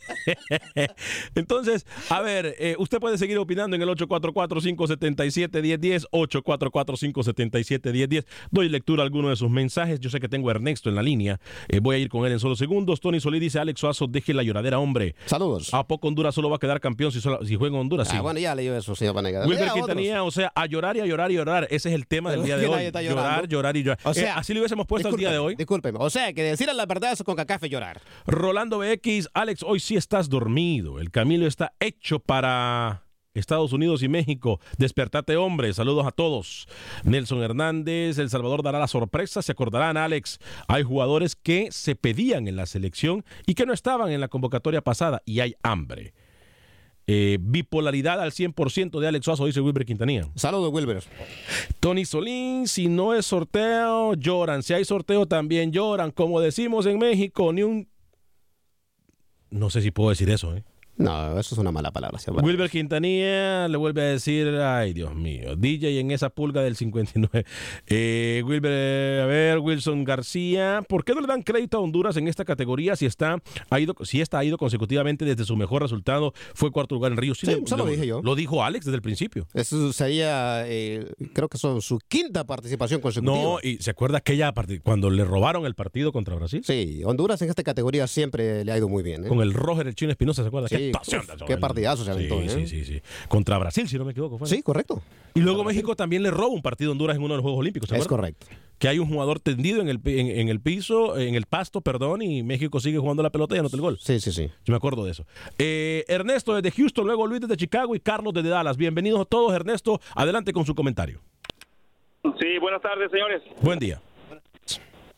Entonces, 1.35 1.87
a 2.09 2.21
ver, 2.21 2.55
eh, 2.59 2.77
usted 2.79 2.99
puede 2.99 3.19
seguir 3.19 3.39
opinando 3.39 3.77
en 3.77 3.83
el 3.83 3.89
844-577-1010, 3.91 6.07
844-577-1010. 6.11 8.25
Doy 8.51 8.69
lectura 8.69 9.03
a 9.03 9.05
alguno 9.05 9.29
de 9.29 9.37
sus 9.37 9.51
mensajes. 9.51 10.01
Yo 10.01 10.11
sé 10.11 10.21
que 10.21 10.29
tengo 10.29 10.49
a 10.49 10.53
Ernesto 10.53 10.89
en 10.89 10.95
la 10.95 11.03
línea. 11.03 11.41
Eh, 11.69 11.81
voy 11.81 11.97
a 11.97 11.99
ir 11.99 12.09
con 12.09 12.25
él 12.27 12.33
en 12.33 12.41
solo 12.41 12.57
segundos. 12.57 13.01
Tony 13.01 13.21
Solí 13.21 13.39
dice, 13.39 13.59
Alex 13.59 13.81
Suazo, 13.81 14.07
deje 14.07 14.35
la 14.35 14.43
lloradera, 14.43 14.79
hombre. 14.79 15.15
Saludos. 15.27 15.73
¿A 15.75 15.87
poco 15.87 16.09
Honduras 16.09 16.35
solo 16.35 16.46
va 16.51 16.57
a 16.57 16.59
quedar 16.59 16.81
campeón 16.81 17.13
si, 17.13 17.21
solo- 17.21 17.45
si 17.45 17.57
juega 17.57 17.75
en 17.77 17.81
Honduras? 17.83 18.09
Sí. 18.09 18.17
Ah, 18.17 18.23
bueno, 18.23 18.39
ya 18.41 18.55
leyó 18.55 18.77
eso, 18.77 18.95
señor 18.95 19.15
Vanegas. 19.15 19.47
Wilber. 19.47 19.71
Quintanilla, 19.73 20.23
o 20.23 20.31
sea, 20.31 20.53
a 20.55 20.67
llorar 20.67 20.97
y 20.97 21.01
a 21.01 21.07
llorar 21.07 21.31
y 21.31 21.35
llorar. 21.35 21.65
Ese 21.71 21.89
es 21.89 21.95
el 21.95 22.07
tema 22.07 22.31
del 22.31 22.45
día 22.45 22.57
de 22.57 22.67
hoy. 22.67 22.91
Llorar, 23.05 23.49
llorar 23.49 23.77
y 23.77 23.83
llorar. 23.83 23.99
O 24.05 24.11
Eh, 24.11 24.15
sea, 24.15 24.37
así 24.39 24.53
le 24.55 24.61
hubiésemos 24.61 24.87
puesto 24.87 25.09
el 25.09 25.17
día 25.17 25.31
de 25.31 25.39
hoy. 25.39 25.57
Discúlpeme. 25.57 25.99
O 26.01 26.11
sea, 26.11 26.33
que 26.33 26.43
decirle 26.43 26.75
la 26.75 26.87
verdad 26.87 27.13
es 27.13 27.23
con 27.23 27.37
café 27.37 27.69
llorar. 27.69 28.01
Rolando 28.27 28.79
BX, 28.79 29.29
Alex, 29.35 29.63
hoy 29.63 29.81
sí 29.81 29.97
estás 29.97 30.29
dormido. 30.29 30.99
El 31.01 31.11
Camilo 31.11 31.47
está 31.47 31.73
hecho 31.81 32.19
para 32.19 33.03
Estados 33.35 33.73
Unidos 33.73 34.03
y 34.03 34.09
México. 34.09 34.61
Despertate, 34.79 35.37
hombre. 35.37 35.73
Saludos 35.75 36.07
a 36.07 36.11
todos. 36.11 36.67
Nelson 37.05 37.43
Hernández, 37.43 38.19
El 38.19 38.31
Salvador 38.31 38.63
dará 38.63 38.79
la 38.79 38.89
sorpresa. 38.89 39.43
Se 39.43 39.53
acordarán, 39.53 39.97
Alex. 39.97 40.39
Hay 40.69 40.83
jugadores 40.83 41.37
que 41.37 41.69
se 41.71 41.97
pedían 41.97 42.49
en 42.49 42.57
la 42.57 42.65
selección 42.67 43.25
y 43.47 43.55
que 43.55 43.67
no 43.67 43.73
estaban 43.75 44.11
en 44.11 44.21
la 44.21 44.29
convocatoria 44.29 44.81
pasada 44.81 45.23
y 45.27 45.41
hay 45.41 45.55
hambre. 45.63 46.15
Eh, 47.09 47.39
bipolaridad 47.41 48.21
al 48.21 48.33
100% 48.33 48.99
de 48.99 49.07
Alex 49.07 49.25
Suazo, 49.25 49.47
dice 49.47 49.61
Wilber 49.61 49.85
Quintanilla. 49.85 50.29
Saludos, 50.35 50.73
Wilber. 50.73 51.05
Tony 51.79 52.05
Solín, 52.05 52.67
si 52.67 52.89
no 52.89 53.15
es 53.15 53.27
sorteo, 53.27 54.15
lloran. 54.15 54.65
Si 54.65 54.75
hay 54.75 54.85
sorteo, 54.85 55.27
también 55.27 55.71
lloran. 55.71 56.11
Como 56.11 56.41
decimos 56.41 56.85
en 56.87 56.99
México, 56.99 57.53
ni 57.53 57.63
un... 57.63 57.89
No 59.51 59.71
sé 59.71 59.83
si 59.83 59.93
puedo 59.93 60.11
decir 60.11 60.29
eso, 60.31 60.57
¿eh? 60.57 60.65
No, 60.97 61.39
eso 61.39 61.55
es 61.55 61.59
una 61.59 61.73
mala 61.73 61.91
palabra. 61.91 62.19
Vanegas. 62.27 62.45
Wilber 62.45 62.71
Quintanilla 62.71 63.69
le 63.69 63.77
vuelve 63.77 64.03
a 64.03 64.05
decir, 64.07 64.49
ay 64.49 64.93
Dios 64.93 65.15
mío, 65.15 65.57
DJ 65.57 66.01
en 66.01 66.11
esa 66.11 66.31
pulga 66.31 66.63
del 66.63 66.77
59. 66.77 67.45
Eh, 67.89 68.43
Wilber, 68.45 69.21
a 69.21 69.27
ver, 69.27 69.59
Wilson 69.59 70.05
García, 70.05 70.83
¿por 70.89 71.05
qué 71.05 71.15
no 71.15 71.21
le 71.21 71.27
dan 71.27 71.43
crédito 71.43 71.79
a 71.79 71.81
Honduras 71.81 72.17
en 72.17 72.29
esta 72.29 72.45
categoría 72.45 72.97
si 72.97 73.07
está 73.07 73.43
ha 73.71 73.81
ido, 73.81 73.95
si 74.03 74.21
esta 74.21 74.39
ha 74.39 74.45
ido 74.45 74.57
consecutivamente 74.57 75.25
desde 75.25 75.45
su 75.45 75.57
mejor 75.57 75.83
resultado? 75.83 76.33
Fue 76.55 76.71
cuarto 76.71 76.95
lugar 76.95 77.13
en 77.13 77.19
Río. 77.19 77.35
Sí, 77.35 77.47
eso 77.65 77.77
lo 77.77 77.87
dije 77.87 78.07
yo. 78.07 78.23
Lo 78.23 78.35
dijo 78.35 78.65
Alex 78.65 78.87
desde 78.87 78.97
el 78.97 79.03
principio. 79.03 79.47
Eso 79.55 79.93
sería, 79.93 80.65
eh, 80.67 81.07
creo 81.33 81.49
que 81.49 81.59
son 81.59 81.83
su 81.83 81.99
quinta 82.09 82.45
participación 82.45 83.01
consecutiva. 83.01 83.37
No, 83.37 83.59
y 83.63 83.79
¿se 83.79 83.91
acuerda 83.91 84.19
aquella 84.19 84.53
cuando 84.83 85.11
le 85.11 85.25
robaron 85.25 85.67
el 85.67 85.75
partido 85.75 86.13
contra 86.13 86.35
Brasil? 86.35 86.63
Sí, 86.65 87.03
Honduras 87.05 87.41
en 87.43 87.51
esta 87.51 87.63
categoría 87.63 88.07
siempre 88.07 88.65
le 88.65 88.73
ha 88.73 88.79
ido 88.79 88.89
muy 88.89 89.03
bien. 89.03 89.25
¿eh? 89.25 89.29
Con 89.29 89.41
el 89.41 89.53
Roger, 89.53 89.87
el 89.87 89.95
chino 89.95 90.11
Espinosa, 90.11 90.43
¿se 90.43 90.49
acuerda? 90.49 90.69
Sí, 90.69 90.86
qué 90.91 90.97
actuación 90.97 91.21
uf, 91.21 91.27
de 91.27 91.37
qué 91.39 91.45
Joel. 91.47 91.61
partidazo 91.61 92.05
se 92.05 92.11
aventó, 92.11 92.41
Sí, 92.41 92.47
¿eh? 92.47 92.51
sí, 92.51 92.67
sí, 92.67 92.85
sí. 92.85 93.03
Contra 93.29 93.59
Brasil, 93.59 93.89
si 93.89 93.99
no 93.99 94.05
me 94.05 94.13
equivoco. 94.13 94.39
Fue. 94.39 94.49
Sí, 94.49 94.63
correcto. 94.63 95.03
Y 95.35 95.41
luego 95.41 95.65
México 95.65 95.95
también 95.97 96.23
le 96.23 96.31
roba 96.31 96.49
un 96.49 96.63
partido 96.63 96.91
a 96.91 96.93
Honduras 96.93 97.17
en 97.17 97.23
uno 97.23 97.35
de 97.35 97.37
los 97.39 97.43
Juegos 97.43 97.61
Olímpicos. 97.61 97.89
¿se 97.89 97.97
Es 97.97 98.07
correcto. 98.07 98.47
Que 98.79 98.89
hay 98.89 98.99
un 98.99 99.09
jugador 99.09 99.41
tendido 99.41 99.81
en 99.81 99.89
el, 99.89 100.01
en 100.05 100.49
el 100.49 100.61
piso, 100.61 101.17
en 101.19 101.35
el 101.35 101.47
pasto, 101.47 101.81
perdón, 101.81 102.21
y 102.23 102.43
México 102.43 102.79
sigue 102.79 102.99
jugando 102.99 103.23
la 103.23 103.31
pelota 103.31 103.55
y 103.57 103.59
anota 103.59 103.75
el 103.77 103.81
gol. 103.83 103.99
Sí, 103.99 104.21
sí, 104.21 104.33
sí. 104.33 104.51
Yo 104.65 104.73
me 104.73 104.77
acuerdo 104.77 105.05
de 105.05 105.13
eso. 105.13 105.25
Eh, 105.59 106.05
Ernesto 106.09 106.55
desde 106.55 106.71
Houston, 106.77 107.07
luego 107.07 107.27
Luis 107.27 107.41
desde 107.41 107.57
Chicago 107.57 107.95
y 107.95 108.01
Carlos 108.01 108.35
desde 108.35 108.51
Dallas. 108.51 108.77
Bienvenidos 108.77 109.21
a 109.21 109.25
todos, 109.25 109.55
Ernesto. 109.55 110.01
Adelante 110.15 110.53
con 110.53 110.67
su 110.67 110.75
comentario. 110.75 111.21
Sí, 112.41 112.59
buenas 112.61 112.83
tardes, 112.83 113.11
señores. 113.11 113.43
Buen 113.63 113.79
día. 113.79 114.01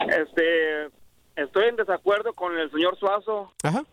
Este, 0.00 0.86
estoy 1.36 1.64
en 1.68 1.76
desacuerdo 1.76 2.32
con 2.34 2.56
el 2.56 2.70
señor 2.70 2.96
Suazo. 2.98 3.52
Ajá. 3.62 3.84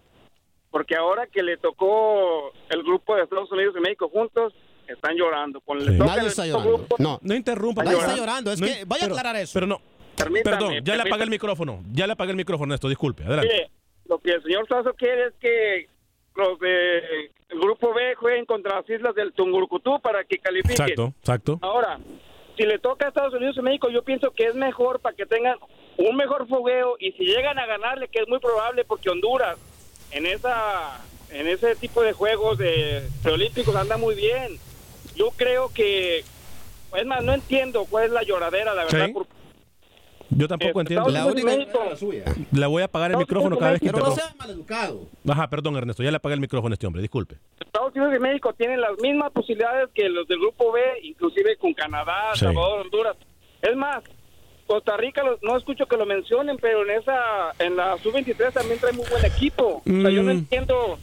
Porque 0.76 0.94
ahora 0.98 1.26
que 1.28 1.42
le 1.42 1.56
tocó 1.56 2.52
el 2.70 2.84
grupo 2.84 3.16
de 3.16 3.24
Estados 3.24 3.50
Unidos 3.50 3.76
y 3.78 3.80
México 3.80 4.10
juntos, 4.10 4.54
están 4.90 5.16
llorando. 5.16 5.62
Con 5.62 5.80
Sí. 5.80 5.88
Nadie 5.92 6.28
está 6.28 6.46
llorando. 6.46 6.70
grupo, 6.80 6.96
No. 7.00 7.18
No 7.22 7.34
interrumpa. 7.34 7.82
Nadie 7.82 7.96
por 7.96 8.04
está 8.04 8.12
favor. 8.18 8.28
llorando. 8.28 8.52
Es 8.52 8.60
No, 8.60 8.68
que 8.68 8.84
vaya 8.86 9.06
a 9.06 9.08
aclarar 9.08 9.36
eso. 9.38 9.52
Pero 9.54 9.68
no. 9.68 9.80
Permítame, 10.18 10.58
Perdón, 10.58 10.74
ya 10.84 10.96
le 10.98 11.04
apagué 11.04 11.24
el 11.24 11.30
micrófono. 11.30 11.82
Ya 11.94 12.06
le 12.08 12.12
apagué 12.12 12.32
el 12.32 12.36
micrófono, 12.36 12.74
Ernesto. 12.74 12.90
Disculpe. 12.90 13.24
Adelante. 13.24 13.54
Mire, 13.54 13.70
lo 14.10 14.18
que 14.20 14.32
el 14.32 14.44
señor 14.44 14.68
Suazo 14.68 14.94
quiere 14.96 15.28
es 15.28 15.34
que 15.40 15.88
los 16.36 16.60
de 16.60 16.98
el 17.52 17.60
grupo 17.62 17.94
B 17.94 18.14
jueguen 18.16 18.44
contra 18.46 18.76
las 18.82 18.90
islas 18.90 19.16
del 19.16 19.32
Tungurucutú 19.32 20.02
para 20.02 20.26
que 20.26 20.40
califiquen. 20.40 20.74
Exacto, 20.74 21.14
exacto. 21.22 21.60
Ahora, 21.62 22.00
si 22.58 22.66
le 22.66 22.80
toca 22.80 23.06
a 23.06 23.08
Estados 23.08 23.34
Unidos 23.34 23.56
y 23.58 23.62
México, 23.62 23.90
yo 23.90 24.04
pienso 24.04 24.30
que 24.32 24.48
es 24.48 24.56
mejor 24.56 25.00
para 25.00 25.16
que 25.16 25.26
tengan 25.26 25.58
un 25.98 26.18
mejor 26.18 26.50
fogueo 26.50 26.98
y 27.00 27.14
si 27.14 27.24
llegan 27.24 27.58
a 27.60 27.66
ganarle, 27.66 28.10
que 28.10 28.20
es 28.20 28.28
muy 28.28 28.40
probable 28.40 28.84
porque 28.84 29.10
Honduras 29.10 29.58
en 30.18 30.26
esa 30.26 31.02
en 31.32 31.48
ese 31.48 31.76
tipo 31.76 32.02
de 32.02 32.14
juegos 32.14 32.58
de 32.58 33.04
preolímpicos 33.24 33.76
anda 33.76 33.98
muy 33.98 34.16
bien. 34.16 34.58
Yo 35.16 35.32
creo 35.36 35.70
que 35.74 36.20
es 36.20 37.06
más, 37.06 37.24
no 37.24 37.34
entiendo 37.34 37.86
cuál 37.90 38.06
es 38.06 38.12
la 38.12 38.24
lloradera, 38.24 38.74
la 38.74 38.86
verdad. 38.86 39.06
Sí. 39.08 39.12
por- 39.14 39.28
Yo 40.30 40.48
tampoco 40.48 40.82
Este, 40.82 40.96
entiendo. 40.96 41.38
Y 41.38 41.44
México. 41.44 41.80
Le 42.52 42.66
voy 42.68 42.82
a 42.82 42.86
apagar 42.86 43.12
el 43.12 43.18
micrófono 43.18 43.58
cada 43.58 43.72
vez 43.74 43.82
que 43.82 43.92
Pero 43.92 44.06
no 44.06 44.12
sea 44.12 44.34
maleducado. 44.38 45.08
Ajá, 45.28 45.50
perdón, 45.50 45.76
Ernesto. 45.78 46.04
Ya 46.04 46.12
le 46.12 46.18
apagué 46.18 46.34
el 46.36 46.42
micrófono 46.42 46.74
a 46.74 46.76
este 46.76 46.88
hombre. 46.88 47.02
Disculpe. 47.02 47.36
Estados 47.60 47.94
Unidos 47.96 48.14
y 48.16 48.20
México 48.20 48.54
tienen 48.54 48.82
las 48.82 48.98
mismas 49.02 49.32
posibilidades 49.32 49.90
que 49.94 50.10
los 50.10 50.28
del 50.28 50.40
grupo 50.40 50.72
B, 50.72 50.82
inclusive 51.04 51.58
con 51.58 51.74
Canadá, 51.74 52.32
Sí. 52.34 52.40
Salvador, 52.46 52.82
Honduras. 52.82 53.18
Es 53.62 53.76
más, 53.76 54.04
Costa 54.68 54.98
Rica 54.98 55.22
no 55.44 55.58
escucho 55.58 55.86
que 55.86 55.96
lo 55.98 56.06
mencionen, 56.06 56.58
pero 56.60 56.84
en 56.84 57.00
esa 57.00 57.52
en 57.60 57.76
la 57.78 57.98
sub-23 58.00 58.52
también 58.54 58.80
trae 58.80 58.94
muy 58.94 59.06
buen 59.10 59.24
equipo. 59.26 59.82
O 59.86 60.02
sea, 60.02 60.10
yo 60.10 60.24
no 60.24 60.34
Mm. 60.34 60.38
entiendo 60.38 60.98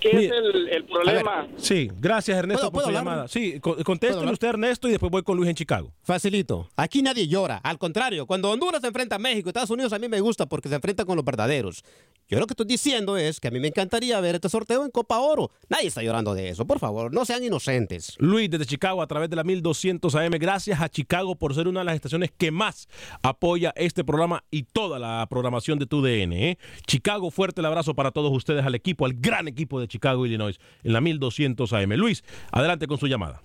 qué 0.00 0.10
es 0.10 0.30
el, 0.32 0.68
el 0.68 0.84
problema. 0.84 1.46
Sí, 1.56 1.90
gracias 1.98 2.38
Ernesto 2.38 2.70
¿Puedo- 2.70 2.72
por 2.72 2.82
su 2.82 2.88
hablar? 2.88 3.04
llamada. 3.04 3.28
Sí, 3.28 3.60
co- 3.60 3.72
¿Puedo 3.72 3.84
contéstele 3.84 4.18
hablar? 4.20 4.32
usted 4.34 4.48
Ernesto 4.48 4.88
y 4.88 4.92
después 4.92 5.10
voy 5.10 5.22
con 5.22 5.36
Luis 5.36 5.48
en 5.48 5.54
Chicago. 5.56 5.92
Facilito. 6.02 6.68
Aquí 6.76 7.02
nadie 7.02 7.26
llora. 7.28 7.58
Al 7.58 7.78
contrario, 7.78 8.26
cuando 8.26 8.50
Honduras 8.50 8.80
se 8.80 8.86
enfrenta 8.88 9.16
a 9.16 9.18
México, 9.18 9.48
Estados 9.48 9.70
Unidos 9.70 9.92
a 9.92 9.98
mí 9.98 10.08
me 10.08 10.20
gusta 10.20 10.46
porque 10.46 10.68
se 10.68 10.74
enfrenta 10.74 11.04
con 11.04 11.16
los 11.16 11.24
verdaderos. 11.24 11.84
Yo 12.30 12.38
lo 12.38 12.46
que 12.46 12.52
estoy 12.52 12.66
diciendo 12.66 13.16
es 13.16 13.40
que 13.40 13.48
a 13.48 13.50
mí 13.50 13.58
me 13.58 13.68
encantaría 13.68 14.20
ver 14.20 14.34
este 14.34 14.50
sorteo 14.50 14.84
en 14.84 14.90
Copa 14.90 15.18
Oro. 15.18 15.50
Nadie 15.70 15.86
está 15.86 16.02
llorando 16.02 16.34
de 16.34 16.50
eso. 16.50 16.66
Por 16.66 16.78
favor, 16.78 17.10
no 17.12 17.24
sean 17.24 17.42
inocentes. 17.42 18.16
Luis 18.18 18.50
desde 18.50 18.66
Chicago 18.66 19.00
a 19.00 19.06
través 19.06 19.30
de 19.30 19.36
la 19.36 19.44
1200 19.44 20.14
AM. 20.14 20.32
Gracias 20.38 20.78
a 20.82 20.90
Chicago 20.90 21.36
por 21.36 21.54
ser 21.54 21.68
una 21.68 21.80
de 21.80 21.84
las 21.86 21.94
estaciones 21.94 22.30
que 22.36 22.50
más 22.50 22.86
apoya 23.22 23.72
este 23.76 24.04
programa 24.04 24.44
y 24.50 24.64
toda 24.64 24.98
la 24.98 25.26
programación 25.30 25.78
de 25.78 25.86
tu 25.86 26.02
DN. 26.02 26.50
¿eh? 26.50 26.58
Chicago, 26.86 27.30
fuerte 27.30 27.62
el 27.62 27.66
abrazo 27.66 27.94
para 27.94 28.10
todos 28.10 28.30
ustedes, 28.30 28.64
al 28.66 28.74
equipo, 28.74 29.06
al 29.06 29.14
gran 29.14 29.48
equipo 29.48 29.80
de 29.80 29.87
Chicago, 29.88 30.24
Illinois, 30.26 30.58
en 30.84 30.92
la 30.92 31.00
1200 31.00 31.72
AM. 31.72 31.92
Luis, 31.96 32.22
adelante 32.52 32.86
con 32.86 32.98
su 32.98 33.06
llamada. 33.06 33.42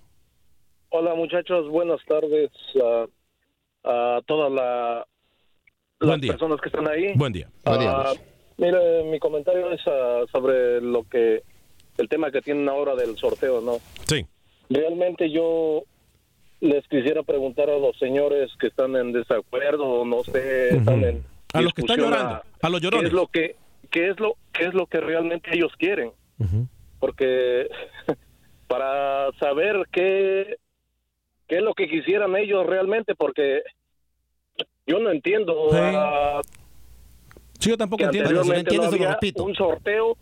Hola 0.90 1.14
muchachos, 1.14 1.68
buenas 1.68 2.00
tardes 2.06 2.50
a, 2.82 3.06
a 3.84 4.20
todas 4.26 4.52
la- 4.52 5.06
las 6.00 6.20
día. 6.20 6.32
personas 6.32 6.60
que 6.60 6.68
están 6.68 6.88
ahí. 6.88 7.12
Buen 7.16 7.32
día. 7.32 7.48
Ah, 7.64 8.12
mire, 8.58 9.04
mi 9.04 9.18
comentario 9.18 9.70
es 9.72 9.80
ah, 9.86 10.20
sobre 10.30 10.80
lo 10.80 11.02
que 11.08 11.42
el 11.98 12.08
tema 12.08 12.30
que 12.30 12.40
tienen 12.42 12.68
ahora 12.68 12.94
del 12.94 13.16
sorteo, 13.16 13.60
¿no? 13.60 13.78
Sí. 14.06 14.24
Realmente 14.70 15.30
yo 15.30 15.82
les 16.60 16.86
quisiera 16.88 17.22
preguntar 17.22 17.68
a 17.70 17.78
los 17.78 17.96
señores 17.98 18.50
que 18.58 18.68
están 18.68 18.96
en 18.96 19.12
desacuerdo, 19.12 19.84
o 19.84 20.04
no 20.04 20.24
sé, 20.24 20.76
están 20.76 21.04
en 21.04 21.24
A 21.52 21.60
los 21.60 21.72
que 21.74 21.82
están 21.82 21.98
llorando, 21.98 22.42
a 22.62 22.68
los 22.68 22.80
llorones. 22.80 23.02
¿Qué 23.02 23.06
es 23.08 23.12
lo 23.12 23.26
que 23.28 23.56
qué 23.90 24.08
es 24.10 24.20
lo 24.20 24.36
qué 24.52 24.66
es 24.66 24.74
lo 24.74 24.86
que 24.86 25.00
realmente 25.00 25.50
ellos 25.54 25.72
quieren? 25.78 26.10
Porque 27.00 27.68
para 28.68 29.30
saber 29.38 29.86
qué, 29.92 30.56
qué 31.46 31.56
es 31.56 31.62
lo 31.62 31.74
que 31.74 31.88
quisieran 31.88 32.36
ellos 32.36 32.66
realmente, 32.66 33.14
porque 33.14 33.62
yo 34.86 34.98
no 34.98 35.10
entiendo. 35.10 35.68
Sí. 35.70 35.76
ah, 35.80 36.40
Sí, 37.58 37.70
yo 37.70 37.76
tampoco 37.78 38.04
entiendo. 38.04 38.28
anteriormente 38.30 38.76
no 38.76 38.82
había 38.84 39.18
un 39.42 39.54
sorteo, 39.54 40.16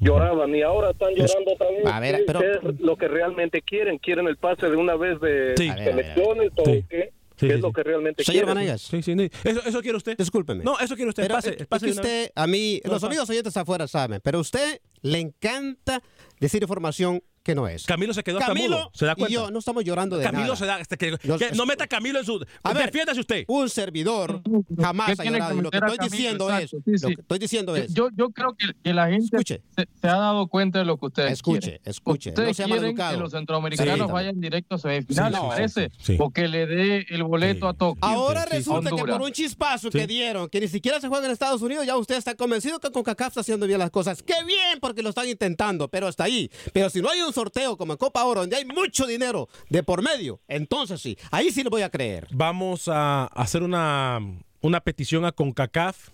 lloraban 0.00 0.54
y 0.54 0.60
ahora 0.62 0.90
están 0.90 1.14
llorando 1.14 1.56
vez. 1.56 1.86
A 1.86 2.00
ver, 2.00 2.16
¿Qué- 2.16 2.24
pero- 2.26 2.40
qué 2.40 2.50
es 2.68 2.80
lo 2.80 2.96
que 2.96 3.08
realmente 3.08 3.62
quieren? 3.62 3.96
¿Quieren 3.98 4.26
el 4.28 4.36
pase 4.36 4.68
de 4.68 4.76
una 4.76 4.94
vez 4.96 5.18
de 5.20 5.54
Sí. 5.56 5.68
selecciones 5.70 6.50
o 6.56 6.64
Sí. 6.64 6.84
qué? 6.90 7.10
Sí, 7.44 7.48
¿Qué 7.48 7.52
sí, 7.52 7.56
es 7.58 7.60
lo 7.62 7.72
que 7.72 7.82
realmente 7.82 8.24
Señor? 8.24 8.46
Vanegas. 8.46 8.82
Sí, 8.82 9.02
sí, 9.02 9.14
sí. 9.16 9.30
Eso, 9.44 9.62
eso 9.64 9.80
quiere 9.82 9.96
usted. 9.96 10.16
Discúlpeme. 10.16 10.64
No, 10.64 10.78
eso 10.78 10.94
quiere 10.96 11.08
usted. 11.10 11.22
Pero 11.24 11.34
pase, 11.34 11.50
es- 11.50 11.60
es 11.60 11.66
pase 11.66 11.86
que 11.86 11.92
usted, 11.92 12.30
a 12.34 12.46
mí, 12.46 12.80
No, 12.84 12.92
los 12.92 13.00
pase. 13.02 13.06
amigos 13.12 13.30
oyentes 13.30 13.56
afuera 13.56 13.86
saben, 13.88 14.20
pero 14.22 14.38
a 14.38 14.40
usted 14.40 14.80
le 15.02 15.18
encanta 15.20 16.02
decir 16.40 16.62
información 16.62 17.22
que 17.44 17.54
no 17.54 17.68
es. 17.68 17.84
Camilo 17.84 18.12
se 18.14 18.24
quedó 18.24 18.38
hasta 18.38 18.48
Camilo 18.48 18.76
mudo, 18.78 18.90
¿se 18.94 19.06
da 19.06 19.14
cuenta? 19.14 19.30
y 19.30 19.34
yo 19.34 19.50
no 19.50 19.58
estamos 19.60 19.84
llorando 19.84 20.16
de 20.16 20.24
Camilo 20.24 20.44
nada. 20.44 20.56
se 20.56 20.66
da. 20.66 20.80
este, 20.80 20.96
que, 20.96 21.16
no 21.54 21.66
meta 21.66 21.84
a 21.84 21.86
Camilo 21.86 22.18
en 22.18 22.24
su. 22.24 22.44
A 22.62 22.72
ver, 22.72 22.86
defiéndase 22.86 23.20
usted. 23.20 23.44
Un 23.46 23.68
servidor 23.68 24.42
jamás 24.80 25.14
¿Qué 25.16 25.22
ha 25.22 25.24
llorado. 25.30 25.60
Lo 25.62 25.70
que 25.70 25.76
estoy 25.76 25.96
Camilo? 25.98 26.10
diciendo 26.16 26.50
Exacto, 26.50 26.76
es, 26.78 26.82
sí, 26.84 26.90
lo 27.04 27.08
sí. 27.08 27.14
que 27.14 27.20
estoy 27.22 27.38
diciendo 27.38 27.76
es, 27.76 27.94
Yo, 27.94 28.08
yo 28.16 28.30
creo 28.30 28.56
que, 28.56 28.68
que 28.82 28.94
la 28.94 29.08
gente 29.08 29.26
Escuche. 29.36 29.62
se, 29.76 29.88
se 30.00 30.08
ha 30.08 30.16
dado 30.16 30.46
cuenta 30.48 30.78
de 30.78 30.84
lo 30.86 30.96
que 30.98 31.06
ustedes 31.06 31.32
Escuche, 31.32 31.60
quieren. 31.60 31.80
escuche, 31.84 32.30
no 32.30 32.34
Ustedes 32.34 32.56
sea 32.56 32.64
quieren 32.66 32.82
maleducado. 32.82 33.14
que 33.14 33.20
los 33.20 33.32
centroamericanos 33.32 34.06
Sí. 34.06 34.12
vayan 34.12 34.40
directo 34.40 34.74
a 34.76 34.78
semifinales, 34.78 35.38
Sí, 35.38 35.44
no. 35.44 35.48
parece, 35.50 35.90
Sí. 36.00 36.16
o 36.18 36.30
que 36.30 36.48
le 36.48 36.66
dé 36.66 37.06
el 37.10 37.22
boleto 37.24 37.68
a 37.68 37.74
Tokio. 37.74 37.98
Ahora 38.02 38.44
Sí, 38.44 38.56
resulta 38.56 38.90
que 38.90 39.04
por 39.04 39.20
un 39.22 39.32
chispazo 39.32 39.90
que 39.90 40.06
dieron, 40.06 40.48
que 40.48 40.60
ni 40.60 40.68
siquiera 40.68 40.98
se 41.00 41.08
juega 41.08 41.26
en 41.26 41.32
Estados 41.32 41.60
Unidos, 41.60 41.84
ya 41.86 41.96
usted 41.96 42.16
está 42.16 42.34
convencido 42.34 42.80
que 42.80 42.90
CONCACAF 42.90 43.28
está 43.28 43.40
haciendo 43.42 43.66
bien 43.66 43.78
las 43.78 43.90
cosas. 43.90 44.22
¡Qué 44.22 44.34
bien! 44.46 44.78
Porque 44.80 45.02
lo 45.02 45.10
están 45.10 45.28
intentando, 45.28 45.88
pero 45.88 46.06
hasta 46.06 46.24
ahí. 46.24 46.50
Pero 46.72 46.88
si 46.88 47.02
no 47.02 47.10
hay 47.10 47.20
un 47.20 47.32
sorteo 47.34 47.76
como 47.76 47.92
en 47.92 47.98
Copa 47.98 48.24
Oro, 48.24 48.40
donde 48.40 48.56
hay 48.56 48.64
mucho 48.64 49.06
dinero 49.06 49.48
de 49.68 49.82
por 49.82 50.02
medio, 50.02 50.40
entonces 50.48 51.00
sí, 51.00 51.18
ahí 51.30 51.50
sí 51.50 51.62
le 51.62 51.70
voy 51.70 51.82
a 51.82 51.90
creer. 51.90 52.28
Vamos 52.32 52.88
a 52.88 53.24
hacer 53.26 53.62
una, 53.62 54.20
una 54.60 54.80
petición 54.80 55.24
a 55.24 55.32
CONCACAF. 55.32 56.13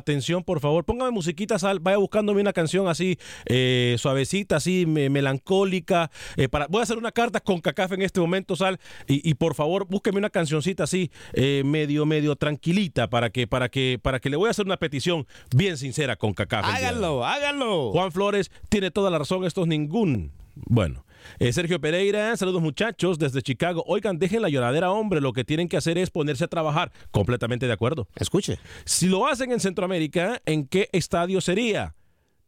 Atención, 0.00 0.44
por 0.44 0.60
favor, 0.60 0.84
póngame 0.84 1.10
musiquita, 1.10 1.58
Sal. 1.58 1.80
Vaya 1.80 1.96
buscándome 1.96 2.40
una 2.40 2.52
canción 2.52 2.86
así, 2.86 3.18
eh, 3.46 3.96
suavecita, 3.98 4.54
así, 4.56 4.86
me- 4.86 5.10
melancólica. 5.10 6.12
eh, 6.36 6.48
para, 6.48 6.68
voy 6.68 6.78
a 6.78 6.82
hacer 6.84 6.96
una 6.96 7.10
carta 7.10 7.40
con 7.40 7.60
CACAF 7.60 7.90
en 7.92 8.02
este 8.02 8.20
momento, 8.20 8.54
Sal. 8.54 8.78
Y, 9.08 9.28
y 9.28 9.34
por 9.34 9.56
favor, 9.56 9.86
búsqueme 9.88 10.18
una 10.18 10.30
cancioncita 10.30 10.84
así, 10.84 11.10
eh, 11.32 11.62
medio, 11.64 12.06
medio 12.06 12.36
tranquilita, 12.36 13.10
para 13.10 13.30
que, 13.30 13.48
para 13.48 13.68
que, 13.68 13.98
para 14.00 14.20
que 14.20 14.30
le 14.30 14.36
voy 14.36 14.46
a 14.46 14.50
hacer 14.52 14.64
una 14.64 14.76
petición 14.76 15.26
bien 15.56 15.76
sincera 15.76 16.14
con 16.14 16.34
CACAF. 16.34 16.64
Háganlo, 16.66 17.24
háganlo. 17.26 17.90
Juan 17.90 18.12
Flores 18.12 18.52
tiene 18.68 18.92
toda 18.92 19.10
la 19.10 19.18
razón, 19.18 19.44
esto 19.44 19.62
es 19.62 19.66
ningún. 19.66 20.30
Bueno, 20.54 21.04
eh, 21.38 21.52
Sergio 21.52 21.80
Pereira, 21.80 22.36
saludos 22.36 22.62
muchachos 22.62 23.18
desde 23.18 23.42
Chicago. 23.42 23.84
Oigan, 23.86 24.18
dejen 24.18 24.42
la 24.42 24.48
lloradera, 24.48 24.90
hombre, 24.90 25.20
lo 25.20 25.32
que 25.32 25.44
tienen 25.44 25.68
que 25.68 25.76
hacer 25.76 25.98
es 25.98 26.10
ponerse 26.10 26.44
a 26.44 26.48
trabajar. 26.48 26.92
Completamente 27.10 27.66
de 27.66 27.72
acuerdo. 27.72 28.08
Escuche. 28.16 28.58
Si 28.84 29.06
lo 29.06 29.26
hacen 29.26 29.52
en 29.52 29.60
Centroamérica, 29.60 30.40
¿en 30.46 30.66
qué 30.66 30.88
estadio 30.92 31.40
sería? 31.40 31.94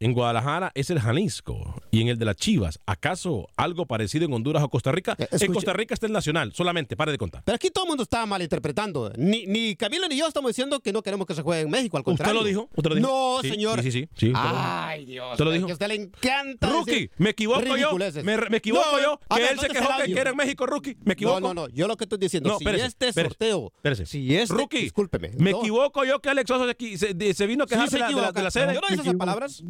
En 0.03 0.15
Guadalajara 0.15 0.73
es 0.75 0.91
el 0.91 0.99
Jalisco 0.99 1.81
y 1.93 2.01
en 2.01 2.09
el 2.09 2.19
de 2.19 2.25
las 2.25 2.35
Chivas. 2.35 2.81
¿Acaso 2.87 3.47
algo 3.57 3.87
parecido 3.87 4.25
en 4.25 4.33
Honduras 4.33 4.61
o 4.65 4.69
Costa 4.69 4.91
Rica? 4.91 5.15
En 5.17 5.29
escuche. 5.31 5.53
Costa 5.53 5.73
Rica 5.75 5.95
está 5.95 6.07
el 6.07 6.13
Nacional, 6.13 6.53
solamente, 6.53 6.97
pare 6.97 7.13
de 7.13 7.19
contar. 7.19 7.43
Pero 7.45 7.55
aquí 7.55 7.71
todo 7.71 7.85
el 7.85 7.89
mundo 7.91 8.03
está 8.03 8.27
malinterpretando. 8.27 9.13
Ni, 9.17 9.47
ni 9.47 9.77
Camilo 9.77 10.09
ni 10.09 10.17
yo 10.19 10.27
estamos 10.27 10.49
diciendo 10.49 10.81
que 10.81 10.93
no 10.93 11.03
queremos 11.03 11.25
que 11.29 11.37
se 11.37 11.43
juegue 11.43 11.63
en 11.63 11.71
México, 11.71 11.97
al 11.97 12.01
¿Usted 12.01 12.11
contrario. 12.11 12.41
lo 12.41 12.45
dijo? 12.45 12.69
¿Usted 12.75 12.89
lo 12.91 12.95
dijo? 12.97 13.07
No, 13.09 13.43
Sí, 13.43 13.51
señor. 13.51 13.81
Sí, 13.81 13.93
sí, 13.93 14.09
sí. 14.17 14.27
usted. 14.33 14.41
Ay, 14.45 15.05
Dios. 15.05 15.31
¿Usted 15.31 15.45
lo 15.45 15.51
dijo? 15.53 15.67
Que 15.67 15.73
a 15.73 15.75
usted 15.75 15.87
le 15.87 15.95
encanta 15.95 16.69
Rookie, 16.69 17.11
me 17.19 17.31
equivoco 17.31 17.77
yo. 17.77 17.97
Me, 18.25 18.37
me 18.51 18.57
equivoco 18.57 18.85
No, 18.97 19.01
yo. 19.01 19.21
Que 19.31 19.41
ver, 19.41 19.53
él 19.53 19.61
se 19.61 19.67
¿dónde 19.69 19.79
está 19.79 19.87
quejó 19.87 20.03
que 20.05 20.13
quiera 20.13 20.31
en 20.31 20.37
México, 20.37 20.67
Rookie. 20.67 20.97
Me 21.05 21.13
equivoco. 21.13 21.39
No, 21.39 21.55
no, 21.55 21.69
no. 21.69 21.69
Yo 21.69 21.87
lo 21.87 21.97
que 21.97 22.07
estoy 22.07 22.19
diciendo, 22.19 22.49
No, 22.51 22.59
si 22.59 22.65
espérese, 22.65 22.87
este 22.87 23.09
espérese, 23.09 23.29
sorteo, 23.31 23.73
espérese. 23.77 24.07
si 24.07 24.35
este, 24.35 24.53
Rookie, 24.57 24.79
discúlpeme. 24.83 25.31
Me 25.39 25.51
equivoco 25.53 26.05
yo 26.05 26.19
que 26.21 26.29
Alex 26.29 26.49
Sosa 26.49 26.75
se, 26.77 26.97
se- 26.99 27.35
se 27.35 27.47
vino 27.47 27.63
a 27.63 27.67
quejarse 27.69 27.91
se 27.91 27.97
de, 27.97 28.01
la, 28.03 28.09
de 28.09 28.15
la- 28.23 28.33
de 28.33 28.43
la 28.43 28.51
sede. 28.51 28.75
Yo 28.75 28.81
no 28.81 28.87
hice 28.93 29.03
esas 29.03 29.15
palabras. 29.15 29.63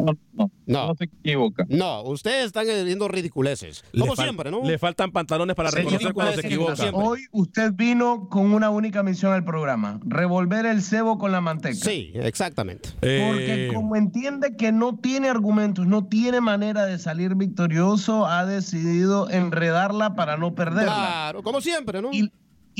No, 0.00 0.12
no, 0.32 0.50
No. 0.66 0.86
no 0.86 0.94
se 0.94 1.04
equivoca. 1.06 1.66
No, 1.68 2.02
ustedes 2.04 2.46
están 2.46 2.66
viendo 2.66 3.08
ridiculeces. 3.08 3.82
Le 3.90 4.02
Como 4.02 4.14
siempre, 4.14 4.48
¿no? 4.48 4.62
Le 4.62 4.78
faltan 4.78 5.10
pantalones 5.10 5.56
para 5.56 5.72
reconocer 5.72 6.12
cuando 6.12 6.34
se 6.34 6.46
equivoca. 6.46 6.76
siempre. 6.76 7.02
Hoy 7.04 7.22
usted 7.32 7.72
vino 7.72 8.28
con 8.28 8.52
una 8.52 8.70
única 8.70 9.02
misión 9.02 9.32
al 9.32 9.42
programa, 9.44 9.98
revolver 10.04 10.66
el 10.66 10.82
cebo 10.82 11.18
con 11.18 11.32
la 11.32 11.40
manteca. 11.40 11.74
Sí, 11.74 12.12
exactamente. 12.14 12.90
Porque 13.00 13.66
Eh, 13.66 13.70
como 13.74 13.96
entiende 13.96 14.54
que 14.56 14.70
no 14.70 14.96
tiene 14.96 15.30
argumentos, 15.30 15.84
no 15.88 16.06
tiene 16.06 16.40
manera 16.40 16.86
de 16.86 17.00
salir 17.00 17.34
victorioso, 17.34 18.24
ha 18.26 18.46
decidido 18.46 19.28
enredarla 19.30 20.14
para 20.14 20.36
no 20.36 20.54
perderla. 20.54 20.84
Claro, 20.94 21.42
como 21.42 21.60
siempre, 21.60 22.00
¿no? 22.00 22.10
Y, 22.12 22.30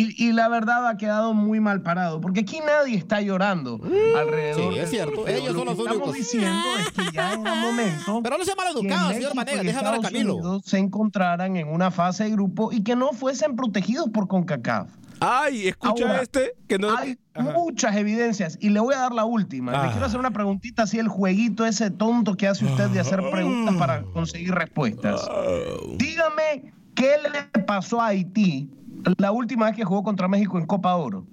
y- 0.03 0.29
y 0.29 0.33
la 0.33 0.49
verdad 0.49 0.87
ha 0.89 0.97
quedado 0.97 1.35
muy 1.35 1.61
mal 1.61 1.83
parado, 1.83 2.21
porque 2.21 2.41
aquí 2.41 2.61
nadie 2.65 2.97
está 2.97 3.21
llorando 3.21 3.81
alrededor. 4.17 4.71
Mm, 4.71 4.75
Sí, 4.75 4.79
es 4.81 4.91
cierto. 4.91 5.27
Ellos 5.27 5.53
Lo 5.53 5.59
son 5.59 5.67
los 5.67 5.77
que 5.77 5.83
estamos 5.83 6.15
diciendo 6.15 6.67
es 6.81 6.91
que 6.93 7.03
ya 7.15 7.33
era 7.35 7.55
momento 7.55 8.21
Pero 8.23 8.39
no 8.39 8.45
sea 8.45 8.55
maleducado, 8.55 9.13
señor 9.13 9.33
y 9.35 9.67
Deja 9.67 9.79
hablar 9.81 9.95
a 9.95 10.01
Camilo. 10.01 10.35
Unidos 10.37 10.63
se 10.67 10.79
encontraran 10.79 11.57
en 11.57 11.69
una 11.69 11.91
fase 11.91 12.25
de 12.25 12.31
grupo 12.31 12.71
y 12.73 12.83
que 12.83 12.97
no 12.97 13.13
fuesen 13.13 13.57
protegidos 13.57 14.09
por 14.11 14.29
CONCACAF. 14.29 14.89
Ay, 15.21 15.67
escucha 15.67 16.05
Ahora, 16.05 16.23
este 16.23 16.53
que 16.69 16.79
no. 16.79 16.97
Hay 16.97 17.19
Ajá. 17.35 17.51
muchas 17.53 17.97
evidencias 17.97 18.57
y 18.61 18.69
le 18.69 18.79
voy 18.79 18.95
a 18.95 18.99
dar 18.99 19.13
la 19.13 19.25
última. 19.25 19.73
Ah. 19.73 19.87
Le 19.87 19.91
quiero 19.91 20.07
hacer 20.07 20.21
una 20.21 20.31
preguntita 20.31 20.85
así 20.85 20.99
el 21.01 21.09
jueguito 21.09 21.67
ese 21.67 21.91
tonto 21.91 22.37
que 22.37 22.47
hace 22.47 22.65
usted 22.65 22.89
de 22.91 23.01
hacer 23.01 23.21
preguntas 23.33 23.75
para 23.77 24.03
conseguir 24.03 24.55
respuestas. 24.55 25.27
Ah. 25.29 25.45
Dígame 25.97 26.73
qué 26.95 27.17
le 27.33 27.63
pasó 27.65 28.01
a 28.01 28.09
Haití 28.09 28.71
la 29.19 29.33
última 29.33 29.67
vez 29.67 29.77
que 29.77 29.85
jugó 29.85 30.03
contra 30.03 30.29
México 30.29 30.59
en 30.59 30.67
Copa 30.67 30.95
Oro. 30.97 31.25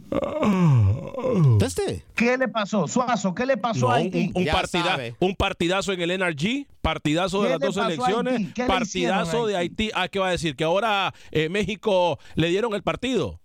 ¿Este? 1.61 2.03
¿Qué 2.15 2.37
le 2.37 2.47
pasó? 2.47 2.87
Suazo, 2.87 3.33
¿qué 3.33 3.45
le 3.45 3.57
pasó 3.57 3.87
No, 3.87 3.91
a 3.93 3.95
un, 3.97 4.03
Haití? 4.03 4.31
un 4.33 4.45
partida- 4.45 4.83
sabe. 4.85 5.15
un 5.19 5.35
partidazo 5.35 5.91
en 5.93 6.01
el 6.01 6.11
NRG, 6.11 6.67
partidazo 6.81 7.41
de 7.41 7.47
¿Qué 7.47 7.51
las 7.53 7.59
dos 7.61 7.75
le 7.75 7.81
partidazo 7.81 9.47
de 9.47 9.55
Haití? 9.57 9.83
Haití. 9.85 9.91
Ah, 9.95 10.07
¿qué 10.07 10.19
va 10.19 10.27
a 10.27 10.31
decir? 10.31 10.55
Que 10.55 10.63
ahora 10.63 11.13
eh, 11.31 11.49
México 11.49 12.19
le 12.35 12.49
dieron 12.49 12.73
el 12.73 12.83
partido. 12.83 13.39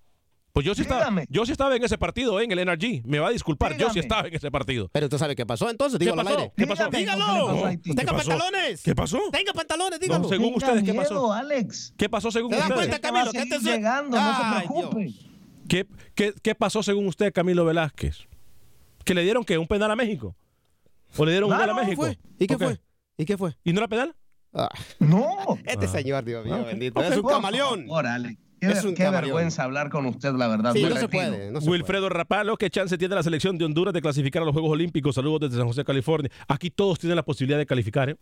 Pues 0.52 0.66
yo 0.66 0.74
sí, 0.74 0.82
estaba, 0.82 1.08
yo 1.28 1.46
sí 1.46 1.52
estaba 1.52 1.76
en 1.76 1.84
ese 1.84 1.96
partido, 1.96 2.40
eh, 2.40 2.44
en 2.44 2.50
el 2.52 2.58
NRG. 2.66 3.06
Me 3.06 3.18
va 3.20 3.28
a 3.28 3.30
disculpar, 3.30 3.76
yo 3.78 3.88
sí 3.90 4.00
estaba 4.00 4.26
en 4.26 4.34
ese 4.34 4.50
partido. 4.50 4.88
Pero 4.92 5.06
usted 5.06 5.18
sabe 5.18 5.36
qué 5.36 5.46
pasó 5.46 5.70
entonces, 5.70 5.98
¿Qué 5.98 6.06
dígalo 6.06 6.20
al 6.22 6.26
pasó? 6.26 6.38
aire. 6.40 6.52
¿Qué 6.56 6.66
pasó? 6.66 6.84
Dígame 6.90 6.98
Dígalo. 6.98 7.46
pasó. 7.46 7.62
Tenga 7.82 7.94
¿Qué 7.94 8.06
pasó? 8.06 8.28
pantalones. 8.30 8.82
¿Qué 8.82 8.94
pasó? 8.94 9.18
Tenga 9.30 9.52
pantalones, 9.52 9.98
No, 10.00 10.04
dígalo. 10.04 10.28
según 10.28 10.44
Tenga 10.46 10.56
ustedes, 10.56 10.82
¿qué 10.84 10.92
miedo, 10.92 11.02
pasó? 11.04 11.32
Alex. 11.32 11.94
¿Qué 11.96 12.08
pasó 12.08 12.30
según 12.32 12.54
a 12.54 12.58
Camilo? 12.58 13.30
que 13.32 13.38
seguir 13.38 13.52
este 13.52 13.56
es- 13.56 13.62
llegando, 13.62 14.16
no 14.16 14.36
se 14.36 14.42
Ay, 14.42 14.66
preocupe. 14.66 15.00
Dios. 15.04 15.26
¿Qué, 15.68 15.86
qué, 16.16 16.34
qué 16.42 16.54
pasó 16.56 16.82
según 16.82 17.06
usted, 17.06 17.32
Camilo 17.32 17.64
Velázquez? 17.64 18.26
¿Que 19.04 19.14
le 19.14 19.22
dieron 19.22 19.44
qué? 19.44 19.56
¿Un 19.56 19.68
penal 19.68 19.90
a 19.92 19.96
México? 19.96 20.36
¿O 21.16 21.24
le 21.24 21.30
dieron 21.32 21.50
un 21.52 21.56
gol 21.58 21.70
a 21.70 21.74
México? 21.74 22.02
fue? 22.02 22.18
¿Y 22.38 22.46
qué 22.48 22.54
Ok. 22.56 22.62
fue? 22.62 22.80
¿Y 23.16 23.24
qué 23.24 23.38
fue? 23.38 23.56
¿Y 23.62 23.72
no 23.72 23.78
era 23.78 23.88
penal? 23.88 24.16
Ah, 24.52 24.68
No. 24.98 25.58
este 25.64 25.86
señor, 25.86 26.24
Dios 26.24 26.44
mío, 26.44 26.56
Ok, 26.56 26.66
bendito. 26.66 27.00
Es 27.02 27.16
un 27.16 27.22
Por 27.22 27.32
camaleón. 27.32 27.82
favor, 27.86 28.06
Alex. 28.06 28.36
Qué, 28.60 28.66
Es 28.68 28.84
un 28.84 28.94
qué 28.94 29.04
camaleón. 29.04 29.34
vergüenza 29.34 29.64
hablar 29.64 29.88
con 29.90 30.04
usted, 30.06 30.32
la 30.34 30.46
verdad. 30.48 30.72
Sí, 30.74 30.82
no 30.84 30.96
se 30.96 31.08
puede. 31.08 31.50
No 31.50 31.60
se 31.60 31.70
Wilfredo 31.70 32.08
Rapalo, 32.10 32.56
¿qué 32.56 32.68
chance 32.68 32.98
tiene 32.98 33.14
la 33.14 33.22
selección 33.22 33.56
de 33.56 33.64
Honduras 33.64 33.94
de 33.94 34.02
clasificar 34.02 34.42
a 34.42 34.44
los 34.44 34.52
Juegos 34.52 34.70
Olímpicos? 34.72 35.14
Saludos 35.14 35.40
desde 35.40 35.56
San 35.56 35.66
José, 35.66 35.84
California. 35.84 36.30
Aquí 36.46 36.70
todos 36.70 36.98
tienen 36.98 37.16
la 37.16 37.22
posibilidad 37.24 37.58
de 37.58 37.66
calificar, 37.66 38.10
¿eh? 38.10 38.16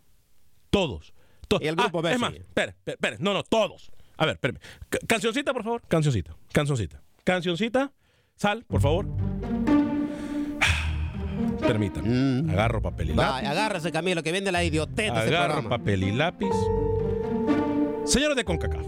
Todos. 0.69 1.13
To- 1.47 1.59
Y 1.61 1.67
el 1.67 1.75
grupo 1.75 2.01
Ah, 2.05 2.11
Es 2.13 2.19
más, 2.19 2.33
espere, 2.33 2.71
espere, 2.71 2.93
espere. 2.95 3.17
No, 3.19 3.33
no, 3.33 3.43
todos. 3.43 3.91
A 4.17 4.25
ver, 4.25 4.35
espérame. 4.35 4.59
Ca- 4.89 4.99
Cancioncita, 5.07 5.53
por 5.53 5.63
favor. 5.63 5.81
Cancioncita. 5.87 6.35
Cancioncita. 6.53 7.01
Cancioncita. 7.23 7.91
Sal, 8.35 8.63
por 8.65 8.81
favor. 8.81 9.05
Permítanme. 11.59 12.51
Agarro 12.51 12.81
papel 12.81 13.11
y 13.11 13.13
Va, 13.13 13.35
lápiz. 13.41 13.47
agárrese, 13.47 13.91
Camilo, 13.91 14.23
que 14.23 14.31
viene 14.31 14.51
la 14.51 14.63
este 14.63 15.09
Agarro 15.09 15.67
papel 15.67 16.03
y 16.03 16.11
lápiz. 16.11 16.49
Señores 18.05 18.35
de 18.37 18.43
CONCACAF, 18.43 18.85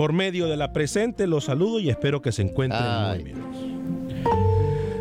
por 0.00 0.14
medio 0.14 0.48
de 0.48 0.56
la 0.56 0.72
presente 0.72 1.26
los 1.26 1.44
saludo 1.44 1.78
y 1.78 1.90
espero 1.90 2.22
que 2.22 2.32
se 2.32 2.40
encuentren 2.40 2.82
Ay. 2.82 3.16
muy 3.22 3.24
bien. 3.34 4.24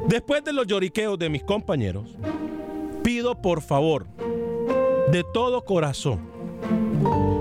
Después 0.10 0.44
de 0.44 0.52
los 0.52 0.68
lloriqueos 0.68 1.18
de 1.18 1.30
mis 1.30 1.42
compañeros, 1.42 2.18
pido 3.02 3.42
por 3.42 3.62
favor, 3.62 4.08
de 5.10 5.24
todo 5.34 5.64
corazón, 5.64 6.20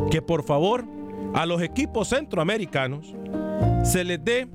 que 0.08 0.22
por 0.22 0.44
favor 0.44 0.84
a 1.34 1.46
los 1.46 1.60
equipos 1.60 2.10
centroamericanos 2.10 3.12
se 3.82 4.04
les 4.04 4.24
dé 4.24 4.46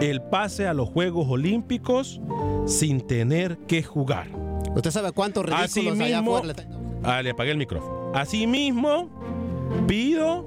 el 0.00 0.22
pase 0.22 0.68
a 0.68 0.72
los 0.72 0.88
Juegos 0.88 1.26
Olímpicos 1.28 2.20
sin 2.64 3.00
tener 3.00 3.58
que 3.66 3.82
jugar. 3.82 4.28
¿Usted 4.72 4.92
sabe 4.92 5.10
cuántos 5.10 5.44
ridículos 5.46 5.76
allá 5.76 5.90
Asimismo, 5.90 6.36
afuera 6.36 6.54
le 6.54 6.62
están- 6.62 7.00
Ah, 7.02 7.22
le 7.22 7.30
apagué 7.30 7.50
el 7.50 7.58
micrófono. 7.58 8.12
Asimismo, 8.14 9.08
pido 9.88 10.45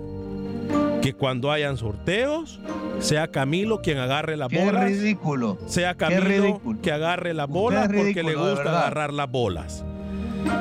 que 1.01 1.13
cuando 1.13 1.51
hayan 1.51 1.77
sorteos, 1.77 2.59
sea 2.99 3.27
Camilo 3.29 3.81
quien 3.81 3.97
agarre 3.97 4.37
la 4.37 4.47
bola. 4.47 4.85
ridículo. 4.85 5.57
Sea 5.67 5.95
Camilo 5.95 6.21
ridículo. 6.23 6.81
que 6.81 6.91
agarre 6.91 7.33
la 7.33 7.45
bola 7.45 7.83
porque 7.87 8.23
le 8.23 8.35
gusta 8.35 8.79
agarrar 8.79 9.13
las 9.13 9.29
bolas. 9.29 9.85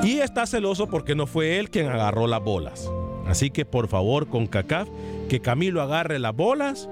Y 0.02 0.18
está 0.18 0.46
celoso 0.46 0.88
porque 0.88 1.14
no 1.14 1.26
fue 1.26 1.58
él 1.58 1.70
quien 1.70 1.88
agarró 1.88 2.26
las 2.26 2.42
bolas. 2.42 2.90
Así 3.26 3.50
que 3.50 3.64
por 3.64 3.88
favor, 3.88 4.28
con 4.28 4.46
CACAF, 4.46 4.88
que 5.28 5.40
Camilo 5.40 5.82
agarre 5.82 6.18
las 6.18 6.34
bolas, 6.34 6.88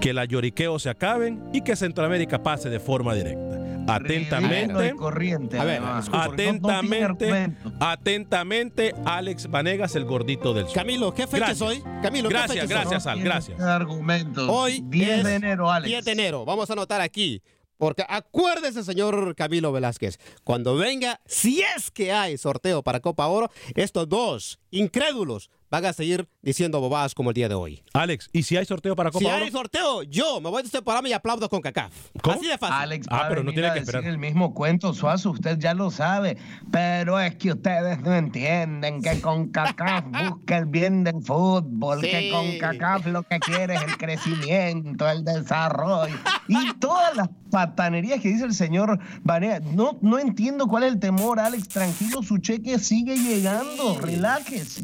que 0.00 0.12
la 0.12 0.24
lloriqueo 0.24 0.78
se 0.78 0.90
acaben 0.90 1.42
y 1.52 1.62
que 1.62 1.76
Centroamérica 1.76 2.42
pase 2.42 2.70
de 2.70 2.80
forma 2.80 3.14
directa. 3.14 3.65
Atentamente. 3.88 4.94
corriente. 4.96 5.58
A 5.58 5.64
ver, 5.64 5.82
atentamente, 6.12 7.30
argumento. 7.30 7.72
atentamente, 7.80 8.94
Alex 9.04 9.50
Vanegas, 9.50 9.94
el 9.96 10.04
gordito 10.04 10.54
del 10.54 10.66
sur. 10.66 10.74
Camilo, 10.74 11.12
¿qué 11.14 11.26
fecha 11.26 11.46
Gracias. 11.46 11.56
es 11.56 11.62
hoy? 11.62 11.82
Camilo, 12.02 12.28
¿qué 12.28 12.34
gracias, 12.34 12.60
fecha 12.60 12.64
es 12.64 12.70
hoy? 12.70 12.90
gracias, 12.90 13.06
Al, 13.06 13.20
gracias. 13.22 13.60
Argumentos. 13.60 14.48
Hoy 14.50 14.82
10 14.86 15.10
es 15.18 15.24
de 15.24 15.34
enero, 15.34 15.70
Alex. 15.70 15.88
10 15.88 16.04
de 16.04 16.12
enero. 16.12 16.44
Vamos 16.44 16.68
a 16.70 16.72
anotar 16.72 17.00
aquí. 17.00 17.42
Porque 17.78 18.04
acuérdese, 18.08 18.82
señor 18.82 19.34
Camilo 19.34 19.70
Velázquez, 19.70 20.18
cuando 20.44 20.76
venga, 20.76 21.20
si 21.26 21.60
es 21.60 21.90
que 21.90 22.10
hay 22.10 22.38
sorteo 22.38 22.82
para 22.82 23.00
Copa 23.00 23.26
Oro, 23.26 23.50
estos 23.74 24.08
dos 24.08 24.58
incrédulos 24.70 25.50
van 25.70 25.84
a 25.84 25.92
seguir 25.92 26.28
diciendo 26.42 26.80
bobadas 26.80 27.14
como 27.14 27.30
el 27.30 27.34
día 27.34 27.48
de 27.48 27.54
hoy. 27.54 27.82
Alex, 27.92 28.28
¿y 28.32 28.42
si 28.44 28.56
hay 28.56 28.64
sorteo 28.64 28.94
para 28.96 29.10
Copa 29.10 29.20
Si 29.24 29.26
Oro? 29.26 29.44
hay 29.44 29.50
sorteo, 29.50 30.02
yo 30.04 30.40
me 30.40 30.48
voy 30.50 30.62
de 30.62 30.66
este 30.66 30.82
programa 30.82 31.08
y 31.08 31.12
aplaudo 31.12 31.48
con 31.48 31.60
CACAF. 31.60 31.92
¿Cómo? 32.22 32.36
Así 32.36 32.46
de 32.46 32.56
fácil. 32.58 32.76
Alex 32.76 33.06
Ah, 33.10 33.26
pero 33.28 33.42
no 33.42 33.52
tiene 33.52 33.68
que 33.68 33.80
decir 33.80 33.94
esperar. 33.96 34.04
el 34.10 34.18
mismo 34.18 34.54
cuento, 34.54 34.94
Suazo, 34.94 35.30
usted 35.30 35.58
ya 35.58 35.74
lo 35.74 35.90
sabe. 35.90 36.36
Pero 36.70 37.18
es 37.20 37.34
que 37.36 37.52
ustedes 37.52 38.00
no 38.00 38.14
entienden 38.14 39.02
que 39.02 39.20
con 39.20 39.48
CACAF 39.48 40.04
busca 40.30 40.56
el 40.58 40.66
bien 40.66 41.04
del 41.04 41.22
fútbol, 41.22 42.00
que 42.00 42.16
Sí. 42.20 42.30
con 42.30 42.58
CACAF 42.58 43.06
lo 43.06 43.22
que 43.24 43.38
quiere 43.40 43.74
es 43.74 43.82
el 43.82 43.96
crecimiento, 43.96 45.08
el 45.08 45.24
desarrollo 45.24 46.14
y 46.48 46.72
todas 46.74 47.16
las 47.16 47.28
patanerías 47.50 48.20
que 48.20 48.28
dice 48.28 48.44
el 48.44 48.54
señor 48.54 48.98
Vanea. 49.22 49.60
No, 49.60 49.98
no 50.02 50.18
entiendo 50.18 50.66
cuál 50.68 50.84
es 50.84 50.92
el 50.92 51.00
temor, 51.00 51.40
Alex. 51.40 51.68
Tranquilo, 51.68 52.22
su 52.22 52.38
cheque 52.38 52.78
sigue 52.78 53.16
llegando. 53.16 53.98
Relájese. 54.00 54.82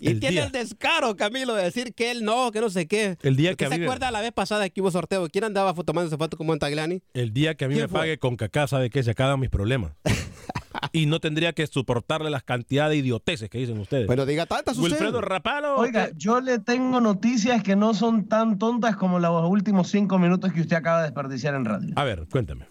Y 0.00 0.08
El 0.08 0.20
tiene 0.20 0.32
día- 0.36 0.44
el 0.46 0.52
descaro, 0.52 1.16
Camilo, 1.16 1.54
de 1.54 1.64
decir 1.64 1.94
que 1.94 2.10
él 2.10 2.24
no, 2.24 2.50
que 2.52 2.60
no 2.60 2.70
sé 2.70 2.86
qué. 2.86 3.16
El 3.22 3.36
día 3.36 3.50
¿Usted 3.50 3.56
que 3.58 3.64
a 3.66 3.68
se 3.74 3.78
me- 3.78 3.84
acuerda 3.86 4.10
la 4.10 4.20
vez 4.20 4.32
pasada 4.32 4.68
que 4.68 4.80
hubo 4.80 4.90
sorteo? 4.90 5.28
¿Quién 5.28 5.44
andaba 5.44 5.72
tomándose 5.74 6.16
foto 6.16 6.36
con 6.36 6.46
Montagliani? 6.46 7.02
El 7.14 7.32
día 7.32 7.54
que 7.54 7.64
a 7.64 7.68
mí 7.68 7.74
¿Quién 7.74 7.84
me 7.84 7.88
fue? 7.88 8.00
pague 8.00 8.18
con 8.18 8.36
CACAF, 8.36 8.70
¿sabe 8.70 8.90
qué? 8.90 9.02
Se 9.02 9.10
acaban 9.12 9.38
mis 9.40 9.50
problemas. 9.50 9.92
y 10.92 11.06
no 11.06 11.20
tendría 11.20 11.52
que 11.52 11.66
soportarle 11.66 12.30
las 12.30 12.42
cantidades 12.42 12.90
de 12.92 12.96
idioteces 12.98 13.48
que 13.48 13.58
dicen 13.58 13.78
ustedes. 13.78 14.06
Bueno, 14.06 14.26
diga 14.26 14.46
tantas 14.46 14.76
usted. 14.76 14.90
Wilfredo 14.90 15.20
Rapalo. 15.20 15.76
Oiga, 15.76 16.10
yo 16.16 16.40
le 16.40 16.58
tengo 16.58 17.00
noticias 17.00 17.62
que 17.62 17.76
no 17.76 17.94
son 17.94 18.28
tan 18.28 18.58
tontas 18.58 18.96
como 18.96 19.18
los 19.18 19.48
últimos 19.48 19.88
cinco 19.88 20.18
minutos 20.18 20.52
que 20.52 20.60
usted 20.62 20.76
acaba 20.76 20.98
de 20.98 21.04
desperdiciar 21.04 21.54
en 21.54 21.64
radio. 21.64 21.92
A 21.96 22.04
ver, 22.04 22.26
cuéntame. 22.30 22.66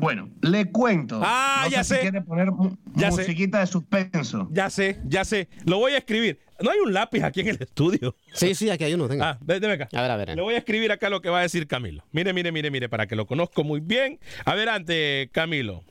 Bueno, 0.00 0.28
le 0.40 0.70
cuento. 0.70 1.20
Ah, 1.22 1.62
No 1.64 1.70
ya 1.70 1.84
sé. 1.84 1.94
sé. 1.94 1.94
Si 1.96 2.00
quiere 2.10 2.20
poner 2.22 2.48
Ya 2.94 3.10
sé. 3.10 3.22
musiquita 3.22 3.60
de 3.60 3.66
suspenso. 3.66 4.48
Ya 4.52 4.70
sé, 4.70 4.98
ya 5.06 5.24
sé. 5.24 5.48
Lo 5.66 5.78
voy 5.78 5.92
a 5.92 5.98
escribir. 5.98 6.40
No 6.60 6.70
hay 6.70 6.78
un 6.78 6.92
lápiz 6.92 7.22
aquí 7.22 7.40
en 7.40 7.48
el 7.48 7.56
estudio. 7.60 8.14
Sí, 8.32 8.54
sí, 8.54 8.70
aquí 8.70 8.84
hay 8.84 8.94
uno, 8.94 9.08
venga. 9.08 9.30
Ah, 9.30 9.38
deme 9.44 9.72
acá. 9.74 9.88
A 9.92 10.00
ver, 10.02 10.10
a 10.10 10.16
ver. 10.16 10.36
Le 10.36 10.42
voy 10.42 10.54
a 10.54 10.58
escribir 10.58 10.92
acá 10.92 11.10
lo 11.10 11.20
que 11.20 11.28
va 11.28 11.40
a 11.40 11.42
decir 11.42 11.66
Camilo. 11.66 12.04
Mire, 12.12 12.32
mire, 12.32 12.52
mire, 12.52 12.70
mire, 12.70 12.88
para 12.88 13.06
que 13.06 13.16
lo 13.16 13.26
conozco 13.26 13.64
muy 13.64 13.80
bien. 13.80 14.20
Adelante, 14.44 15.28
Camilo. 15.32 15.82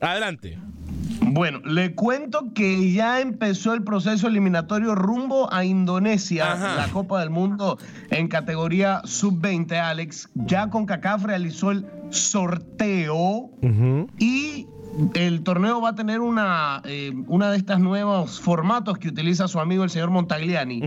Adelante. 0.00 0.58
Bueno, 1.20 1.60
le 1.64 1.94
cuento 1.94 2.52
que 2.54 2.92
ya 2.92 3.20
empezó 3.20 3.74
el 3.74 3.82
proceso 3.82 4.28
eliminatorio 4.28 4.94
rumbo 4.94 5.52
a 5.52 5.64
Indonesia, 5.64 6.52
Ajá. 6.52 6.74
la 6.76 6.88
Copa 6.88 7.20
del 7.20 7.30
Mundo 7.30 7.78
en 8.10 8.28
categoría 8.28 9.02
sub-20, 9.04 9.72
Alex. 9.72 10.30
Ya 10.34 10.70
con 10.70 10.86
CACAF 10.86 11.24
realizó 11.24 11.70
el 11.70 11.86
sorteo 12.10 13.50
y 14.18 14.66
el 15.14 15.42
torneo 15.42 15.80
va 15.80 15.90
a 15.90 15.94
tener 15.94 16.20
una, 16.20 16.82
eh, 16.84 17.12
una 17.26 17.50
de 17.50 17.56
estas 17.56 17.80
nuevos 17.80 18.40
formatos 18.40 18.98
que 18.98 19.08
utiliza 19.08 19.48
su 19.48 19.60
amigo 19.60 19.84
el 19.84 19.90
señor 19.90 20.10
Montagliani. 20.10 20.82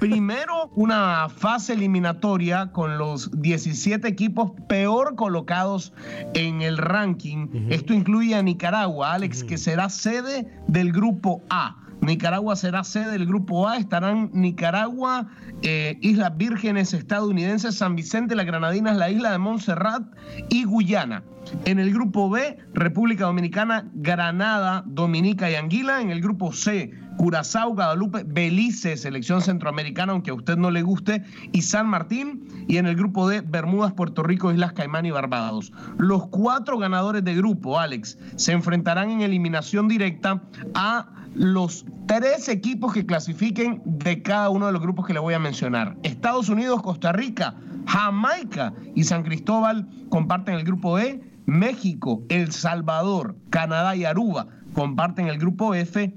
Primero, 0.00 0.70
una 0.74 1.28
fase 1.28 1.74
eliminatoria 1.74 2.72
con 2.72 2.98
los 2.98 3.30
17 3.40 4.06
equipos 4.08 4.52
peor 4.68 5.14
colocados 5.16 5.92
en 6.34 6.62
el 6.62 6.78
ranking. 6.78 7.48
Esto 7.68 7.92
incluye 7.92 8.34
a 8.34 8.42
Nicaragua, 8.42 9.12
Alex, 9.12 9.44
que 9.44 9.58
será 9.58 9.88
sede 9.88 10.48
del 10.68 10.92
grupo 10.92 11.42
A. 11.50 11.76
Nicaragua 12.02 12.56
será 12.56 12.82
sede 12.82 13.12
del 13.12 13.26
grupo 13.26 13.68
A. 13.68 13.76
Estarán 13.76 14.30
Nicaragua, 14.32 15.28
eh, 15.62 15.98
Islas 16.00 16.36
Vírgenes 16.36 16.92
estadounidenses, 16.92 17.76
San 17.76 17.94
Vicente, 17.94 18.34
las 18.34 18.44
Granadinas, 18.44 18.96
la 18.96 19.08
isla 19.08 19.30
de 19.30 19.38
Montserrat 19.38 20.02
y 20.48 20.64
Guyana. 20.64 21.22
En 21.64 21.78
el 21.78 21.92
grupo 21.92 22.28
B, 22.28 22.58
República 22.74 23.26
Dominicana, 23.26 23.88
Granada, 23.94 24.82
Dominica 24.84 25.48
y 25.48 25.54
Anguila. 25.54 26.00
En 26.00 26.10
el 26.10 26.20
grupo 26.20 26.52
C, 26.52 26.90
Curazao, 27.18 27.74
Guadalupe, 27.74 28.24
Belice, 28.26 28.96
selección 28.96 29.40
centroamericana, 29.40 30.12
aunque 30.12 30.32
a 30.32 30.34
usted 30.34 30.56
no 30.56 30.72
le 30.72 30.82
guste, 30.82 31.22
y 31.52 31.62
San 31.62 31.86
Martín. 31.86 32.48
Y 32.66 32.78
en 32.78 32.86
el 32.86 32.96
grupo 32.96 33.28
D, 33.28 33.42
Bermudas, 33.42 33.92
Puerto 33.92 34.24
Rico, 34.24 34.50
Islas 34.50 34.72
Caimán 34.72 35.06
y 35.06 35.12
Barbados. 35.12 35.72
Los 35.98 36.26
cuatro 36.28 36.78
ganadores 36.78 37.22
de 37.22 37.36
grupo, 37.36 37.78
Alex, 37.78 38.18
se 38.34 38.50
enfrentarán 38.50 39.10
en 39.10 39.20
eliminación 39.20 39.86
directa 39.86 40.42
a 40.74 41.21
los 41.34 41.84
tres 42.06 42.48
equipos 42.48 42.92
que 42.92 43.06
clasifiquen 43.06 43.82
de 43.84 44.22
cada 44.22 44.50
uno 44.50 44.66
de 44.66 44.72
los 44.72 44.82
grupos 44.82 45.06
que 45.06 45.14
le 45.14 45.20
voy 45.20 45.34
a 45.34 45.38
mencionar. 45.38 45.96
Estados 46.02 46.48
Unidos, 46.48 46.82
Costa 46.82 47.12
Rica, 47.12 47.54
Jamaica 47.86 48.74
y 48.94 49.04
San 49.04 49.22
Cristóbal 49.22 49.88
comparten 50.08 50.54
el 50.54 50.64
grupo 50.64 50.98
E. 50.98 51.22
México, 51.46 52.22
El 52.28 52.52
Salvador, 52.52 53.36
Canadá 53.50 53.96
y 53.96 54.04
Aruba 54.04 54.46
comparten 54.74 55.26
el 55.26 55.38
grupo 55.38 55.74
F. 55.74 56.14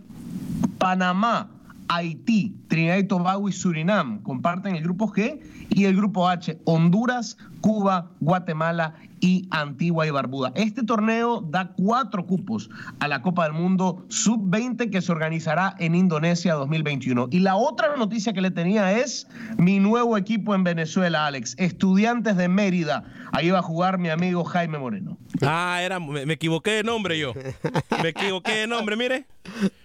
Panamá, 0.78 1.50
Haití, 1.88 2.56
Trinidad 2.68 2.98
y 2.98 3.04
Tobago 3.04 3.50
y 3.50 3.52
Surinam 3.52 4.22
comparten 4.22 4.76
el 4.76 4.84
grupo 4.84 5.12
G 5.12 5.40
y 5.70 5.86
el 5.86 5.96
grupo 5.96 6.28
H, 6.28 6.60
Honduras, 6.66 7.38
Cuba, 7.62 8.12
Guatemala 8.20 8.96
y 9.26 9.48
Antigua 9.50 10.06
y 10.06 10.12
Barbuda. 10.12 10.52
Este 10.54 10.84
torneo 10.84 11.42
da 11.42 11.74
cuatro 11.76 12.28
cupos 12.28 12.70
a 13.00 13.08
la 13.08 13.24
Copa 13.24 13.46
del 13.46 13.54
Mundo 13.54 14.06
Sub-20 14.10 14.92
que 14.92 15.02
se 15.02 15.12
organizará 15.12 15.76
en 15.80 15.96
Indonesia 15.96 16.54
2021. 16.54 17.30
Y 17.32 17.40
la 17.40 17.56
otra 17.56 17.98
noticia 17.98 18.34
que 18.34 18.42
le 18.42 18.52
tenía 18.52 19.00
es 19.00 19.28
mi 19.58 19.80
nuevo 19.80 20.16
equipo 20.16 20.54
en 20.54 20.64
Venezuela, 20.64 21.26
Alex, 21.26 21.56
Estudiantes 21.58 22.38
de 22.38 22.48
Mérida. 22.48 23.04
Ahí 23.32 23.50
va 23.50 23.60
a 23.60 23.64
jugar 23.64 23.98
mi 23.98 24.10
amigo 24.10 24.44
Jaime 24.44 24.78
Moreno. 24.78 25.18
Ah, 25.42 25.80
era, 25.82 26.00
me, 26.00 26.28
me 26.28 26.34
equivoqué 26.34 26.70
de 26.72 26.84
nombre 26.84 27.18
yo. 27.18 27.34
Me 28.04 28.10
equivoqué 28.10 28.52
de 28.52 28.68
nombre, 28.68 28.96
mire. 28.96 29.26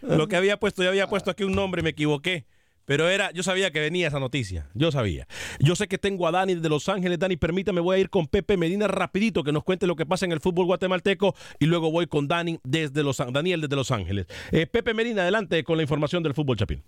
Lo 0.02 0.28
que 0.28 0.36
había 0.36 0.60
puesto, 0.60 0.82
yo 0.82 0.90
había 0.90 1.08
puesto 1.08 1.30
aquí 1.30 1.44
un 1.44 1.52
nombre 1.52 1.82
me 1.82 1.90
equivoqué. 1.90 2.44
Pero 2.90 3.08
era, 3.08 3.30
yo 3.30 3.44
sabía 3.44 3.70
que 3.70 3.78
venía 3.78 4.08
esa 4.08 4.18
noticia. 4.18 4.66
Yo 4.74 4.90
sabía. 4.90 5.28
Yo 5.60 5.76
sé 5.76 5.86
que 5.86 5.96
tengo 5.96 6.26
a 6.26 6.32
Dani 6.32 6.56
de 6.56 6.68
Los 6.68 6.88
Ángeles. 6.88 7.20
Dani, 7.20 7.36
permítame, 7.36 7.80
voy 7.80 7.98
a 7.98 8.00
ir 8.00 8.10
con 8.10 8.26
Pepe 8.26 8.56
Medina 8.56 8.88
rapidito 8.88 9.44
que 9.44 9.52
nos 9.52 9.62
cuente 9.62 9.86
lo 9.86 9.94
que 9.94 10.06
pasa 10.06 10.24
en 10.26 10.32
el 10.32 10.40
fútbol 10.40 10.66
guatemalteco 10.66 11.36
y 11.60 11.66
luego 11.66 11.92
voy 11.92 12.08
con 12.08 12.26
Dani 12.26 12.58
desde 12.64 13.04
Los 13.04 13.20
An- 13.20 13.32
Daniel 13.32 13.60
desde 13.60 13.76
Los 13.76 13.92
Ángeles. 13.92 14.26
Eh, 14.50 14.66
Pepe 14.66 14.92
Medina, 14.92 15.22
adelante 15.22 15.62
con 15.62 15.76
la 15.76 15.84
información 15.84 16.24
del 16.24 16.34
fútbol 16.34 16.56
chapín. 16.56 16.82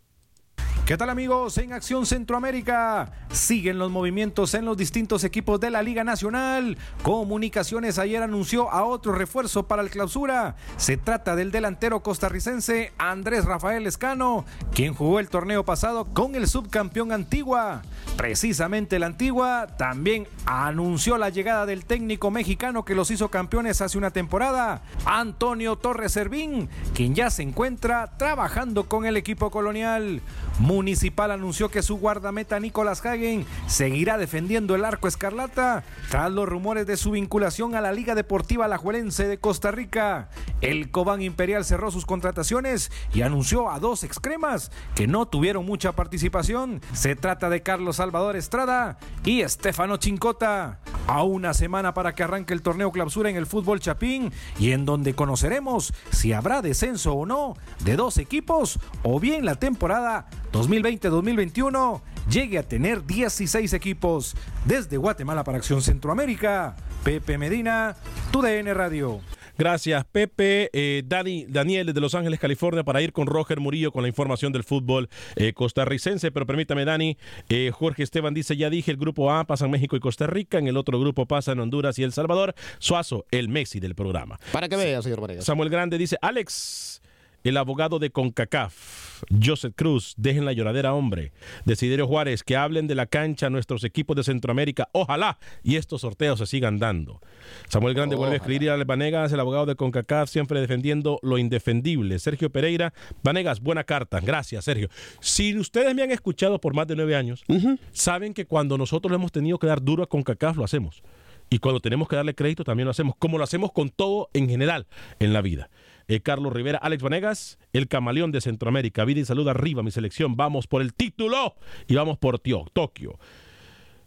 ¿Qué 0.85 0.97
tal 0.97 1.11
amigos? 1.11 1.57
En 1.59 1.73
Acción 1.73 2.07
Centroamérica 2.07 3.13
siguen 3.31 3.79
los 3.79 3.91
movimientos 3.91 4.53
en 4.55 4.65
los 4.65 4.77
distintos 4.77 5.23
equipos 5.23 5.61
de 5.61 5.71
la 5.71 5.81
Liga 5.81 6.03
Nacional. 6.03 6.77
Comunicaciones 7.03 8.01
ayer 8.01 8.21
anunció 8.21 8.69
a 8.71 8.85
otro 8.85 9.13
refuerzo 9.13 9.69
para 9.69 9.83
el 9.83 9.91
clausura. 9.91 10.57
Se 10.77 10.97
trata 10.97 11.37
del 11.37 11.53
delantero 11.53 12.03
costarricense 12.03 12.93
Andrés 12.99 13.45
Rafael 13.45 13.87
Escano, 13.87 14.45
quien 14.75 14.93
jugó 14.93 15.21
el 15.21 15.29
torneo 15.29 15.65
pasado 15.65 16.05
con 16.07 16.35
el 16.35 16.49
subcampeón 16.49 17.13
Antigua. 17.13 17.83
Precisamente 18.17 18.97
el 18.97 19.05
Antigua 19.05 19.69
también 19.79 20.27
anunció 20.47 21.17
la 21.17 21.31
llegada 21.31 21.65
del 21.65 21.85
técnico 21.85 22.31
mexicano 22.33 22.85
que 22.85 22.97
los 22.97 23.11
hizo 23.13 23.31
campeones 23.31 23.81
hace 23.81 23.99
una 23.99 24.11
temporada, 24.11 24.83
Antonio 25.07 25.77
Torres 25.77 26.13
Servín, 26.13 26.69
quien 26.93 27.15
ya 27.15 27.31
se 27.31 27.43
encuentra 27.43 28.19
trabajando 28.19 28.89
con 28.89 29.07
el 29.07 29.17
equipo 29.17 29.51
colonial. 29.51 30.21
Municipal 30.63 31.33
anunció 31.33 31.71
que 31.71 31.83
su 31.83 31.97
guardameta 31.97 32.61
Nicolás 32.61 33.05
Hagen 33.05 33.45
seguirá 33.67 34.17
defendiendo 34.17 34.77
el 34.77 34.85
arco 34.85 35.09
escarlata 35.09 35.83
tras 36.09 36.31
los 36.31 36.49
rumores 36.49 36.87
de 36.87 36.97
su 36.97 37.11
vinculación 37.11 37.75
a 37.75 37.81
la 37.81 37.91
Liga 37.91 38.15
Deportiva 38.15 38.67
Alajuelense 38.67 39.27
de 39.27 39.39
Costa 39.39 39.73
Rica. 39.73 40.29
El 40.61 40.93
Cobán 40.93 41.21
Imperial 41.21 41.65
cerró 41.65 41.91
sus 41.91 42.07
contrataciones 42.07 42.93
y 43.13 43.23
anunció 43.23 43.71
a 43.71 43.81
dos 43.81 44.05
excremas 44.05 44.71
que 44.95 45.09
no 45.09 45.27
tuvieron 45.27 45.67
mucha 45.67 45.97
participación. 45.97 46.81
Se 46.93 47.17
trata 47.17 47.51
de 47.51 47.65
Carlos 47.65 47.97
Salvador 47.97 48.37
Estrada 48.37 48.99
y 49.25 49.41
Estefano 49.41 49.97
Chincota. 49.97 50.79
A 51.07 51.25
una 51.25 51.53
semana 51.53 51.95
para 51.95 52.15
que 52.15 52.23
arranque 52.23 52.55
el 52.55 52.63
torneo 52.63 52.93
clausura 52.93 53.29
en 53.29 53.37
el 53.37 53.47
fútbol 53.47 53.81
chapín 53.81 54.33
y 54.59 54.71
en 54.71 54.85
donde 54.85 55.15
conoceremos 55.15 55.93
si 56.11 56.33
habrá 56.33 56.63
descenso 56.63 57.15
o 57.15 57.27
no 57.27 57.57
de 57.85 57.97
dos 57.97 58.19
equipos 58.19 58.79
o 59.03 59.19
bien 59.19 59.45
la 59.45 59.57
temporada 59.57 60.27
2020-2021 60.53 62.01
llegue 62.31 62.59
a 62.59 62.63
tener 62.63 63.05
16 63.05 63.73
equipos. 63.73 64.37
Desde 64.65 64.97
Guatemala 64.97 65.45
para 65.45 65.59
Acción 65.59 65.83
Centroamérica, 65.83 66.77
Pepe 67.03 67.37
Medina, 67.37 67.97
TUDN 68.31 68.75
Radio. 68.75 69.21
Gracias, 69.59 70.05
Pepe. 70.05 70.71
Eh, 70.73 71.03
Dani, 71.05 71.47
Daniel 71.49 71.87
desde 71.87 72.01
Los 72.01 72.15
Ángeles, 72.15 72.41
California, 72.41 72.85
para 72.85 73.03
ir 73.03 73.13
con 73.13 73.27
Roger 73.27 73.61
Murillo 73.61 73.93
con 73.93 74.03
la 74.03 74.09
información 74.09 74.53
del 74.53 74.65
fútbol 74.65 75.09
eh, 75.37 75.53
costarricense. 75.53 76.31
Pero 76.31 76.47
permítame, 76.47 76.85
Dani. 76.85 77.17
eh, 77.49 77.71
Jorge 77.73 78.03
Esteban 78.03 78.35
dice: 78.35 78.57
Ya 78.57 78.71
dije, 78.71 78.91
el 78.91 78.97
grupo 78.97 79.31
A 79.31 79.45
pasa 79.45 79.67
en 79.67 79.71
México 79.71 79.97
y 79.97 80.01
Costa 80.01 80.27
Rica. 80.27 80.59
En 80.59 80.69
el 80.69 80.77
otro 80.77 80.99
grupo 80.99 81.27
pasa 81.27 81.53
en 81.53 81.61
Honduras 81.61 81.99
y 81.99 82.03
El 82.03 82.13
Salvador. 82.13 82.55
Suazo, 82.79 83.27
el 83.31 83.49
Messi 83.49 83.81
del 83.81 83.95
programa. 83.95 84.39
Para 84.53 84.69
que 84.69 84.77
vea, 84.77 85.03
señor 85.03 85.21
Vanegas. 85.21 85.45
Samuel 85.45 85.69
Grande 85.69 85.99
dice: 85.99 86.17
Alex, 86.23 87.02
el 87.45 87.57
abogado 87.57 87.99
de 87.99 88.11
CONCACAF. 88.11 89.23
Joseph 89.43 89.75
Cruz, 89.77 90.15
dejen 90.17 90.45
la 90.45 90.53
lloradera, 90.53 90.95
hombre. 90.95 91.33
Desiderio 91.65 92.07
Juárez, 92.07 92.43
que 92.43 92.57
hablen 92.57 92.87
de 92.87 92.95
la 92.95 93.07
cancha 93.07 93.47
a 93.47 93.51
nuestros 93.51 93.85
equipos 93.85 94.17
de 94.17 94.25
Centroamérica. 94.25 94.89
Ojalá 94.93 95.39
y 95.63 95.77
estos 95.77 96.01
sorteos 96.01 96.39
se 96.39 96.47
sigan 96.47 96.79
dando. 96.79 97.21
Samuel 97.69 97.95
Grande 97.95 98.17
vuelve 98.17 98.35
a 98.35 98.39
escribir 98.39 98.71
a 98.71 98.83
Vanegas, 98.85 99.33
el 99.33 99.41
abogado 99.41 99.67
de 99.67 99.77
CONCACAF, 99.77 100.29
siempre 100.29 100.61
defendiendo 100.61 101.19
lo 101.23 101.39
indefendible. 101.39 102.19
Sergio 102.19 102.51
Pereira, 102.51 102.93
Vanegas, 103.23 103.61
buena 103.61 103.85
carta. 103.85 104.21
Gracias, 104.21 104.65
Sergio. 104.65 104.89
Si 105.21 105.57
ustedes 105.57 105.95
me 105.95 106.03
han 106.03 106.11
escuchado 106.11 106.61
por 106.61 106.75
más 106.75 106.87
de 106.87 106.97
nueve 106.97 107.17
años, 107.17 107.45
saben 107.93 108.35
que 108.35 108.47
cuando 108.47 108.77
nosotros 108.79 109.11
le 109.11 109.17
hemos 109.17 109.33
tenido 109.33 109.59
que 109.59 109.67
dar 109.67 109.83
duro 109.83 110.03
a 110.03 110.09
CONCACAF, 110.09 110.57
lo 110.57 110.65
hacemos. 110.65 111.03
Y 111.51 111.59
cuando 111.59 111.81
tenemos 111.81 112.09
que 112.09 112.17
darle 112.17 112.35
crédito, 112.35 112.65
también 112.65 112.87
lo 112.87 112.93
hacemos, 112.93 113.15
como 113.19 113.37
lo 113.37 113.45
hacemos 113.45 113.73
con 113.73 113.91
todo 113.91 114.31
en 114.33 114.49
general 114.49 114.87
en 115.19 115.35
la 115.35 115.43
vida. 115.43 115.69
Eh, 116.09 116.21
Carlos 116.21 116.53
Rivera, 116.53 116.79
Alex 116.79 117.03
Vanegas, 117.03 117.59
el 117.73 117.89
camaleón 117.89 118.33
de 118.33 118.41
Centroamérica. 118.41 119.05
Vida 119.05 119.21
y 119.21 119.25
salud 119.25 119.47
arriba, 119.49 119.83
mi 119.83 119.91
selección. 119.91 120.37
Vamos 120.37 120.67
por 120.67 120.83
el 120.83 120.95
título 120.95 121.55
y 121.87 121.95
vamos 121.95 122.19
por 122.19 122.39
Tio- 122.39 122.67
Tokio. 122.73 123.19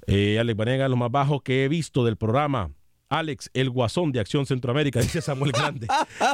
Eh, 0.07 0.37
Alex 0.39 0.57
Vanegas, 0.57 0.89
lo 0.89 0.95
más 0.97 1.11
bajo 1.11 1.41
que 1.41 1.63
he 1.63 1.67
visto 1.67 2.05
del 2.05 2.17
programa. 2.17 2.71
Alex, 3.09 3.49
el 3.53 3.69
guasón 3.69 4.11
de 4.11 4.19
Acción 4.19 4.45
Centroamérica, 4.45 4.99
dice 5.01 5.21
Samuel 5.21 5.51
Grande. 5.51 5.87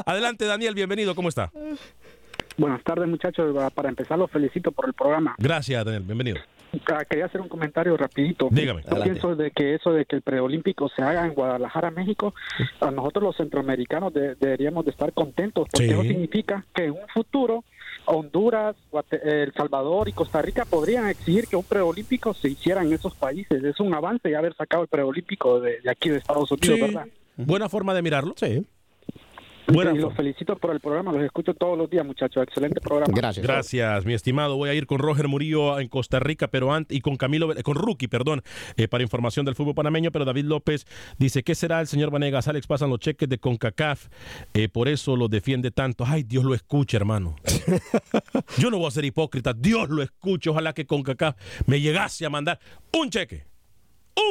Adelante, 0.06 0.46
Daniel, 0.46 0.74
bienvenido, 0.76 1.16
¿cómo 1.16 1.30
está? 1.30 1.52
Buenas 2.58 2.84
tardes, 2.84 3.08
muchachos. 3.08 3.56
Para 3.74 3.90
empezar, 3.90 4.18
los 4.20 4.30
felicito 4.30 4.72
por 4.72 4.88
el 4.88 4.94
programa. 4.94 5.36
Gracias, 5.38 5.84
Daniel, 5.86 6.04
bienvenido. 6.04 6.38
Ah, 6.88 7.04
Quería 7.06 7.26
hacer 7.26 7.42
un 7.42 7.50
comentario 7.50 7.96
rapidito. 7.98 8.48
Dígame. 8.52 8.84
Yo 8.90 9.04
pienso 9.04 9.36
de 9.36 9.52
que 9.52 9.76
eso 9.76 9.92
de 9.94 10.06
que 10.06 10.16
el 10.18 10.22
preolímpico 10.22 10.90
se 10.90 11.02
haga 11.04 11.26
en 11.26 11.34
Guadalajara, 11.34 11.92
México, 11.92 12.34
a 12.80 12.92
nosotros 12.92 13.24
los 13.24 13.36
centroamericanos 13.38 14.14
de- 14.14 14.36
deberíamos 14.36 14.86
de 14.86 14.92
estar 14.92 15.12
contentos, 15.14 15.68
porque 15.72 15.88
Sí. 15.88 15.92
eso 15.94 16.02
significa 16.04 16.66
que 16.74 16.86
en 16.86 16.92
un 16.92 17.08
futuro 17.14 17.64
Honduras, 18.06 18.76
Guate- 18.92 19.22
El 19.24 19.54
Salvador 19.54 20.10
y 20.10 20.14
Costa 20.14 20.42
Rica 20.42 20.66
podrían 20.66 21.08
exigir 21.08 21.48
que 21.48 21.56
un 21.56 21.64
preolímpico 21.64 22.34
se 22.34 22.50
hiciera 22.50 22.82
en 22.82 22.92
esos 22.94 23.14
países. 23.16 23.64
Es 23.64 23.80
un 23.80 23.94
avance 23.94 24.30
ya 24.32 24.40
haber 24.40 24.56
sacado 24.56 24.84
el 24.84 24.90
preolímpico 24.90 25.60
de, 25.60 25.82
de 25.82 25.90
aquí 25.92 26.10
de 26.10 26.18
Estados 26.18 26.52
Unidos, 26.52 26.76
Sí. 26.80 26.82
¿verdad? 26.82 27.08
Buena 27.38 27.70
forma 27.70 27.94
de 27.94 28.02
mirarlo. 28.02 28.34
Sí. 28.38 28.66
Buena 29.68 29.94
y 29.94 29.98
los 29.98 30.14
felicito 30.14 30.56
por 30.58 30.72
el 30.72 30.80
programa, 30.80 31.12
los 31.12 31.24
escucho 31.24 31.54
todos 31.54 31.78
los 31.78 31.90
días, 31.90 32.06
muchachos. 32.06 32.44
Excelente 32.44 32.82
programa. 32.82 33.14
Gracias, 33.14 34.06
mi 34.06 34.14
estimado. 34.14 34.58
Voy 34.58 34.70
a 34.70 34.74
ir 34.74 34.86
con 34.86 35.00
Roger 35.00 35.28
Murillo 35.28 35.80
en 35.80 35.88
Costa 35.88 36.20
Rica, 36.20 36.48
pero 36.48 36.74
antes 36.74 36.98
y 36.98 37.02
con 37.02 37.16
Camilo, 37.16 37.54
con 37.64 37.76
Rookie, 37.76 38.08
perdón, 38.08 38.44
eh, 38.78 38.88
para 38.88 39.04
información 39.04 39.46
del 39.46 39.56
fútbol 39.56 39.76
panameño. 39.76 40.12
Pero 40.12 40.26
David 40.26 40.46
López 40.46 40.86
dice: 41.18 41.44
¿Qué 41.44 41.56
será 41.56 41.80
el 41.82 41.88
señor 41.88 42.12
Vanegas? 42.12 42.48
Alex 42.48 42.68
pasan 42.68 42.90
los 42.90 43.00
cheques 43.00 43.30
de 43.30 43.38
Concacaf, 43.38 44.08
eh, 44.54 44.70
por 44.70 44.88
eso 44.88 45.16
lo 45.16 45.28
defiende 45.28 45.72
tanto. 45.72 46.04
Ay, 46.08 46.24
Dios 46.24 46.44
lo 46.44 46.54
escuche, 46.54 46.98
hermano. 46.98 47.36
Yo 48.58 48.70
no 48.70 48.78
voy 48.78 48.88
a 48.88 48.92
ser 48.92 49.06
hipócrita. 49.06 49.54
Dios 49.54 49.90
lo 49.90 50.02
escuche. 50.02 50.50
Ojalá 50.50 50.74
que 50.74 50.86
Concacaf 50.86 51.36
me 51.68 51.80
llegase 51.80 52.26
a 52.26 52.30
mandar 52.30 52.60
un 52.94 53.10
cheque. 53.10 53.51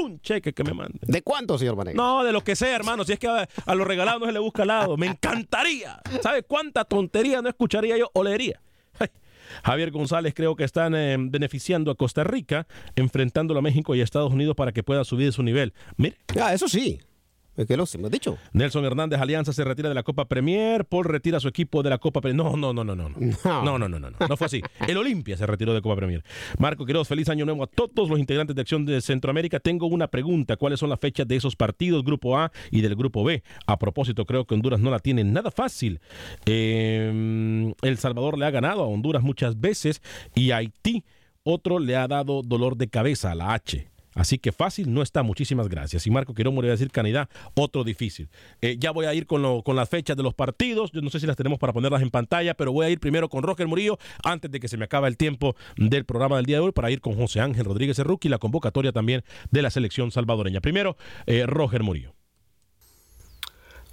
Un 0.02 0.20
cheque 0.20 0.52
que 0.52 0.64
me 0.64 0.74
mande. 0.74 0.98
¿De 1.02 1.22
cuánto, 1.22 1.58
señor 1.58 1.76
Vanegas? 1.76 1.96
No, 1.96 2.22
de 2.24 2.32
lo 2.32 2.42
que 2.42 2.54
sea, 2.56 2.74
hermano. 2.76 3.04
Si 3.04 3.12
es 3.12 3.18
que 3.18 3.28
a, 3.28 3.48
a 3.66 3.74
lo 3.74 3.84
regalado 3.84 4.18
no 4.20 4.26
se 4.26 4.32
le 4.32 4.38
busca 4.38 4.64
lado. 4.64 4.96
Me 4.96 5.06
encantaría. 5.06 6.00
¿Sabe 6.22 6.42
cuánta 6.42 6.84
tontería 6.84 7.42
no 7.42 7.48
escucharía 7.48 7.96
yo 7.96 8.10
o 8.12 8.22
leería? 8.22 8.60
Ay. 8.98 9.08
Javier 9.64 9.90
González 9.90 10.32
creo 10.34 10.54
que 10.54 10.64
están 10.64 10.94
eh, 10.94 11.16
beneficiando 11.18 11.90
a 11.90 11.94
Costa 11.96 12.22
Rica, 12.24 12.66
enfrentándolo 12.94 13.58
a 13.58 13.62
México 13.62 13.94
y 13.94 14.00
a 14.00 14.04
Estados 14.04 14.32
Unidos 14.32 14.54
para 14.54 14.72
que 14.72 14.82
pueda 14.82 15.02
subir 15.04 15.32
su 15.32 15.42
nivel. 15.42 15.72
Mire. 15.96 16.16
Ah, 16.40 16.54
eso 16.54 16.68
sí. 16.68 17.00
Es 17.57 17.66
que 17.66 17.76
lo 17.76 17.84
hemos 17.92 18.11
dicho. 18.11 18.38
Nelson 18.53 18.84
Hernández, 18.84 19.20
Alianza 19.20 19.53
se 19.53 19.64
retira 19.64 19.88
de 19.88 19.94
la 19.94 20.03
Copa 20.03 20.26
Premier, 20.26 20.84
Paul 20.84 21.05
retira 21.05 21.40
su 21.40 21.48
equipo 21.48 21.82
de 21.82 21.90
la 21.90 21.98
Copa 21.98 22.20
Premier. 22.20 22.44
No, 22.44 22.57
no, 22.57 22.72
no, 22.72 22.84
no, 22.84 22.94
no. 22.94 23.09
No, 23.09 23.62
no, 23.62 23.78
no, 23.78 23.88
no, 23.88 23.98
no, 23.98 24.11
no, 24.11 24.16
no 24.28 24.36
fue 24.36 24.46
así. 24.46 24.62
El 24.86 24.96
Olimpia 24.96 25.36
se 25.36 25.46
retiró 25.46 25.74
de 25.74 25.82
Copa 25.82 25.96
Premier. 25.96 26.24
Marco 26.59 26.86
Quiroz, 26.86 27.09
feliz 27.09 27.28
año 27.28 27.44
nuevo 27.44 27.64
a 27.64 27.66
todos 27.66 28.09
los 28.09 28.18
integrantes 28.18 28.55
de 28.57 28.62
Acción 28.62 28.86
de 28.86 29.01
Centroamérica. 29.01 29.61
Tengo 29.61 29.86
una 29.86 30.09
pregunta. 30.09 30.57
¿Cuáles 30.57 30.80
son 30.80 30.90
las 30.90 31.01
fechas 31.01 31.26
de 31.26 31.36
esos 31.36 31.57
partidos, 31.57 32.05
Grupo 32.05 32.38
A 32.38 32.51
y 32.70 32.80
del 32.80 32.94
Grupo 32.94 33.24
B? 33.24 33.42
A 33.66 33.78
propósito, 33.78 34.24
creo 34.24 34.44
que 34.46 34.55
Honduras 34.55 34.80
no 34.80 34.90
la 34.90 35.01
tiene 35.01 35.24
nada 35.24 35.51
fácil. 35.51 36.01
Eh, 36.46 37.74
El 37.82 37.98
Salvador 37.98 38.38
le 38.38 38.46
ha 38.46 38.51
ganado 38.51 38.82
a 38.82 38.86
Honduras 38.86 39.22
muchas 39.22 39.61
veces 39.61 40.03
y 40.34 40.53
Haití, 40.53 41.05
otro 41.42 41.78
le 41.78 41.96
ha 41.96 42.07
dado 42.07 42.42
dolor 42.42 42.76
de 42.76 42.88
cabeza 42.88 43.32
a 43.32 43.34
la 43.34 43.55
H. 43.55 43.89
Así 44.14 44.38
que 44.38 44.50
fácil 44.52 44.92
no 44.92 45.02
está, 45.02 45.22
muchísimas 45.22 45.68
gracias. 45.68 46.06
Y 46.06 46.11
Marco 46.11 46.34
Quirón 46.34 46.54
me 46.54 46.61
iba 46.61 46.68
a 46.68 46.72
decir 46.72 46.90
Canadá, 46.90 47.28
otro 47.54 47.84
difícil. 47.84 48.28
Eh, 48.61 48.76
ya 48.78 48.90
voy 48.90 49.06
a 49.06 49.14
ir 49.14 49.26
con, 49.26 49.40
lo- 49.42 49.62
con 49.62 49.76
las 49.76 49.88
fechas 49.88 50.16
de 50.16 50.22
los 50.22 50.34
partidos. 50.34 50.90
Yo 50.92 51.00
no 51.00 51.11
sé 51.11 51.20
si 51.20 51.26
las 51.26 51.36
tenemos 51.36 51.58
para 51.58 51.72
ponerlas 51.72 52.02
en 52.02 52.11
pantalla, 52.11 52.54
pero 52.54 52.72
voy 52.72 52.86
a 52.86 52.90
ir 52.90 52.98
primero 52.98 53.28
con 53.28 53.42
Roger 53.42 53.68
Murillo 53.68 53.98
antes 54.24 54.50
de 54.50 54.58
que 54.58 54.66
se 54.68 54.76
me 54.76 54.84
acabe 54.86 55.06
el 55.08 55.16
tiempo 55.16 55.54
del 55.76 56.04
programa 56.04 56.36
del 56.36 56.46
día 56.46 56.56
de 56.56 56.62
hoy 56.62 56.72
para 56.72 56.90
ir 56.90 57.00
con 57.00 57.14
José 57.14 57.40
Ángel 57.40 57.64
Rodríguez 57.64 57.98
Erruqui 57.98 58.28
y 58.28 58.30
la 58.30 58.38
convocatoria 58.38 58.92
también 58.92 59.22
de 59.50 59.62
la 59.62 59.70
selección 59.70 60.11
salvadoreña. 60.11 60.61
Primero, 60.61 60.96
eh, 61.26 61.44
Roger 61.46 61.82
Murillo. 61.82 62.12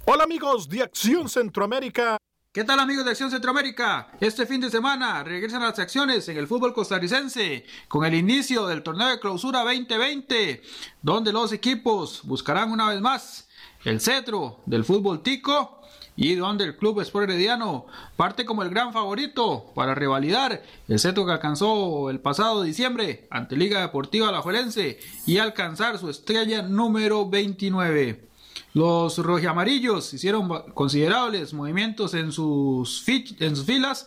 Hola 0.04 0.24
amigos 0.24 0.68
de 0.68 0.82
Acción 0.82 1.28
Centroamérica. 1.28 2.16
¿Qué 2.58 2.64
tal 2.64 2.80
amigos 2.80 3.04
de 3.04 3.12
Acción 3.12 3.30
Centroamérica? 3.30 4.08
Este 4.20 4.44
fin 4.44 4.60
de 4.60 4.68
semana 4.68 5.22
regresan 5.22 5.62
las 5.62 5.78
acciones 5.78 6.28
en 6.28 6.38
el 6.38 6.48
fútbol 6.48 6.74
costarricense 6.74 7.64
con 7.86 8.04
el 8.04 8.14
inicio 8.14 8.66
del 8.66 8.82
torneo 8.82 9.06
de 9.06 9.20
clausura 9.20 9.60
2020, 9.60 10.60
donde 11.00 11.32
los 11.32 11.52
equipos 11.52 12.22
buscarán 12.24 12.72
una 12.72 12.88
vez 12.88 13.00
más 13.00 13.48
el 13.84 14.00
cetro 14.00 14.58
del 14.66 14.84
fútbol 14.84 15.22
tico 15.22 15.82
y 16.16 16.34
donde 16.34 16.64
el 16.64 16.76
Club 16.76 17.00
Sport 17.02 17.30
Herediano 17.30 17.86
parte 18.16 18.44
como 18.44 18.64
el 18.64 18.70
gran 18.70 18.92
favorito 18.92 19.70
para 19.76 19.94
revalidar 19.94 20.60
el 20.88 20.98
cetro 20.98 21.26
que 21.26 21.30
alcanzó 21.30 22.10
el 22.10 22.18
pasado 22.18 22.64
diciembre 22.64 23.28
ante 23.30 23.56
Liga 23.56 23.82
Deportiva 23.82 24.30
Alajuelense 24.30 24.98
y 25.26 25.38
alcanzar 25.38 25.96
su 25.98 26.10
estrella 26.10 26.62
número 26.62 27.30
29. 27.30 28.27
Los 28.74 29.18
rojiamarillos 29.18 30.12
hicieron 30.12 30.48
considerables 30.74 31.54
movimientos 31.54 32.14
en 32.14 32.32
sus, 32.32 33.02
filas 33.02 34.06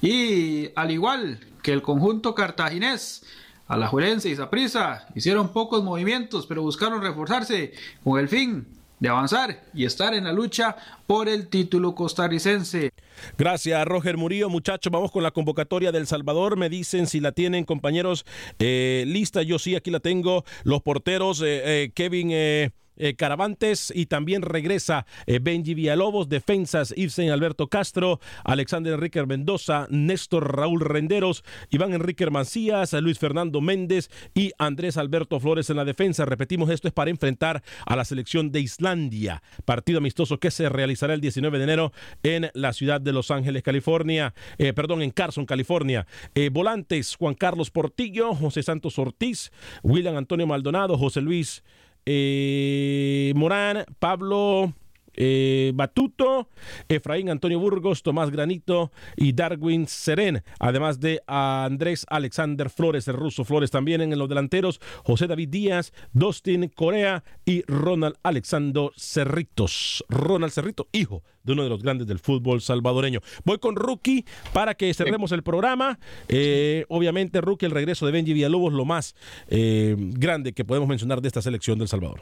y 0.00 0.68
al 0.74 0.90
igual 0.90 1.40
que 1.62 1.72
el 1.72 1.82
conjunto 1.82 2.34
cartaginés, 2.34 3.24
Alajuelense 3.68 4.28
y 4.28 4.36
Saprissa 4.36 5.06
hicieron 5.14 5.52
pocos 5.52 5.82
movimientos 5.82 6.46
pero 6.46 6.62
buscaron 6.62 7.00
reforzarse 7.00 7.72
con 8.04 8.20
el 8.20 8.28
fin 8.28 8.66
de 9.02 9.08
avanzar 9.08 9.64
y 9.74 9.84
estar 9.84 10.14
en 10.14 10.24
la 10.24 10.32
lucha 10.32 10.76
por 11.08 11.28
el 11.28 11.48
título 11.48 11.92
costarricense. 11.92 12.92
Gracias, 13.36 13.84
Roger 13.84 14.16
Murillo. 14.16 14.48
Muchachos, 14.48 14.92
vamos 14.92 15.10
con 15.10 15.24
la 15.24 15.32
convocatoria 15.32 15.90
del 15.90 16.06
Salvador. 16.06 16.56
Me 16.56 16.68
dicen 16.68 17.08
si 17.08 17.18
la 17.18 17.32
tienen, 17.32 17.64
compañeros, 17.64 18.24
eh, 18.60 19.02
lista. 19.08 19.42
Yo 19.42 19.58
sí, 19.58 19.74
aquí 19.74 19.90
la 19.90 19.98
tengo. 19.98 20.44
Los 20.62 20.82
porteros, 20.82 21.42
eh, 21.42 21.62
eh, 21.64 21.90
Kevin. 21.92 22.72
Eh, 22.96 23.14
Caravantes 23.14 23.92
y 23.94 24.06
también 24.06 24.42
regresa 24.42 25.06
eh, 25.26 25.38
Benji 25.40 25.74
Villalobos, 25.74 26.28
defensas 26.28 26.94
Ibsen 26.96 27.30
Alberto 27.30 27.68
Castro, 27.68 28.20
Alexander 28.44 28.94
Enrique 28.94 29.24
Mendoza, 29.26 29.86
Néstor 29.90 30.56
Raúl 30.56 30.80
Renderos, 30.80 31.44
Iván 31.70 31.94
Enrique 31.94 32.28
Mancías, 32.30 32.92
Luis 32.94 33.18
Fernando 33.18 33.60
Méndez 33.60 34.10
y 34.34 34.52
Andrés 34.58 34.96
Alberto 34.96 35.40
Flores 35.40 35.70
en 35.70 35.76
la 35.76 35.84
defensa. 35.84 36.24
Repetimos, 36.24 36.70
esto 36.70 36.88
es 36.88 36.94
para 36.94 37.10
enfrentar 37.10 37.62
a 37.86 37.96
la 37.96 38.04
selección 38.04 38.52
de 38.52 38.60
Islandia, 38.60 39.42
partido 39.64 39.98
amistoso 39.98 40.38
que 40.38 40.50
se 40.50 40.68
realizará 40.68 41.14
el 41.14 41.20
19 41.20 41.58
de 41.58 41.64
enero 41.64 41.92
en 42.22 42.50
la 42.54 42.72
ciudad 42.72 43.00
de 43.00 43.12
Los 43.12 43.30
Ángeles, 43.30 43.62
California, 43.62 44.34
eh, 44.58 44.72
perdón, 44.72 45.02
en 45.02 45.10
Carson, 45.10 45.46
California. 45.46 46.06
Eh, 46.34 46.50
volantes, 46.50 47.16
Juan 47.16 47.34
Carlos 47.34 47.70
Portillo, 47.70 48.34
José 48.34 48.62
Santos 48.62 48.98
Ortiz, 48.98 49.50
William 49.82 50.16
Antonio 50.16 50.46
Maldonado, 50.46 50.96
José 50.98 51.20
Luis 51.20 51.62
eh, 52.06 53.32
Morán, 53.36 53.84
Pablo 53.98 54.72
eh, 55.14 55.72
Batuto, 55.74 56.48
Efraín 56.88 57.30
Antonio 57.30 57.58
Burgos, 57.58 58.02
Tomás 58.02 58.30
Granito 58.30 58.90
y 59.16 59.32
Darwin 59.32 59.86
Seren, 59.86 60.42
además 60.58 61.00
de 61.00 61.22
Andrés 61.26 62.06
Alexander 62.08 62.70
Flores, 62.70 63.08
el 63.08 63.14
ruso 63.14 63.44
Flores 63.44 63.70
también 63.70 64.00
en 64.00 64.18
los 64.18 64.28
delanteros, 64.28 64.80
José 65.04 65.26
David 65.26 65.48
Díaz, 65.48 65.92
Dustin 66.12 66.68
Corea 66.68 67.24
y 67.44 67.62
Ronald 67.62 68.16
Alexander 68.22 68.90
Cerritos. 68.96 70.04
Ronald 70.08 70.52
Cerrito, 70.52 70.88
hijo 70.92 71.22
de 71.44 71.52
uno 71.52 71.64
de 71.64 71.68
los 71.68 71.82
grandes 71.82 72.06
del 72.06 72.18
fútbol 72.18 72.60
salvadoreño. 72.60 73.20
Voy 73.44 73.58
con 73.58 73.76
Rookie 73.76 74.24
para 74.52 74.74
que 74.74 74.92
cerremos 74.94 75.32
el 75.32 75.42
programa. 75.42 75.98
Eh, 76.28 76.84
obviamente, 76.88 77.40
Rookie, 77.40 77.66
el 77.66 77.72
regreso 77.72 78.06
de 78.06 78.12
Benji 78.12 78.32
Villalobos, 78.32 78.72
lo 78.72 78.84
más 78.84 79.14
eh, 79.48 79.96
grande 79.98 80.52
que 80.52 80.64
podemos 80.64 80.88
mencionar 80.88 81.20
de 81.20 81.28
esta 81.28 81.42
selección 81.42 81.78
del 81.78 81.88
Salvador. 81.88 82.20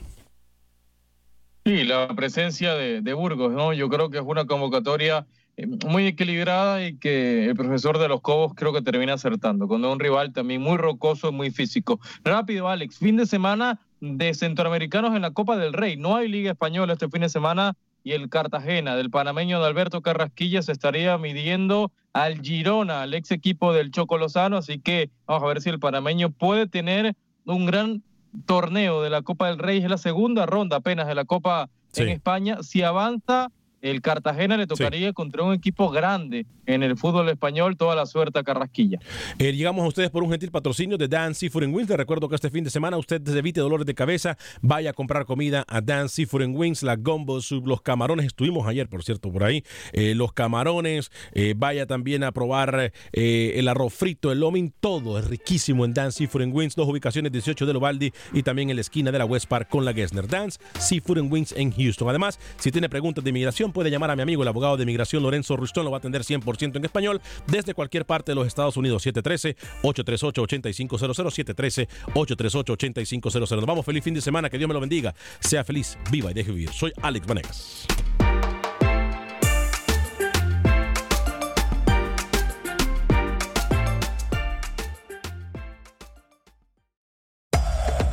Sí, 1.65 1.85
la 1.85 2.09
presencia 2.15 2.75
de, 2.75 3.01
de 3.01 3.13
Burgos, 3.13 3.53
¿no? 3.53 3.73
Yo 3.73 3.89
creo 3.89 4.11
que 4.11 4.19
es 4.19 4.25
una 4.25 4.47
convocatoria 4.47 5.27
eh, 5.57 5.67
muy 5.87 6.07
equilibrada 6.07 6.83
y 6.87 6.97
que 6.97 7.47
el 7.47 7.55
profesor 7.55 7.99
de 7.99 8.09
los 8.09 8.23
Cobos 8.23 8.55
creo 8.55 8.73
que 8.73 8.83
termina 8.83 9.15
acertando, 9.15 9.69
con 9.69 9.85
un 9.85 10.01
rival 10.01 10.33
también 10.33 10.63
muy 10.63 10.79
rocoso, 10.79 11.33
muy 11.33 11.51
físico. 11.51 12.01
Rápido, 12.25 12.69
Alex, 12.69 12.99
fin 12.99 13.17
de 13.17 13.27
semana 13.27 13.79
de 14.01 14.33
centroamericanos 14.33 15.15
en 15.15 15.23
la 15.23 15.33
Copa 15.33 15.59
del 15.59 15.75
Rey. 15.75 15.97
No 15.97 16.17
hay 16.17 16.29
Liga 16.29 16.53
Española 16.53 16.95
este 16.95 17.11
fin 17.11 17.21
de 17.21 17.29
semana 17.29 17.75
y 18.03 18.13
el 18.13 18.31
Cartagena 18.31 18.97
del 18.97 19.11
panameño 19.11 19.61
de 19.61 19.67
Alberto 19.67 20.01
Carrasquilla 20.01 20.63
se 20.63 20.73
estaría 20.73 21.19
midiendo 21.19 21.93
al 22.15 22.41
Girona, 22.41 23.03
al 23.03 23.13
ex 23.13 23.31
equipo 23.31 23.75
del 23.75 23.91
Choco 23.91 24.17
Lozano, 24.17 24.57
así 24.57 24.79
que 24.81 25.11
vamos 25.27 25.43
a 25.43 25.47
ver 25.47 25.61
si 25.61 25.69
el 25.69 25.79
panameño 25.79 26.31
puede 26.31 26.67
tener 26.67 27.15
un 27.45 27.67
gran 27.67 28.03
torneo 28.47 29.03
de 29.03 29.11
la 29.11 29.23
Copa 29.23 29.49
del 29.49 29.59
Rey, 29.59 29.79
es 29.79 29.91
la 29.91 29.99
segunda 29.99 30.47
ronda 30.47 30.77
apenas 30.77 31.07
de 31.07 31.15
la 31.15 31.25
Copa 31.25 31.69
en 31.97 32.09
España, 32.09 32.63
si 32.63 32.83
avanza 32.83 33.51
el 33.81 34.03
Cartagena 34.03 34.57
le 34.57 34.67
tocaría 34.67 35.13
contra 35.13 35.43
un 35.43 35.55
equipo 35.55 35.91
grande 35.91 36.47
en 36.67 36.83
el 36.83 36.97
fútbol 36.97 37.29
español, 37.29 37.77
toda 37.77 37.95
la 37.95 38.07
suerte 38.07 38.39
a 38.39 38.43
Carrasquilla. 38.43 38.99
Eh, 39.39 39.53
llegamos 39.53 39.85
a 39.85 39.89
ustedes 39.89 40.11
por 40.11 40.23
un 40.23 40.31
gentil 40.31 40.51
patrocinio 40.51 40.97
de 40.97 41.09
Dan 41.09 41.35
Seafood 41.35 41.65
Wings. 41.65 41.89
Les 41.89 41.97
recuerdo 41.97 42.29
que 42.29 42.35
este 42.35 42.51
fin 42.51 42.63
de 42.63 42.71
semana 42.71 42.97
usted 42.97 43.27
evite 43.37 43.61
dolores 43.61 43.87
de 43.87 43.95
cabeza, 43.95 44.37
vaya 44.61 44.91
a 44.91 44.93
comprar 44.93 45.25
comida 45.25 45.65
a 45.69 45.81
Dan 45.81 46.09
Seafood 46.09 46.47
Wings, 46.55 46.83
la 46.83 46.97
gumbo 46.97 47.41
soup, 47.41 47.67
los 47.67 47.83
camarones. 47.83 48.27
Estuvimos 48.27 48.67
ayer, 48.67 48.89
por 48.89 49.03
cierto, 49.03 49.33
por 49.33 49.45
ahí. 49.45 49.65
Eh, 49.93 50.15
los 50.15 50.33
camarones, 50.33 51.11
eh, 51.33 51.55
vaya 51.57 51.87
también 51.87 52.23
a 52.23 52.33
probar 52.33 52.93
el 53.13 53.69
arroz 53.69 53.95
frito, 53.95 54.31
el 54.31 54.41
loming, 54.41 54.73
todo 54.81 55.19
es 55.19 55.27
riquísimo 55.27 55.85
en 55.85 55.95
Dan 55.95 56.13
Seafood 56.13 56.53
Wings. 56.53 56.77
Dos 56.77 56.89
ubicaciones, 56.89 57.33
18 57.33 57.67
de 57.67 57.73
Lovaldi 57.73 58.13
y 58.33 58.43
también 58.43 58.71
en 58.71 58.77
la 58.77 58.83
esquina 58.83 59.11
de 59.11 59.19
la 59.19 59.25
West 59.25 59.47
Park 59.47 59.69
con 59.69 59.85
la 59.85 59.93
Gessner. 59.93 60.27
Dance 60.29 60.61
Seafood 60.79 61.19
Wings 61.31 61.53
en 61.53 61.73
Houston. 61.73 62.09
Además, 62.09 62.39
si 62.59 62.71
tiene 62.71 62.89
preguntas 62.89 63.25
de 63.25 63.31
inmigración, 63.31 63.70
puede 63.73 63.91
llamar 63.91 64.11
a 64.11 64.17
mi 64.17 64.23
amigo 64.23 64.43
el 64.43 64.49
abogado 64.49 64.77
de 64.77 64.85
inmigración 64.85 65.23
Lorenzo 65.23 65.57
Rustón, 65.57 65.85
lo 65.85 65.91
va 65.91 65.97
a 65.97 65.99
atender 65.99 66.23
100% 66.23 66.77
en 66.77 66.85
español 66.85 67.21
desde 67.47 67.75
cualquier 67.75 68.05
parte 68.05 68.33
de 68.33 68.37
los 68.37 68.47
Estados 68.47 68.77
Unidos. 68.77 69.07
713-838-8500, 69.07 71.89
713-838-8500. 72.15 73.57
Nos 73.57 73.67
vamos, 73.67 73.85
feliz 73.85 74.05
fin 74.05 74.15
de 74.15 74.21
semana, 74.21 74.49
que 74.51 74.59
Dios 74.59 74.69
me 74.69 74.75
lo 74.75 74.81
bendiga. 74.81 75.15
Sea 75.41 75.65
feliz, 75.65 75.99
viva 76.11 76.31
y 76.31 76.35
deje 76.35 76.53
vivir. 76.53 76.71
Soy 76.71 76.93
Alex 77.03 77.27
Vanegas. 77.27 77.87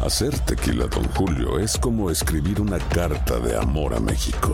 Hacer 0.08 0.40
tequila, 0.40 0.88
Don 0.88 1.04
Julio, 1.16 1.60
es 1.60 1.78
como 1.78 2.10
escribir 2.10 2.62
una 2.62 2.80
carta 2.80 3.40
de 3.40 3.58
amor 3.58 3.94
a 3.94 4.00
México. 4.00 4.54